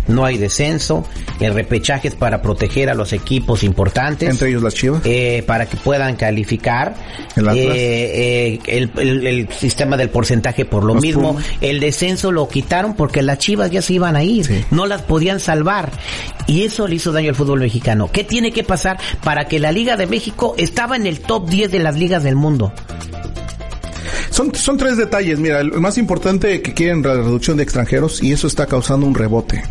No 0.07 0.25
hay 0.25 0.37
descenso, 0.37 1.05
el 1.39 1.53
repechaje 1.53 2.07
es 2.07 2.15
para 2.15 2.41
proteger 2.41 2.89
a 2.89 2.93
los 2.93 3.13
equipos 3.13 3.63
importantes. 3.63 4.29
Entre 4.29 4.49
ellos 4.49 4.63
las 4.63 4.73
chivas. 4.73 5.01
eh, 5.05 5.43
para 5.45 5.65
que 5.67 5.77
puedan 5.77 6.15
calificar. 6.15 6.95
El. 7.35 7.47
Eh, 7.49 7.53
eh, 7.65 8.59
el, 8.67 8.91
el- 8.97 9.27
el 9.27 9.49
sistema 9.53 9.97
del 9.97 10.09
porcentaje 10.09 10.65
por 10.65 10.83
lo 10.83 10.93
Los 10.95 11.03
mismo. 11.03 11.29
Pumas. 11.33 11.45
El 11.61 11.79
descenso 11.79 12.31
lo 12.31 12.47
quitaron 12.47 12.95
porque 12.95 13.21
las 13.21 13.37
chivas 13.39 13.69
ya 13.71 13.81
se 13.81 13.93
iban 13.93 14.15
a 14.15 14.23
ir. 14.23 14.45
Sí. 14.45 14.63
No 14.71 14.85
las 14.85 15.01
podían 15.01 15.39
salvar. 15.39 15.91
Y 16.47 16.63
eso 16.63 16.87
le 16.87 16.95
hizo 16.95 17.11
daño 17.11 17.29
al 17.29 17.35
fútbol 17.35 17.59
mexicano. 17.59 18.09
¿Qué 18.11 18.23
tiene 18.23 18.51
que 18.51 18.63
pasar 18.63 18.97
para 19.23 19.45
que 19.47 19.59
la 19.59 19.71
Liga 19.71 19.97
de 19.97 20.07
México 20.07 20.55
estaba 20.57 20.95
en 20.95 21.05
el 21.05 21.19
top 21.19 21.49
10 21.49 21.71
de 21.71 21.79
las 21.79 21.95
ligas 21.97 22.23
del 22.23 22.35
mundo? 22.35 22.71
Son, 24.37 24.53
son 24.53 24.77
tres 24.77 24.97
detalles. 24.97 25.39
Mira, 25.39 25.61
el 25.61 25.71
más 25.81 25.97
importante 25.97 26.61
que 26.61 26.75
quieren 26.75 27.01
la 27.01 27.15
reducción 27.15 27.57
de 27.57 27.63
extranjeros 27.63 28.21
y 28.21 28.31
eso 28.33 28.45
está 28.45 28.67
causando 28.67 29.07
un 29.07 29.15
rebote. 29.15 29.63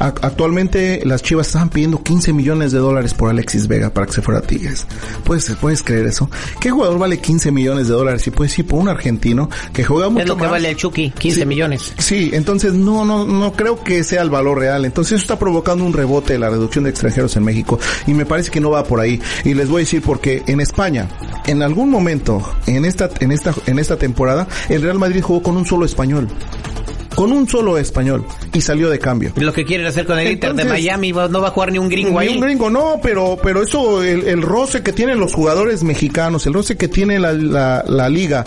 Actualmente 0.00 1.02
las 1.04 1.22
Chivas 1.22 1.46
estaban 1.48 1.68
pidiendo 1.68 2.02
15 2.02 2.32
millones 2.32 2.72
de 2.72 2.78
dólares 2.78 3.14
por 3.14 3.30
Alexis 3.30 3.68
Vega 3.68 3.90
para 3.90 4.06
que 4.06 4.14
se 4.14 4.22
fuera 4.22 4.40
a 4.40 4.42
Tigres. 4.42 4.86
¿Puedes, 5.24 5.48
puedes 5.60 5.82
creer 5.82 6.06
eso? 6.06 6.28
¿Qué 6.60 6.70
jugador 6.70 6.98
vale 6.98 7.18
15 7.20 7.52
millones 7.52 7.86
de 7.88 7.94
dólares? 7.94 8.26
Y 8.26 8.30
puedes 8.30 8.58
ir 8.58 8.66
por 8.66 8.80
un 8.80 8.88
argentino 8.88 9.48
que 9.72 9.84
juega 9.84 10.08
mucho 10.08 10.22
es 10.22 10.28
lo 10.28 10.36
que 10.36 10.42
más. 10.42 10.50
vale 10.52 10.70
el 10.70 10.76
Chucky, 10.76 11.10
15 11.10 11.40
Sí. 11.40 11.46
millones. 11.46 11.92
Sí, 11.98 12.30
entonces 12.32 12.72
no, 12.74 13.04
no, 13.04 13.24
no 13.26 13.52
creo 13.52 13.82
que 13.84 14.02
sea 14.02 14.22
el 14.22 14.30
valor 14.30 14.58
real. 14.58 14.84
Entonces 14.84 15.12
eso 15.14 15.22
está 15.22 15.38
provocando 15.38 15.84
un 15.84 15.92
rebote 15.92 16.32
de 16.32 16.38
la 16.38 16.50
reducción 16.50 16.84
de 16.84 16.90
extranjeros 16.90 17.36
en 17.36 17.44
México 17.44 17.78
y 18.06 18.14
me 18.14 18.26
parece 18.26 18.50
que 18.50 18.60
no 18.60 18.70
va 18.70 18.82
por 18.84 18.98
ahí. 19.00 19.20
Y 19.44 19.54
les 19.54 19.68
voy 19.68 19.82
a 19.82 19.84
decir 19.84 20.02
porque 20.02 20.42
en 20.46 20.60
España, 20.60 21.08
en 21.46 21.62
algún 21.62 21.90
momento, 21.90 22.42
en 22.66 22.84
esta, 22.84 23.10
en 23.20 23.32
esta, 23.32 23.54
en 23.66 23.78
esta 23.78 23.96
temporada, 24.00 24.48
el 24.68 24.82
Real 24.82 24.98
Madrid 24.98 25.22
jugó 25.22 25.40
con 25.44 25.56
un 25.56 25.64
solo 25.64 25.84
español. 25.86 26.26
con 27.14 27.32
un 27.32 27.46
solo 27.46 27.76
español 27.76 28.24
y 28.54 28.60
salió 28.62 28.88
de 28.88 28.98
cambio. 28.98 29.32
Lo 29.36 29.52
que 29.52 29.64
quieren 29.64 29.86
hacer 29.86 30.06
con 30.06 30.18
el 30.18 30.30
Inter 30.32 30.54
de 30.54 30.64
Miami, 30.64 31.12
no 31.12 31.40
va 31.40 31.48
a 31.48 31.50
jugar 31.50 31.70
ni 31.70 31.78
un 31.78 31.88
gringo 31.88 32.18
Ni 32.18 32.26
ahí. 32.28 32.34
un 32.34 32.40
gringo, 32.40 32.70
no, 32.70 32.98
pero, 33.02 33.36
pero 33.42 33.62
eso, 33.62 34.02
el, 34.02 34.26
el 34.26 34.40
roce 34.40 34.82
que 34.82 34.92
tienen 34.92 35.18
los 35.20 35.34
jugadores 35.34 35.82
mexicanos, 35.82 36.46
el 36.46 36.54
roce 36.54 36.76
que 36.78 36.88
tiene 36.88 37.18
la, 37.18 37.32
la, 37.32 37.84
la 37.86 38.08
liga, 38.08 38.46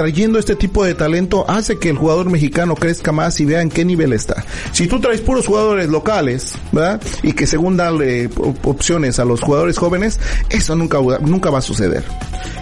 trayendo 0.00 0.38
este 0.38 0.56
tipo 0.56 0.82
de 0.82 0.94
talento, 0.94 1.44
hace 1.46 1.78
que 1.78 1.90
el 1.90 1.98
jugador 1.98 2.30
mexicano 2.30 2.74
crezca 2.74 3.12
más 3.12 3.38
y 3.38 3.44
vea 3.44 3.60
en 3.60 3.68
qué 3.68 3.84
nivel 3.84 4.14
está. 4.14 4.42
Si 4.72 4.86
tú 4.86 4.98
traes 4.98 5.20
puros 5.20 5.46
jugadores 5.46 5.90
locales, 5.90 6.54
¿verdad? 6.72 7.02
Y 7.22 7.34
que 7.34 7.46
según 7.46 7.76
darle 7.76 8.28
op- 8.34 8.66
opciones 8.66 9.18
a 9.18 9.26
los 9.26 9.42
jugadores 9.42 9.76
jóvenes, 9.76 10.18
eso 10.48 10.74
nunca, 10.74 10.98
va- 11.00 11.18
nunca 11.18 11.50
va 11.50 11.58
a 11.58 11.62
suceder. 11.62 12.02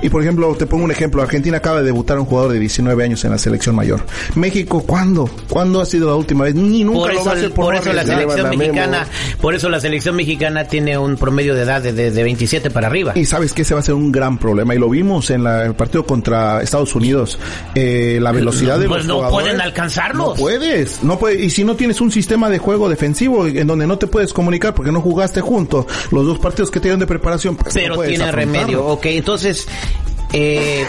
Y 0.03 0.09
por 0.09 0.20
ejemplo, 0.22 0.53
te 0.57 0.66
pongo 0.66 0.83
un 0.85 0.90
ejemplo, 0.90 1.22
Argentina 1.22 1.59
acaba 1.59 1.79
de 1.79 1.85
debutar 1.85 2.18
un 2.18 2.24
jugador 2.24 2.51
de 2.53 2.59
19 2.59 3.05
años 3.05 3.24
en 3.24 3.31
la 3.31 3.38
selección 3.38 3.77
mayor. 3.77 4.05
México, 4.35 4.83
¿cuándo? 4.85 5.31
¿Cuándo 5.48 5.81
ha 5.81 5.87
sido 5.87 6.09
la 6.09 6.16
última 6.16 6.42
vez? 6.44 6.57
Ni 6.57 6.83
nunca 6.83 6.98
Por 6.98 7.12
lo 7.14 7.20
eso, 7.20 7.24
va 7.24 7.33
a 7.33 7.35
hacer 7.37 7.53
por 7.53 7.74
no 7.74 7.81
eso 7.81 7.92
la 7.92 8.05
selección 8.05 8.48
Memo. 8.51 8.59
mexicana, 8.59 9.07
por 9.40 9.55
eso 9.55 9.68
la 9.68 9.79
selección 9.81 10.16
mexicana 10.16 10.64
tiene 10.64 10.98
un 10.98 11.16
promedio 11.16 11.55
de 11.55 11.62
edad 11.62 11.83
de, 11.83 11.92
de, 11.92 12.11
de 12.11 12.22
27 12.24 12.70
para 12.70 12.88
arriba. 12.88 13.12
Y 13.14 13.24
sabes 13.27 13.53
que 13.53 13.62
ese 13.62 13.74
va 13.74 13.81
a 13.81 13.83
ser 13.85 13.94
un 13.94 14.11
gran 14.11 14.38
problema. 14.38 14.74
Y 14.74 14.79
lo 14.79 14.88
vimos 14.90 15.31
en 15.31 15.44
la- 15.44 15.64
el 15.66 15.74
partido 15.74 16.05
contra 16.05 16.62
Estados 16.62 16.94
Unidos. 16.94 17.27
Eh, 17.74 18.18
la 18.22 18.32
velocidad 18.32 18.78
de 18.78 18.88
Pues 18.88 19.04
los 19.04 19.22
no 19.22 19.28
pueden 19.30 19.60
alcanzarlos. 19.60 20.28
No 20.28 20.34
puedes. 20.34 21.02
No 21.02 21.18
puedes. 21.18 21.40
Y 21.40 21.50
si 21.50 21.64
no 21.64 21.74
tienes 21.76 22.00
un 22.00 22.10
sistema 22.12 22.48
de 22.48 22.58
juego 22.58 22.88
defensivo 22.88 23.46
en 23.46 23.66
donde 23.66 23.86
no 23.86 23.98
te 23.98 24.06
puedes 24.06 24.32
comunicar 24.32 24.74
porque 24.74 24.92
no 24.92 25.00
jugaste 25.00 25.40
junto 25.40 25.86
los 26.10 26.26
dos 26.26 26.38
partidos 26.38 26.70
que 26.70 26.80
te 26.80 26.84
dieron 26.84 27.00
de 27.00 27.06
preparación, 27.06 27.56
pues 27.56 27.74
no 27.74 27.80
pero 27.80 27.94
puedes 27.96 28.10
tiene 28.10 28.24
afrontarlo. 28.24 28.58
remedio. 28.60 28.86
Ok, 28.86 29.06
entonces, 29.06 29.66
eh, 30.32 30.86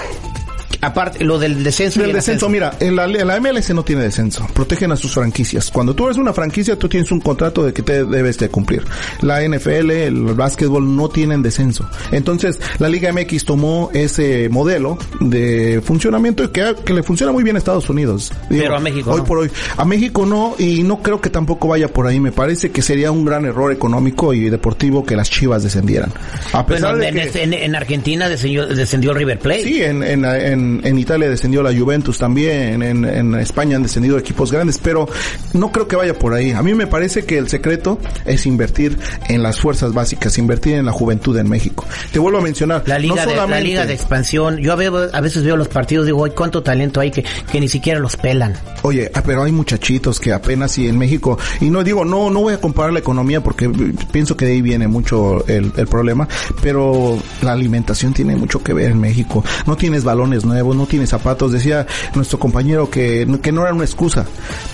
aparte, 0.82 1.24
lo 1.24 1.38
del 1.40 1.64
descenso. 1.64 2.00
y 2.00 2.02
Del 2.02 2.12
el 2.12 2.16
descenso, 2.18 2.50
mira, 2.50 2.74
en 2.80 2.96
la, 2.96 3.06
en 3.06 3.28
la 3.28 3.40
MLS 3.40 3.70
no 3.74 3.84
tiene 3.84 4.04
descenso. 4.04 4.48
Protegen 4.54 4.92
a 4.92 4.96
sus 4.96 5.14
franquicias. 5.14 5.70
Cuando 5.72 5.94
tú 5.96 6.06
eres 6.06 6.18
una 6.18 6.34
franquicia, 6.34 6.78
tú 6.78 6.88
tienes 6.90 7.12
un 7.12 7.20
contrato 7.20 7.64
de 7.66 7.74
que 7.74 7.82
te 7.82 8.06
debes 8.06 8.38
de 8.38 8.50
cumplir. 8.50 8.84
La 9.22 9.42
NFL, 9.48 9.92
el 9.92 10.24
básquetbol 10.36 10.96
no 10.96 11.10
tienen 11.10 11.42
descenso. 11.42 11.90
Entonces, 12.12 12.60
la 12.80 12.90
Liga 12.90 13.12
MX 13.12 13.46
tomó 13.46 13.90
ese 13.94 14.50
modelo 14.50 14.98
de 15.20 15.82
funcionamiento 15.84 16.44
y 16.44 16.50
que, 16.50 16.76
que 16.86 16.94
le 16.94 17.04
funciona 17.04 17.32
muy 17.32 17.44
bien 17.44 17.56
a 17.56 17.60
Estados 17.60 17.90
Unidos. 17.90 18.32
Pero 18.50 18.76
a 18.76 18.80
México 18.80 19.12
Hoy 19.12 19.20
no. 19.20 19.26
por 19.26 19.38
hoy. 19.40 19.52
A 19.78 19.86
México 19.86 20.26
no, 20.26 20.56
y 20.58 20.84
no 20.84 21.02
creo 21.02 21.22
que 21.22 21.30
tampoco 21.30 21.68
vaya 21.68 21.88
por 21.88 22.08
ahí. 22.08 22.20
Me 22.20 22.32
parece 22.32 22.72
que 22.72 22.82
sería 22.82 23.12
un 23.12 23.26
gran 23.26 23.46
error 23.46 23.72
económico 23.72 24.34
y 24.34 24.50
deportivo 24.50 25.06
que 25.06 25.16
las 25.16 25.30
Chivas 25.30 25.64
descendieran. 25.64 26.12
A 26.54 26.66
pesar 26.66 26.96
Bueno, 26.96 26.98
de 27.04 27.08
en, 27.10 27.16
que... 27.16 27.22
este- 27.24 27.44
en- 27.44 27.54
en 27.54 27.76
Argentina 27.76 28.30
descendió, 28.30 28.68
descendió 28.68 29.12
el 29.12 29.18
River 29.18 29.40
Plate. 29.40 29.64
Sí, 29.64 29.82
en, 29.84 30.04
en, 30.04 30.26
en, 30.70 30.82
en 30.86 31.00
Italia 31.00 31.30
descendió 31.30 31.64
la 31.64 31.74
Juventus 31.78 32.18
también, 32.18 32.82
en, 32.84 33.06
en 33.06 33.36
España 33.36 33.76
han 33.76 33.84
descendido 33.84 34.18
equipos 34.18 34.52
grandes, 34.52 34.78
pero 34.78 35.08
no 35.54 35.72
creo 35.72 35.88
que 35.88 35.96
vaya 35.96 36.18
por 36.18 36.34
ahí. 36.34 36.52
A 36.52 36.62
mí 36.62 36.74
me 36.74 36.88
parece 36.88 37.26
que 37.26 37.38
el 37.38 37.50
secreto 37.50 38.00
es 38.26 38.46
invertir 38.46 38.98
en 39.28 39.44
las 39.44 39.60
fuerzas 39.60 39.94
básicas, 39.94 40.38
invertir 40.38 40.76
en 40.76 40.86
la 40.86 40.92
juventud 40.92 41.38
en 41.38 41.50
México. 41.50 41.86
Te 42.12 42.20
vuelvo 42.20 42.40
a 42.40 42.42
mencionar, 42.42 42.84
La 42.86 43.00
liga, 43.00 43.16
no 43.16 43.22
de, 43.22 43.28
la 43.28 43.34
solamente- 43.34 43.64
liga 43.68 43.86
de 43.86 43.94
expansión. 43.94 44.58
Yo 44.58 44.74
a 44.74 44.76
ve- 44.76 45.10
a 45.12 45.22
veces 45.22 45.44
veo 45.44 45.58
los 45.58 45.68
partidos 45.68 46.06
y 46.06 46.08
digo, 46.08 46.26
"Ay, 46.26 46.32
cuánto 46.36 46.62
talento 46.64 47.00
hay 47.00 47.12
que, 47.12 47.24
que 47.52 47.60
ni 47.60 47.68
siquiera 47.68 48.00
los 48.00 48.16
pelan. 48.18 48.54
Oye, 48.84 49.12
ah, 49.14 49.22
pero 49.26 49.44
hay 49.44 49.52
muchachitos 49.52 50.20
que 50.20 50.34
apenas 50.34 50.78
y 50.78 50.88
en 50.88 50.98
México, 50.98 51.38
y 51.62 51.70
no 51.70 51.84
digo, 51.84 52.06
no, 52.06 52.30
no 52.30 52.42
voy 52.42 52.54
a 52.54 52.62
comparar 52.62 52.94
la 52.94 53.00
economía 53.00 53.42
porque 53.44 53.70
pienso 54.12 54.36
que 54.38 54.46
de 54.46 54.52
ahí 54.54 54.62
viene 54.62 54.88
mucho 54.88 55.46
el, 55.48 55.72
el 55.76 55.88
problema, 55.88 56.28
pero 56.62 57.18
la 57.42 57.54
alimentación 57.54 58.14
tiene 58.14 58.36
mucho 58.36 58.62
que 58.64 58.74
ver 58.74 58.92
en 58.92 59.00
México. 59.00 59.44
No 59.66 59.76
tienes 59.76 60.04
balones 60.04 60.46
nuevos, 60.46 60.59
no 60.64 60.86
tienes 60.86 61.10
zapatos. 61.10 61.52
Decía 61.52 61.86
nuestro 62.16 62.40
compañero 62.40 62.90
que, 62.90 63.28
que 63.42 63.52
no 63.52 63.62
era 63.62 63.74
una 63.74 63.86
excusa, 63.86 64.26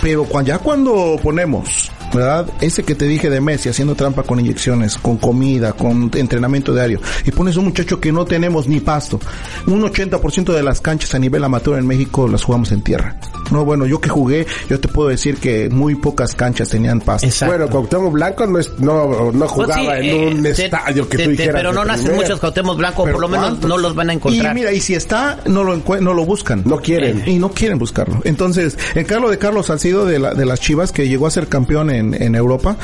pero 0.02 0.28
ya 0.43 0.60
cuando 0.60 1.19
ponemos 1.21 1.91
¿verdad? 2.13 2.50
Ese 2.62 2.84
que 2.84 2.95
te 2.95 3.06
dije 3.06 3.30
de 3.30 3.41
Messi 3.41 3.69
haciendo 3.69 3.95
trampa 3.95 4.24
con 4.24 4.39
inyecciones, 4.39 4.98
con 4.98 5.17
comida, 5.17 5.74
con 5.74 6.12
entrenamiento 6.15 6.74
diario, 6.74 7.00
y 7.26 7.32
pones 7.32 7.58
un 7.58 7.65
muchacho 7.65 8.00
que 8.00 8.12
no 8.12 8.26
tenemos 8.26 8.67
ni 8.67 8.80
pasto. 8.80 9.19
Un 9.67 9.82
80% 9.82 10.54
de 10.54 10.63
las 10.63 10.82
canchas 10.82 11.13
a 11.15 11.19
nivel 11.19 11.43
amateur 11.43 11.78
en 11.78 11.88
México 11.88 12.28
las 12.28 12.43
jugamos 12.43 12.71
en 12.71 12.82
tierra. 12.82 13.15
No, 13.51 13.63
bueno, 13.65 13.86
yo 13.86 13.99
que 14.01 14.10
jugué, 14.10 14.45
yo 14.69 14.79
te 14.79 14.88
puedo 14.88 15.10
decir 15.10 15.38
que 15.38 15.69
muy 15.69 15.95
pocas 15.95 16.34
canchas 16.36 16.69
tenían 16.69 16.99
pasto. 17.01 17.27
Exacto. 17.27 17.55
Bueno, 17.55 17.71
Cuauhtémoc 17.71 18.13
Blanco 18.13 18.47
no, 18.47 18.60
es, 18.60 18.71
no, 18.79 19.31
no 19.31 19.39
Pues 19.39 19.51
jugaba 19.51 19.99
sí, 19.99 20.10
en 20.10 20.15
eh, 20.15 20.27
un 20.36 20.43
te- 20.43 20.49
estadio 20.65 21.08
que 21.10 21.17
te- 21.17 21.23
tú 21.23 21.29
te- 21.29 21.36
dijeras. 21.38 21.55
Pero 21.55 21.73
no 21.73 21.86
nacen 21.86 22.15
muchos 22.15 22.39
Cuauhtémoc 22.39 22.77
Blanco, 22.77 23.03
por 23.03 23.19
lo 23.19 23.27
menos 23.27 23.47
¿cuántos? 23.49 23.69
no 23.69 23.77
los 23.77 23.95
van 23.95 24.10
a 24.10 24.13
encontrar. 24.13 24.51
Y 24.51 24.60
mira, 24.60 24.71
y 24.71 24.79
si 24.79 24.93
está, 24.95 25.39
no 25.45 25.63
lo 25.63 25.75
no 26.01 26.13
lo 26.13 26.25
buscan. 26.25 26.63
No 26.65 26.77
quieren. 26.79 27.23
Y 27.25 27.38
no 27.39 27.51
quieren 27.51 27.77
buscarlo. 27.77 28.19
Entonces, 28.23 28.77
el 28.95 29.05
caso 29.05 29.29
de 29.29 29.38
Carlos 29.38 29.67
Salcido 29.67 30.05
de, 30.05 30.19
la, 30.19 30.34
de 30.34 30.45
las 30.45 30.60
Chivas, 30.60 30.91
que 30.91 31.08
llegó 31.08 31.27
a 31.27 31.31
ser 31.31 31.47
campeón 31.47 31.89
en, 31.89 32.21
en 32.21 32.36
Europa, 32.36 32.77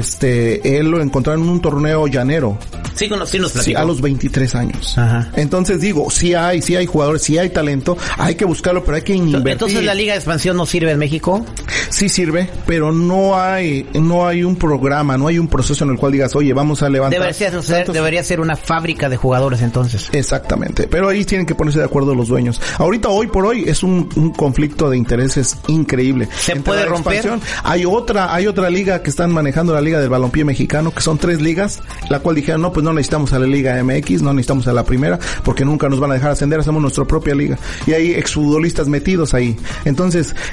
este, 0.00 0.78
él 0.78 0.90
lo 0.90 1.00
encontraron 1.00 1.42
en 1.44 1.48
un 1.48 1.60
torneo 1.60 2.06
llanero. 2.06 2.58
sí, 2.94 3.08
con- 3.08 3.26
sí 3.26 3.38
nos 3.38 3.52
Sí, 3.52 3.74
a 3.74 3.84
los 3.84 4.00
23 4.00 4.54
años. 4.54 4.96
Ajá. 4.98 5.30
Entonces 5.36 5.80
digo, 5.80 6.10
sí 6.10 6.34
hay, 6.34 6.60
sí 6.62 6.76
hay 6.76 6.86
jugadores, 6.86 7.22
sí 7.22 7.38
hay 7.38 7.50
talento, 7.50 7.96
hay 8.18 8.34
que 8.34 8.44
buscarlo, 8.44 8.84
pero 8.84 8.96
hay 8.96 9.02
que 9.02 9.14
invertir. 9.14 9.52
Entonces 9.52 9.82
la 9.84 9.94
Liga 9.94 10.05
de 10.12 10.18
Expansión 10.18 10.56
no 10.56 10.66
sirve 10.66 10.90
en 10.92 10.98
México. 10.98 11.44
Sí 11.90 12.08
sirve, 12.08 12.50
pero 12.66 12.92
no 12.92 13.38
hay, 13.40 13.88
no 13.94 14.26
hay 14.26 14.42
un 14.42 14.56
programa, 14.56 15.16
no 15.16 15.28
hay 15.28 15.38
un 15.38 15.46
proceso 15.48 15.84
en 15.84 15.90
el 15.90 15.96
cual 15.96 16.12
digas, 16.12 16.34
oye, 16.34 16.52
vamos 16.52 16.82
a 16.82 16.88
levantar. 16.88 17.20
Debería 17.20 17.34
ser, 17.34 17.52
tantos- 17.52 17.92
debería 17.94 18.24
ser 18.24 18.40
una 18.40 18.56
fábrica 18.56 19.08
de 19.08 19.16
jugadores 19.16 19.62
entonces. 19.62 20.08
Exactamente, 20.12 20.88
pero 20.88 21.08
ahí 21.08 21.24
tienen 21.24 21.46
que 21.46 21.54
ponerse 21.54 21.78
de 21.78 21.84
acuerdo 21.84 22.14
los 22.14 22.28
dueños. 22.28 22.60
Ahorita, 22.78 23.08
hoy 23.08 23.28
por 23.28 23.46
hoy, 23.46 23.64
es 23.66 23.82
un, 23.82 24.08
un 24.16 24.32
conflicto 24.32 24.90
de 24.90 24.96
intereses 24.96 25.56
increíble. 25.68 26.28
¿Se 26.36 26.52
Entre 26.52 26.64
puede 26.64 26.84
romper? 26.86 27.24
Hay 27.62 27.84
otra, 27.84 28.34
hay 28.34 28.46
otra 28.46 28.68
liga 28.68 29.02
que 29.02 29.10
están 29.10 29.30
manejando 29.32 29.72
la 29.72 29.80
liga 29.80 30.00
del 30.00 30.08
balompié 30.08 30.44
mexicano, 30.44 30.92
que 30.92 31.00
son 31.00 31.18
tres 31.18 31.40
ligas, 31.40 31.80
la 32.10 32.18
cual 32.20 32.34
dijeron, 32.36 32.62
no, 32.62 32.72
pues 32.72 32.82
no 32.84 32.92
necesitamos 32.92 33.32
a 33.32 33.38
la 33.38 33.46
liga 33.46 33.82
MX, 33.82 34.22
no 34.22 34.32
necesitamos 34.34 34.66
a 34.66 34.72
la 34.72 34.84
primera, 34.84 35.18
porque 35.44 35.64
nunca 35.64 35.88
nos 35.88 36.00
van 36.00 36.10
a 36.10 36.14
dejar 36.14 36.32
ascender, 36.32 36.58
hacemos 36.60 36.82
nuestra 36.82 37.04
propia 37.04 37.34
liga. 37.34 37.58
Y 37.86 37.92
hay 37.92 38.12
exfutbolistas 38.14 38.88
metidos 38.88 39.34
ahí. 39.34 39.56
Entonces, 39.84 39.95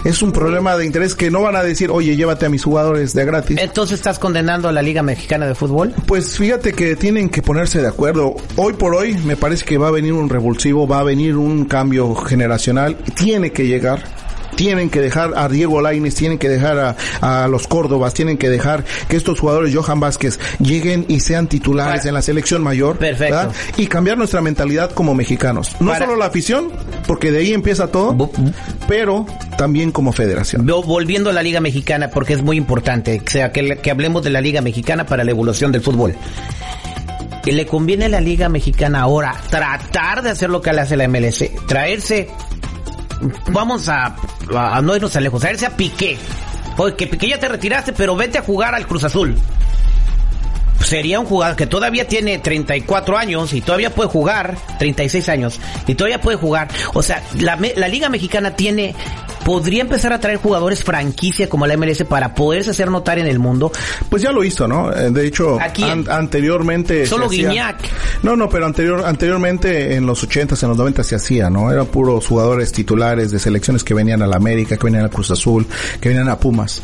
es 0.03 0.21
un 0.21 0.31
problema 0.31 0.77
de 0.77 0.85
interés 0.85 1.15
que 1.15 1.29
no 1.29 1.41
van 1.41 1.55
a 1.55 1.63
decir, 1.63 1.91
oye, 1.91 2.15
llévate 2.15 2.45
a 2.45 2.49
mis 2.49 2.63
jugadores 2.63 3.13
de 3.13 3.25
gratis. 3.25 3.57
Entonces 3.59 3.99
estás 3.99 4.19
condenando 4.19 4.67
a 4.67 4.71
la 4.71 4.81
Liga 4.81 5.03
Mexicana 5.03 5.45
de 5.45 5.55
Fútbol. 5.55 5.93
Pues 6.05 6.37
fíjate 6.37 6.73
que 6.73 6.95
tienen 6.95 7.29
que 7.29 7.41
ponerse 7.41 7.81
de 7.81 7.87
acuerdo. 7.87 8.35
Hoy 8.55 8.73
por 8.73 8.95
hoy 8.95 9.15
me 9.25 9.35
parece 9.35 9.65
que 9.65 9.77
va 9.77 9.89
a 9.89 9.91
venir 9.91 10.13
un 10.13 10.29
revulsivo, 10.29 10.87
va 10.87 10.99
a 10.99 11.03
venir 11.03 11.37
un 11.37 11.65
cambio 11.65 12.15
generacional. 12.15 12.97
Tiene 13.15 13.51
que 13.51 13.67
llegar. 13.67 14.22
Tienen 14.55 14.89
que 14.89 15.01
dejar 15.01 15.33
a 15.35 15.47
Diego 15.49 15.81
Lainez, 15.81 16.15
tienen 16.15 16.37
que 16.37 16.49
dejar 16.49 16.77
a, 17.21 17.43
a 17.43 17.47
los 17.47 17.67
Córdobas, 17.67 18.13
tienen 18.13 18.37
que 18.37 18.49
dejar 18.49 18.83
que 19.07 19.15
estos 19.17 19.39
jugadores, 19.39 19.75
Johan 19.75 19.99
Vázquez, 19.99 20.39
lleguen 20.59 21.05
y 21.07 21.19
sean 21.19 21.47
titulares 21.47 21.99
Para- 22.01 22.09
en 22.09 22.13
la 22.15 22.21
selección 22.21 22.61
mayor. 22.63 22.97
Perfecto. 22.97 23.35
¿verdad? 23.35 23.51
Y 23.77 23.87
cambiar 23.87 24.17
nuestra 24.17 24.41
mentalidad 24.41 24.91
como 24.91 25.13
mexicanos. 25.15 25.75
No 25.79 25.91
Para- 25.91 26.05
solo 26.05 26.17
la 26.17 26.25
afición, 26.25 26.71
porque 27.07 27.31
de 27.31 27.39
ahí 27.39 27.53
empieza 27.53 27.87
todo, 27.87 28.29
pero 28.87 29.25
también 29.57 29.91
como 29.91 30.11
federación. 30.11 30.65
Volviendo 30.65 31.29
a 31.29 31.33
la 31.33 31.43
Liga 31.43 31.59
Mexicana, 31.59 32.09
porque 32.09 32.33
es 32.33 32.41
muy 32.43 32.57
importante, 32.57 33.21
o 33.25 33.29
sea, 33.29 33.51
que, 33.51 33.77
que 33.77 33.91
hablemos 33.91 34.23
de 34.23 34.29
la 34.29 34.41
Liga 34.41 34.61
Mexicana 34.61 35.05
para 35.05 35.23
la 35.23 35.31
evolución 35.31 35.71
del 35.71 35.81
fútbol. 35.81 36.15
Le 37.45 37.65
conviene 37.65 38.05
a 38.05 38.09
la 38.09 38.21
Liga 38.21 38.47
Mexicana 38.47 39.01
ahora 39.01 39.35
tratar 39.49 40.21
de 40.23 40.29
hacer 40.29 40.49
lo 40.49 40.61
que 40.61 40.71
le 40.71 40.79
hace 40.81 40.95
la 40.95 41.07
MLS, 41.09 41.43
traerse, 41.67 42.29
vamos 43.51 43.89
a, 43.89 44.15
a 44.55 44.81
no 44.81 44.95
irnos 44.95 45.15
a 45.15 45.21
lejos, 45.21 45.41
traerse 45.41 45.65
a 45.65 45.75
Piqué. 45.75 46.17
Oye, 46.77 46.95
que 46.95 47.07
Piqué 47.07 47.29
ya 47.29 47.39
te 47.39 47.47
retiraste, 47.47 47.93
pero 47.93 48.15
vete 48.15 48.37
a 48.37 48.41
jugar 48.41 48.73
al 48.75 48.87
Cruz 48.87 49.03
Azul. 49.03 49.35
Sería 50.83 51.19
un 51.19 51.25
jugador 51.25 51.55
que 51.55 51.65
todavía 51.67 52.07
tiene 52.07 52.39
34 52.39 53.17
años 53.17 53.53
y 53.53 53.61
todavía 53.61 53.93
puede 53.93 54.09
jugar, 54.09 54.57
36 54.79 55.29
años, 55.29 55.59
y 55.87 55.95
todavía 55.95 56.21
puede 56.21 56.37
jugar. 56.37 56.67
O 56.93 57.01
sea, 57.01 57.23
la, 57.39 57.57
la 57.75 57.87
Liga 57.87 58.09
Mexicana 58.09 58.55
tiene, 58.55 58.93
podría 59.45 59.81
empezar 59.81 60.13
a 60.13 60.19
traer 60.19 60.37
jugadores 60.37 60.83
franquicia 60.83 61.47
como 61.49 61.65
la 61.67 61.77
MLS 61.77 62.03
para 62.03 62.35
poderse 62.35 62.71
hacer 62.71 62.91
notar 62.91 63.17
en 63.19 63.27
el 63.27 63.39
mundo. 63.39 63.71
Pues 64.09 64.21
ya 64.21 64.31
lo 64.31 64.43
hizo, 64.43 64.67
¿no? 64.67 64.91
Eh, 64.93 65.09
De 65.09 65.25
hecho, 65.25 65.57
an- 65.83 66.05
anteriormente... 66.09 67.05
Solo 67.07 67.27
hacía- 67.27 67.49
Guiñac. 67.49 67.77
No, 68.23 68.35
no, 68.35 68.49
pero 68.49 68.65
anterior, 68.65 69.03
anteriormente 69.05 69.95
en 69.95 70.05
los 70.05 70.27
80s, 70.27 70.63
en 70.63 70.69
los 70.69 70.77
90 70.77 71.03
se 71.03 71.15
hacía, 71.15 71.49
¿no? 71.49 71.71
Eran 71.71 71.85
puros 71.87 72.27
jugadores 72.27 72.71
titulares 72.71 73.31
de 73.31 73.39
selecciones 73.39 73.83
que 73.83 73.93
venían 73.93 74.21
a 74.21 74.27
la 74.27 74.35
América, 74.35 74.77
que 74.77 74.83
venían 74.83 75.05
a 75.05 75.09
Cruz 75.09 75.31
Azul, 75.31 75.65
que 76.01 76.09
venían 76.09 76.29
a 76.29 76.37
Pumas. 76.37 76.81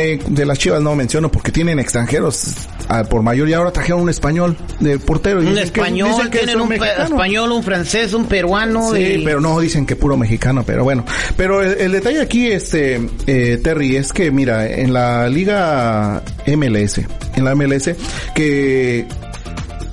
Eh, 0.00 0.20
de 0.28 0.46
las 0.46 0.58
Chivas 0.58 0.80
no 0.80 0.94
menciono 0.94 1.28
porque 1.28 1.50
tienen 1.50 1.80
extranjeros 1.80 2.54
ah, 2.88 3.02
por 3.02 3.22
mayor 3.22 3.48
y 3.48 3.52
ahora 3.52 3.72
trajeron 3.72 4.02
un 4.02 4.08
español 4.10 4.56
de 4.78 4.98
portero. 5.00 5.42
y 5.42 5.46
Un 5.46 5.54
que- 5.54 5.62
español, 5.62 6.10
dicen 6.10 6.30
que 6.30 6.38
es 6.38 6.44
tienen 6.44 6.62
un 6.62 6.68
mexicano. 6.68 7.04
español, 7.04 7.50
un 7.52 7.62
francés, 7.64 8.12
un 8.14 8.26
peruano. 8.26 8.92
Sí, 8.94 9.00
y- 9.00 9.24
pero 9.24 9.40
no 9.40 9.58
dicen 9.58 9.84
que 9.86 9.96
puro 9.96 10.16
mexicano, 10.16 10.62
pero 10.64 10.84
bueno. 10.84 11.04
Pero 11.36 11.62
el, 11.62 11.78
el 11.80 11.90
detalle 11.92 12.20
aquí, 12.20 12.46
este, 12.46 13.00
eh, 13.26 13.58
Terry, 13.62 13.96
es 13.96 14.12
que 14.12 14.30
mira, 14.30 14.68
en 14.68 14.92
la 14.92 15.28
liga 15.28 16.22
MLS, 16.46 17.00
en 17.34 17.44
la 17.44 17.54
MLS, 17.56 17.96
que 18.36 19.04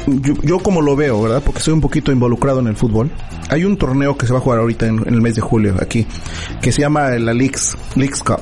yo, 0.08 0.34
yo 0.44 0.60
como 0.60 0.82
lo 0.84 0.96
veo, 0.96 1.20
¿verdad? 1.24 1.42
Porque 1.44 1.60
estoy 1.60 1.74
un 1.74 1.82
poquito 1.82 2.12
involucrado 2.12 2.60
en 2.60 2.68
el 2.68 2.76
fútbol. 2.76 3.10
Hay 3.50 3.64
un 3.64 3.78
torneo 3.78 4.18
que 4.18 4.26
se 4.28 4.34
va 4.34 4.40
a 4.40 4.42
jugar 4.42 4.60
ahorita 4.60 4.86
en, 4.88 5.00
en 5.08 5.14
el 5.14 5.22
mes 5.22 5.36
de 5.36 5.42
julio 5.42 5.76
aquí, 5.82 6.06
que 6.62 6.72
se 6.72 6.82
llama 6.82 7.10
la 7.12 7.34
Leagues, 7.34 7.76
Leagues 7.96 8.22
Cup. 8.24 8.42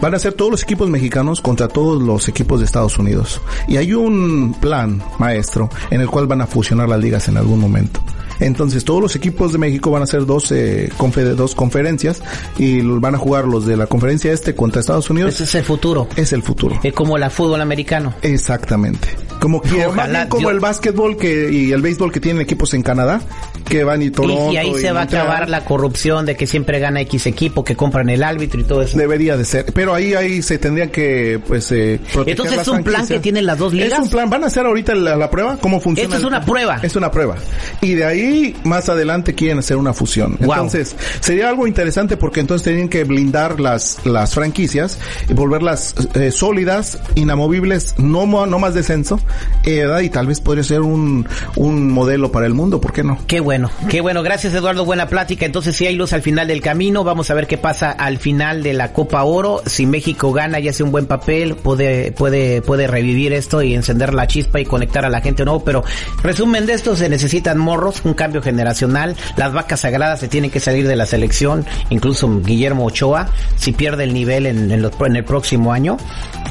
Van 0.00 0.14
a 0.14 0.18
ser 0.18 0.32
todos 0.32 0.50
los 0.50 0.62
equipos 0.62 0.88
mexicanos 0.88 1.40
contra 1.40 1.68
todos 1.68 2.02
los 2.02 2.28
equipos 2.28 2.60
de 2.60 2.66
Estados 2.66 2.98
Unidos. 2.98 3.40
Y 3.68 3.76
hay 3.76 3.92
un 3.92 4.54
plan 4.60 5.02
maestro 5.18 5.68
en 5.90 6.00
el 6.00 6.08
cual 6.08 6.26
van 6.26 6.40
a 6.40 6.46
fusionar 6.46 6.88
las 6.88 7.00
ligas 7.00 7.28
en 7.28 7.36
algún 7.36 7.60
momento. 7.60 8.00
Entonces 8.40 8.84
todos 8.84 9.02
los 9.02 9.16
equipos 9.16 9.52
de 9.52 9.58
México 9.58 9.90
van 9.90 10.02
a 10.02 10.04
hacer 10.04 10.24
dos, 10.24 10.50
eh, 10.52 10.90
dos 11.36 11.54
conferencias 11.54 12.22
y 12.58 12.80
van 12.80 13.14
a 13.14 13.18
jugar 13.18 13.46
los 13.46 13.66
de 13.66 13.76
la 13.76 13.86
conferencia 13.86 14.32
este 14.32 14.54
contra 14.54 14.80
Estados 14.80 15.10
Unidos. 15.10 15.34
Ese 15.34 15.44
es 15.44 15.54
el 15.54 15.64
futuro. 15.64 16.08
Es 16.16 16.32
el 16.32 16.42
futuro. 16.42 16.80
Es 16.82 16.92
como 16.94 17.18
la 17.18 17.30
fútbol 17.30 17.60
americano. 17.60 18.14
Exactamente. 18.22 19.29
Como 19.40 19.60
que 19.62 19.86
Ojalá 19.86 19.96
más 19.96 20.12
bien 20.12 20.28
como 20.28 20.40
Dios- 20.40 20.52
el 20.52 20.60
básquetbol 20.60 21.16
que 21.16 21.50
y 21.50 21.72
el 21.72 21.82
béisbol 21.82 22.12
que 22.12 22.20
tienen 22.20 22.42
equipos 22.42 22.72
en 22.74 22.82
Canadá, 22.82 23.20
que 23.68 23.82
van 23.84 24.02
y 24.02 24.10
Toronto 24.10 24.50
Y, 24.50 24.54
y 24.54 24.56
ahí 24.58 24.74
se 24.74 24.92
va 24.92 25.00
a 25.00 25.04
acabar 25.04 25.48
la 25.48 25.64
corrupción 25.64 26.26
de 26.26 26.36
que 26.36 26.46
siempre 26.46 26.78
gana 26.78 27.00
X 27.02 27.26
equipo, 27.26 27.64
que 27.64 27.74
compran 27.76 28.08
el 28.10 28.22
árbitro 28.22 28.60
y 28.60 28.64
todo 28.64 28.82
eso. 28.82 28.98
Debería 28.98 29.36
de 29.36 29.44
ser, 29.44 29.66
pero 29.72 29.94
ahí 29.94 30.14
ahí 30.14 30.42
se 30.42 30.58
tendrían 30.58 30.90
que 30.90 31.40
pues 31.46 31.72
eh, 31.72 31.98
proteger 32.12 32.30
Entonces 32.40 32.60
es 32.60 32.68
un 32.68 32.84
plan 32.84 33.06
que 33.06 33.18
tienen 33.18 33.46
las 33.46 33.58
dos 33.58 33.72
ligas. 33.72 33.92
Es 33.92 33.98
un 33.98 34.10
plan, 34.10 34.28
van 34.30 34.44
a 34.44 34.48
hacer 34.48 34.66
ahorita 34.66 34.94
la, 34.94 35.16
la 35.16 35.30
prueba, 35.30 35.56
cómo 35.60 35.80
funciona. 35.80 36.04
Esto 36.04 36.16
es 36.16 36.22
el- 36.22 36.26
una 36.28 36.44
prueba. 36.44 36.78
Es 36.82 36.96
una 36.96 37.10
prueba. 37.10 37.36
Y 37.80 37.94
de 37.94 38.04
ahí 38.04 38.56
más 38.64 38.88
adelante 38.88 39.34
quieren 39.34 39.58
hacer 39.60 39.76
una 39.78 39.94
fusión. 39.94 40.36
Wow. 40.40 40.52
Entonces, 40.52 40.94
sería 41.20 41.48
algo 41.48 41.66
interesante 41.66 42.16
porque 42.16 42.40
entonces 42.40 42.64
tienen 42.66 42.88
que 42.88 43.04
blindar 43.04 43.58
las 43.60 43.98
las 44.04 44.34
franquicias 44.34 44.98
y 45.28 45.32
volverlas 45.32 45.94
eh, 46.14 46.30
sólidas, 46.30 46.98
inamovibles, 47.14 47.94
no 47.98 48.26
no 48.26 48.58
más 48.58 48.74
descenso, 48.74 49.18
y 49.64 50.08
tal 50.10 50.26
vez 50.26 50.40
podría 50.40 50.64
ser 50.64 50.80
un 50.80 51.26
un 51.56 51.90
modelo 51.92 52.32
para 52.32 52.46
el 52.46 52.54
mundo, 52.54 52.80
¿por 52.80 52.92
qué 52.92 53.02
no? 53.02 53.18
Qué 53.26 53.40
bueno, 53.40 53.70
qué 53.88 54.00
bueno. 54.00 54.22
Gracias 54.22 54.54
Eduardo, 54.54 54.84
buena 54.84 55.06
plática. 55.08 55.44
Entonces 55.46 55.76
si 55.76 55.86
hay 55.86 55.94
luz 55.94 56.12
al 56.12 56.22
final 56.22 56.48
del 56.48 56.60
camino, 56.60 57.04
vamos 57.04 57.30
a 57.30 57.34
ver 57.34 57.46
qué 57.46 57.58
pasa 57.58 57.90
al 57.90 58.18
final 58.18 58.62
de 58.62 58.72
la 58.72 58.92
Copa 58.92 59.22
Oro. 59.24 59.62
Si 59.66 59.86
México 59.86 60.32
gana 60.32 60.60
y 60.60 60.68
hace 60.68 60.82
un 60.82 60.90
buen 60.92 61.06
papel, 61.06 61.56
puede, 61.56 62.12
puede, 62.12 62.62
puede 62.62 62.86
revivir 62.86 63.32
esto 63.32 63.62
y 63.62 63.74
encender 63.74 64.14
la 64.14 64.26
chispa 64.26 64.60
y 64.60 64.64
conectar 64.64 65.04
a 65.04 65.10
la 65.10 65.20
gente 65.20 65.44
nuevo. 65.44 65.62
Pero 65.64 65.84
resumen 66.22 66.66
de 66.66 66.72
esto, 66.74 66.96
se 66.96 67.08
necesitan 67.08 67.58
morros, 67.58 68.00
un 68.04 68.14
cambio 68.14 68.42
generacional. 68.42 69.16
Las 69.36 69.52
vacas 69.52 69.80
sagradas 69.80 70.20
se 70.20 70.28
tienen 70.28 70.50
que 70.50 70.60
salir 70.60 70.86
de 70.88 70.96
la 70.96 71.06
selección, 71.06 71.64
incluso 71.90 72.28
Guillermo 72.42 72.86
Ochoa, 72.86 73.28
si 73.56 73.72
pierde 73.72 74.04
el 74.04 74.14
nivel 74.14 74.46
en, 74.46 74.70
en, 74.70 74.82
los- 74.82 74.92
en 75.04 75.16
el 75.16 75.24
próximo 75.24 75.72
año. 75.72 75.96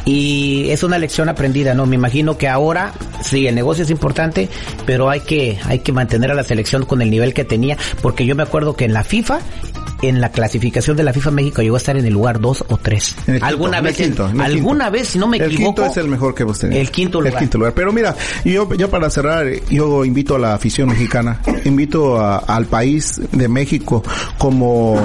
Y 0.05 0.69
es 0.69 0.83
una 0.83 0.97
lección 0.97 1.29
aprendida, 1.29 1.73
¿no? 1.73 1.85
Me 1.85 1.95
imagino 1.95 2.37
que 2.37 2.47
ahora, 2.47 2.68
sí, 3.21 3.47
el 3.47 3.55
negocio 3.55 3.83
es 3.83 3.89
importante, 3.89 4.49
pero 4.85 5.09
hay 5.09 5.21
que, 5.21 5.57
hay 5.65 5.79
que 5.79 5.91
mantener 5.91 6.31
a 6.31 6.33
la 6.33 6.43
selección 6.43 6.85
con 6.85 7.01
el 7.01 7.09
nivel 7.09 7.33
que 7.33 7.45
tenía, 7.45 7.77
porque 8.01 8.25
yo 8.25 8.35
me 8.35 8.43
acuerdo 8.43 8.75
que 8.75 8.85
en 8.85 8.93
la 8.93 9.03
FIFA, 9.03 9.39
en 10.01 10.21
la 10.21 10.31
clasificación 10.31 10.95
de 10.97 11.03
la 11.03 11.13
FIFA 11.13 11.31
México 11.31 11.61
llegó 11.61 11.75
a 11.75 11.79
estar 11.79 11.97
en 11.97 12.05
el 12.05 12.13
lugar 12.13 12.39
2 12.39 12.65
o 12.69 12.77
3. 12.77 13.15
En 13.27 13.33
el 13.35 13.39
quinto, 13.41 13.45
alguna 13.45 13.77
en 13.79 13.85
el 13.85 13.91
vez, 13.91 13.97
quinto, 13.97 14.29
en 14.29 14.35
el 14.35 14.41
alguna 14.41 14.85
quinto. 14.85 14.91
vez, 14.99 15.07
si 15.09 15.19
no 15.19 15.27
me 15.27 15.37
el 15.37 15.43
equivoco, 15.43 15.75
quinto 15.81 15.91
es 15.91 15.97
el 15.97 16.07
mejor 16.07 16.33
que 16.35 16.43
hemos 16.43 16.59
tenido. 16.59 16.79
el 16.81 16.91
quinto 16.91 17.19
lugar. 17.21 17.33
El 17.33 17.39
quinto 17.39 17.57
lugar. 17.57 17.73
Pero 17.73 17.91
mira, 17.91 18.15
yo 18.45 18.69
ya 18.73 18.87
para 18.89 19.09
cerrar, 19.09 19.45
yo 19.69 20.05
invito 20.05 20.35
a 20.35 20.39
la 20.39 20.53
afición 20.53 20.89
mexicana, 20.89 21.41
invito 21.65 22.19
a- 22.19 22.37
al 22.39 22.65
país 22.65 23.21
de 23.31 23.47
México 23.47 24.03
como, 24.37 24.95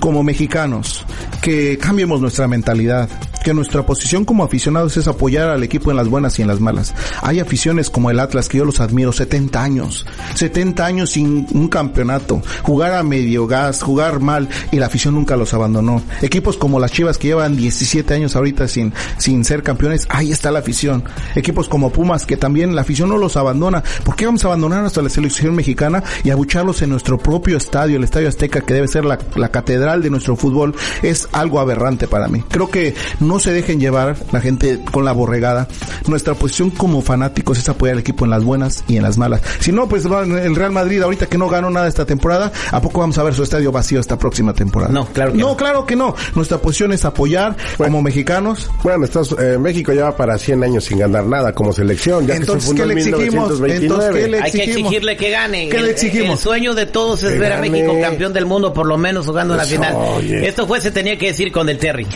como 0.00 0.22
mexicanos, 0.22 1.04
que 1.40 1.78
cambiemos 1.78 2.20
nuestra 2.20 2.48
mentalidad, 2.48 3.08
que 3.44 3.52
nuestra 3.54 3.84
posición 3.84 4.24
como 4.24 4.42
aficionados 4.42 4.96
es 4.96 5.06
apoyar 5.06 5.48
al 5.50 5.62
equipo 5.62 5.90
en 5.90 5.98
las 5.98 6.08
buenas 6.08 6.38
y 6.38 6.42
en 6.42 6.48
las 6.48 6.60
malas. 6.60 6.94
Hay 7.22 7.40
aficiones 7.40 7.90
como 7.90 8.10
el 8.10 8.18
Atlas 8.18 8.48
que 8.48 8.58
yo 8.58 8.64
los 8.64 8.80
admiro, 8.80 9.12
70 9.12 9.62
años, 9.62 10.06
70 10.34 10.84
años 10.86 11.10
sin 11.10 11.46
un 11.52 11.68
campeonato, 11.68 12.42
jugar 12.62 12.94
a 12.94 13.02
medio 13.02 13.46
gas, 13.46 13.82
jugar 13.82 14.20
mal 14.20 14.33
y 14.70 14.76
la 14.78 14.86
afición 14.86 15.14
nunca 15.14 15.36
los 15.36 15.54
abandonó. 15.54 16.02
Equipos 16.22 16.56
como 16.56 16.80
las 16.80 16.92
Chivas 16.92 17.18
que 17.18 17.28
llevan 17.28 17.56
17 17.56 18.14
años 18.14 18.36
ahorita 18.36 18.68
sin, 18.68 18.92
sin 19.18 19.44
ser 19.44 19.62
campeones, 19.62 20.06
ahí 20.10 20.32
está 20.32 20.50
la 20.50 20.60
afición. 20.60 21.04
Equipos 21.34 21.68
como 21.68 21.90
Pumas 21.90 22.26
que 22.26 22.36
también 22.36 22.74
la 22.74 22.82
afición 22.82 23.08
no 23.08 23.18
los 23.18 23.36
abandona. 23.36 23.82
¿Por 24.04 24.16
qué 24.16 24.26
vamos 24.26 24.44
a 24.44 24.48
abandonar 24.48 24.84
hasta 24.84 25.02
la 25.02 25.08
selección 25.08 25.54
mexicana 25.54 26.02
y 26.22 26.30
abucharlos 26.30 26.82
en 26.82 26.90
nuestro 26.90 27.18
propio 27.18 27.56
estadio, 27.56 27.96
el 27.96 28.04
Estadio 28.04 28.28
Azteca, 28.28 28.60
que 28.60 28.74
debe 28.74 28.88
ser 28.88 29.04
la, 29.04 29.18
la 29.36 29.50
catedral 29.50 30.02
de 30.02 30.10
nuestro 30.10 30.36
fútbol? 30.36 30.74
Es 31.02 31.28
algo 31.32 31.60
aberrante 31.60 32.08
para 32.08 32.28
mí. 32.28 32.42
Creo 32.48 32.68
que 32.70 32.94
no 33.20 33.38
se 33.38 33.52
dejen 33.52 33.80
llevar 33.80 34.16
la 34.32 34.40
gente 34.40 34.80
con 34.90 35.04
la 35.04 35.12
borregada. 35.12 35.68
Nuestra 36.06 36.34
posición 36.34 36.70
como 36.70 37.02
fanáticos 37.02 37.58
es 37.58 37.68
apoyar 37.68 37.94
al 37.94 38.00
equipo 38.00 38.24
en 38.24 38.30
las 38.30 38.44
buenas 38.44 38.84
y 38.88 38.96
en 38.96 39.02
las 39.02 39.18
malas. 39.18 39.42
Si 39.60 39.72
no, 39.72 39.88
pues 39.88 40.04
el 40.04 40.56
Real 40.56 40.72
Madrid 40.72 41.02
ahorita 41.02 41.26
que 41.26 41.38
no 41.38 41.48
ganó 41.48 41.70
nada 41.70 41.88
esta 41.88 42.06
temporada, 42.06 42.52
¿a 42.70 42.80
poco 42.80 43.00
vamos 43.00 43.18
a 43.18 43.22
ver 43.22 43.34
su 43.34 43.42
estadio 43.42 43.72
vacío 43.72 44.00
esta 44.00 44.18
próxima 44.24 44.54
temporada? 44.54 44.90
No, 44.90 45.04
claro 45.06 45.32
que 45.32 45.38
no. 45.38 45.48
no. 45.48 45.56
claro 45.58 45.84
que 45.86 45.96
no. 45.96 46.14
Nuestra 46.34 46.56
posición 46.56 46.92
es 46.94 47.04
apoyar 47.04 47.54
como 47.76 48.00
mexicanos. 48.00 48.70
Bueno, 48.82 49.04
Estados- 49.04 49.36
eh, 49.38 49.58
México 49.58 49.92
lleva 49.92 50.16
para 50.16 50.38
100 50.38 50.64
años 50.64 50.84
sin 50.84 50.98
ganar 50.98 51.26
nada 51.26 51.52
como 51.52 51.74
selección, 51.74 52.26
ya 52.26 52.34
Entonces, 52.36 52.54
que 52.56 52.60
se 52.60 52.66
fundó 52.68 52.82
¿qué 52.88 52.94
le 52.94 53.00
exigimos? 53.00 53.60
1929. 53.60 53.84
Entonces, 53.84 54.22
¿qué 54.22 54.28
le 54.30 54.36
Hay 54.38 54.50
que 54.50 54.58
exigimos? 54.58 54.78
exigirle 54.92 55.16
que 55.18 55.30
gane. 55.30 55.68
¿Qué 55.68 55.76
le 55.76 55.82
El- 55.84 55.90
exigimos? 55.90 56.38
El, 56.38 56.42
sueño 56.42 56.74
de 56.74 56.86
todos 56.86 57.22
es 57.22 57.32
Que 57.34 57.38
ver 57.38 57.52
a. 57.52 57.60
México 57.60 57.94
campeón 58.00 58.32
del 58.32 58.46
mundo, 58.46 58.72
por 58.72 58.86
lo 58.86 58.96
menos 58.96 59.26
jugando 59.26 59.52
en 59.54 59.58
la 59.58 59.64
final. 59.66 59.94
oye. 59.94 60.48
Esto 60.48 60.66
fue, 60.66 60.80
se 60.80 60.90
tenía 60.90 61.18
que 61.18 61.26
decir 61.26 61.52
con 61.52 61.68
el 61.68 61.76
Terry. 61.78 62.06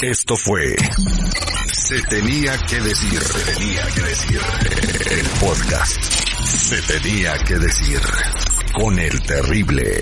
Esto 0.00 0.36
fue 0.36 0.74
Se 1.72 2.00
tenía 2.02 2.52
que 2.68 2.80
decir. 2.80 3.20
Se 3.20 3.52
tenía 3.52 3.82
que 3.94 4.00
decir. 4.02 4.40
El 5.12 5.26
podcast. 5.46 6.02
Se 6.02 6.82
tenía 6.98 7.32
que 7.46 7.54
decir. 7.58 8.00
Con 8.76 8.98
el 8.98 9.20
terrible. 9.22 10.00